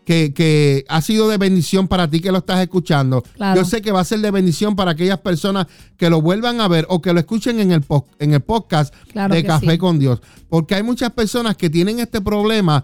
que, 0.05 0.33
que 0.33 0.85
ha 0.87 1.01
sido 1.01 1.27
de 1.27 1.37
bendición 1.37 1.87
para 1.87 2.09
ti 2.09 2.21
que 2.21 2.31
lo 2.31 2.37
estás 2.37 2.61
escuchando. 2.61 3.23
Claro. 3.33 3.59
Yo 3.59 3.65
sé 3.65 3.81
que 3.81 3.91
va 3.91 4.01
a 4.01 4.05
ser 4.05 4.19
de 4.19 4.31
bendición 4.31 4.75
para 4.75 4.91
aquellas 4.91 5.19
personas 5.19 5.67
que 5.97 6.09
lo 6.09 6.21
vuelvan 6.21 6.61
a 6.61 6.67
ver 6.67 6.85
o 6.89 7.01
que 7.01 7.11
lo 7.11 7.19
escuchen 7.19 7.59
en 7.59 7.71
el, 7.71 7.83
en 8.19 8.33
el 8.33 8.41
podcast 8.41 8.93
Claro 9.11 9.33
de 9.33 9.43
Café 9.43 9.71
sí. 9.71 9.77
con 9.77 9.99
Dios. 9.99 10.21
Porque 10.47 10.75
hay 10.75 10.83
muchas 10.83 11.11
personas 11.11 11.57
que 11.57 11.69
tienen 11.69 11.99
este 11.99 12.21
problema 12.21 12.83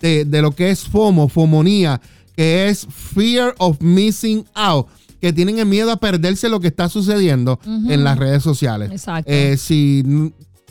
de, 0.00 0.24
de 0.24 0.42
lo 0.42 0.52
que 0.52 0.70
es 0.70 0.84
FOMO, 0.84 1.28
FOMonía, 1.28 2.00
que 2.34 2.68
es 2.68 2.86
Fear 2.90 3.54
of 3.58 3.80
Missing 3.80 4.46
Out, 4.54 4.88
que 5.20 5.32
tienen 5.32 5.58
el 5.58 5.66
miedo 5.66 5.92
a 5.92 5.96
perderse 5.96 6.48
lo 6.48 6.60
que 6.60 6.68
está 6.68 6.88
sucediendo 6.88 7.60
en 7.64 8.04
las 8.04 8.18
redes 8.18 8.42
sociales. 8.42 8.90
Exacto. 8.90 9.30
Eh, 9.30 9.56
si 9.56 10.02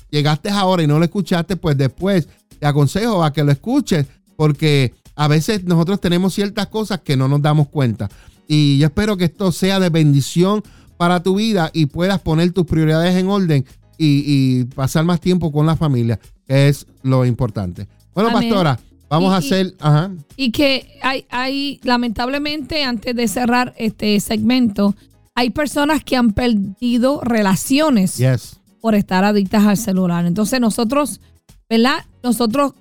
llegaste 0.10 0.50
ahora 0.50 0.84
y 0.84 0.88
no 0.88 1.00
lo 1.00 1.06
escuchaste, 1.06 1.56
pues 1.56 1.78
después 1.78 2.28
te 2.60 2.66
aconsejo 2.66 3.24
a 3.24 3.34
que 3.34 3.44
lo 3.44 3.52
escuches, 3.52 4.06
porque 4.36 4.94
a 5.16 5.28
veces 5.28 5.64
nosotros 5.64 5.99
tenemos 6.01 6.34
ciertas 6.34 6.68
cosas 6.68 7.01
que 7.01 7.16
no 7.18 7.28
nos 7.28 7.41
damos 7.41 7.68
cuenta. 7.70 8.09
Y 8.47 8.78
yo 8.80 8.88
espero 8.88 9.16
que 9.18 9.26
esto 9.26 9.51
sea 9.51 9.80
de 9.80 9.89
bendición 9.89 10.64
para 10.97 11.22
tu 11.24 11.36
vida 11.36 11.70
y 11.74 11.86
puedas 11.88 12.20
poner 12.20 12.51
tus 12.51 12.66
prioridades 12.66 13.16
en 13.16 13.28
orden 13.30 13.66
y, 13.97 14.24
y 14.26 14.64
pasar 14.66 15.05
más 15.05 15.20
tiempo 15.22 15.51
con 15.51 15.66
la 15.66 15.76
familia, 15.76 16.20
que 16.47 16.68
es 16.68 16.86
lo 17.03 17.26
importante. 17.26 17.88
Bueno, 18.14 18.30
Amén. 18.30 18.49
pastora, 18.49 18.80
vamos 19.09 19.32
Y- 19.32 19.34
a 19.34 19.36
y- 19.36 19.45
hacer... 19.45 19.76
Ajá. 19.80 20.11
Y 20.36 20.51
que 20.51 20.99
hay, 21.01 21.26
hay, 21.30 21.80
lamentablemente, 21.84 22.84
antes 22.84 23.16
de 23.16 23.28
cerrar 23.28 23.74
este 23.78 24.20
segmento, 24.20 24.95
hay 25.36 25.49
personas 25.49 26.03
que 26.03 26.16
han 26.16 26.32
perdido 26.34 27.22
relaciones 27.22 28.18
Yes. 28.18 28.59
por 28.82 28.93
estar 28.95 29.24
adictas 29.24 29.66
al 29.66 29.78
celular. 29.78 30.26
Entonces 30.26 30.59
nosotros, 30.59 31.22
¿verdad? 31.70 32.05
Nosotros 32.22 32.74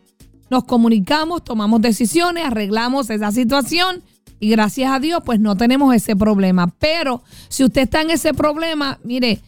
nos 0.52 0.64
comunicamos, 0.64 1.42
tomamos 1.42 1.80
decisiones, 1.80 2.44
arreglamos 2.44 3.08
esa 3.08 3.32
situación 3.32 4.02
y 4.38 4.50
gracias 4.50 4.92
a 4.92 5.00
Dios 5.00 5.22
pues 5.24 5.40
no 5.40 5.56
tenemos 5.56 5.94
ese 5.94 6.14
problema. 6.14 6.66
Pero 6.78 7.22
si 7.48 7.64
usted 7.64 7.82
está 7.82 8.02
en 8.02 8.10
ese 8.10 8.34
problema, 8.34 9.00
mire, 9.02 9.40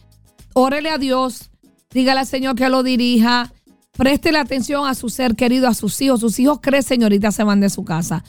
órele 0.53 0.89
a 0.89 0.97
Dios, 0.97 1.51
dígale 1.91 2.21
al 2.21 2.25
Señor 2.25 2.55
que 2.55 2.67
lo 2.69 2.81
dirija, 2.81 3.53
préstele 3.91 4.39
atención 4.39 4.87
a 4.87 4.95
su 4.95 5.09
ser 5.09 5.35
querido, 5.35 5.67
a 5.67 5.75
sus 5.75 6.01
hijos. 6.01 6.21
Sus 6.21 6.39
hijos 6.39 6.57
crecen 6.59 7.01
y 7.01 7.03
ahorita 7.03 7.31
se 7.31 7.43
van 7.43 7.59
de 7.59 7.69
su 7.69 7.85
casa. 7.85 8.23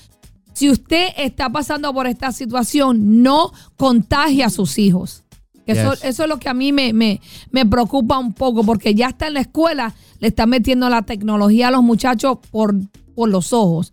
Si 0.53 0.69
usted 0.69 1.09
está 1.17 1.49
pasando 1.49 1.93
por 1.95 2.07
esta 2.07 2.31
situación, 2.31 3.23
no 3.23 3.53
contagie 3.79 4.45
a 4.45 4.51
sus 4.51 4.79
hijos. 4.79 5.25
Eso, 5.67 5.95
eso 5.95 6.23
es 6.23 6.29
lo 6.29 6.39
que 6.39 6.49
a 6.49 6.55
mí 6.55 6.73
me, 6.73 6.93
me, 6.93 7.21
me 7.51 7.67
preocupa 7.67 8.19
un 8.19 8.33
poco, 8.33 8.63
porque 8.65 8.95
ya 8.95 9.09
está 9.09 9.27
en 9.27 9.35
la 9.35 9.41
escuela, 9.41 9.95
le 10.21 10.29
están 10.29 10.49
metiendo 10.49 10.89
la 10.89 11.03
tecnología 11.03 11.69
a 11.69 11.71
los 11.73 11.83
muchachos 11.83 12.39
por, 12.51 12.75
por 13.15 13.29
los 13.29 13.53
ojos. 13.53 13.93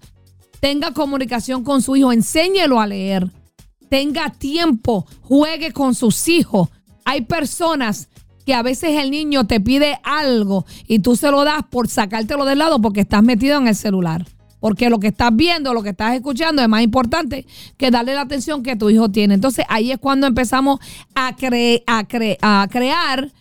Tenga 0.60 0.94
comunicación 0.94 1.64
con 1.64 1.82
su 1.82 1.96
hijo, 1.96 2.14
enséñelo 2.14 2.80
a 2.80 2.88
leer. 2.88 3.28
Tenga 3.90 4.30
tiempo, 4.30 5.06
juegue 5.22 5.72
con 5.72 5.94
sus 5.96 6.28
hijos. 6.28 6.70
Hay 7.06 7.22
personas 7.22 8.08
que 8.46 8.54
a 8.54 8.62
veces 8.62 8.92
el 9.02 9.12
niño 9.12 9.46
te 9.46 9.60
pide 9.60 10.00
algo 10.04 10.66
y 10.88 11.00
tú 11.00 11.16
se 11.16 11.32
lo 11.32 11.44
das 11.44 11.64
por 11.70 11.88
sacártelo 11.88 12.46
del 12.46 12.60
lado 12.60 12.82
porque 12.82 13.02
estás 13.02 13.24
metido 13.24 13.58
en 13.58 13.68
el 13.68 13.76
celular. 13.76 14.26
Porque 14.64 14.90
lo 14.90 14.98
que 14.98 15.08
estás 15.08 15.36
viendo, 15.36 15.74
lo 15.74 15.84
que 15.84 15.90
estás 15.90 16.16
escuchando 16.16 16.62
es 16.62 16.70
más 16.70 16.84
importante 16.84 17.46
que 17.76 17.92
darle 17.92 18.14
la 18.14 18.22
atención 18.22 18.64
que 18.64 18.78
tu 18.78 18.90
hijo 18.90 19.10
tiene. 19.10 19.34
Entonces 19.34 19.66
ahí 19.68 19.92
es 19.92 19.98
cuando 19.98 20.26
empezamos 20.26 20.80
a, 21.14 21.36
a, 21.86 22.06
a 22.42 22.68
crear 22.70 23.32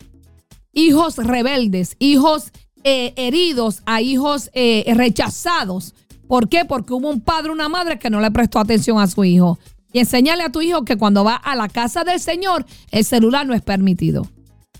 hijos 0.72 1.18
rebeldes, 1.18 1.94
hijos 2.00 2.50
eh, 2.82 3.12
heridos, 3.14 3.84
a 3.86 4.00
hijos 4.00 4.50
eh, 4.52 4.82
rechazados. 4.96 5.94
¿Por 6.26 6.48
qué? 6.48 6.64
Porque 6.64 6.92
hubo 6.92 7.08
un 7.08 7.20
padre 7.20 7.52
una 7.52 7.68
madre 7.68 8.00
que 8.00 8.10
no 8.10 8.20
le 8.20 8.32
prestó 8.32 8.58
atención 8.58 8.98
a 8.98 9.06
su 9.06 9.22
hijo. 9.22 9.60
Y 9.92 10.00
enséñale 10.00 10.42
a 10.42 10.50
tu 10.50 10.60
hijo 10.60 10.84
que 10.84 10.98
cuando 10.98 11.22
va 11.22 11.36
a 11.36 11.54
la 11.54 11.68
casa 11.68 12.02
del 12.02 12.18
Señor, 12.18 12.66
el 12.90 13.04
celular 13.04 13.46
no 13.46 13.54
es 13.54 13.62
permitido. 13.62 14.26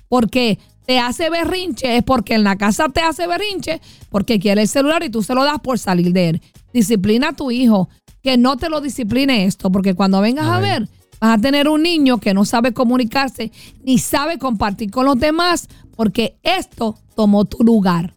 Porque 0.09 0.59
te 0.87 0.99
hace 0.99 1.31
berrinche, 1.31 1.97
es 1.97 2.03
porque 2.03 2.35
en 2.35 2.45
la 2.45 2.57
casa 2.57 2.89
te 2.89 3.01
hace 3.01 3.27
berrinche, 3.27 3.81
porque 4.11 4.39
quiere 4.39 4.63
el 4.63 4.69
celular 4.69 5.03
y 5.03 5.11
tú 5.11 5.23
se 5.23 5.35
lo 5.35 5.45
das 5.45 5.61
por 5.61 5.79
salir 5.79 6.13
de 6.13 6.31
él. 6.31 6.43
Disciplina 6.73 7.29
a 7.29 7.33
tu 7.33 7.51
hijo, 7.51 7.89
que 8.23 8.37
no 8.37 8.57
te 8.57 8.69
lo 8.69 8.81
discipline 8.81 9.45
esto, 9.45 9.71
porque 9.71 9.95
cuando 9.95 10.21
vengas 10.21 10.47
a 10.47 10.57
Amén. 10.57 10.81
ver, 10.81 10.89
vas 11.21 11.39
a 11.39 11.41
tener 11.41 11.69
un 11.69 11.83
niño 11.83 12.19
que 12.19 12.35
no 12.35 12.45
sabe 12.45 12.73
comunicarse 12.73 13.53
ni 13.85 13.99
sabe 13.99 14.39
compartir 14.39 14.91
con 14.91 15.07
los 15.07 15.19
demás, 15.19 15.69
porque 15.97 16.37
esto 16.43 16.99
tomó 17.15 17.45
tu 17.45 17.63
lugar. 17.63 18.15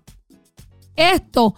Esto 0.95 1.55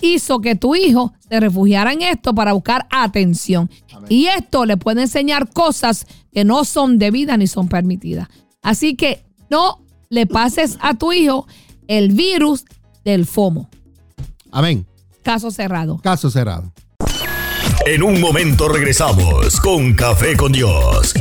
hizo 0.00 0.40
que 0.40 0.54
tu 0.54 0.74
hijo 0.74 1.12
se 1.28 1.40
refugiara 1.40 1.92
en 1.92 2.02
esto 2.02 2.34
para 2.34 2.52
buscar 2.52 2.86
atención. 2.90 3.70
Y 4.08 4.26
esto 4.26 4.66
le 4.66 4.76
puede 4.76 5.02
enseñar 5.02 5.50
cosas 5.50 6.06
que 6.32 6.44
no 6.44 6.64
son 6.64 6.98
debidas 6.98 7.38
ni 7.38 7.46
son 7.46 7.68
permitidas. 7.68 8.28
Así 8.62 8.96
que 8.96 9.24
no 9.50 9.83
le 10.08 10.26
pases 10.26 10.78
a 10.80 10.94
tu 10.94 11.12
hijo 11.12 11.46
el 11.88 12.12
virus 12.12 12.64
del 13.04 13.26
FOMO. 13.26 13.68
Amén. 14.50 14.86
Caso 15.22 15.50
cerrado. 15.50 15.98
Caso 15.98 16.30
cerrado. 16.30 16.72
En 17.86 18.02
un 18.02 18.20
momento 18.20 18.68
regresamos 18.68 19.60
con 19.60 19.94
Café 19.94 20.36
con 20.36 20.52
Dios. 20.52 21.12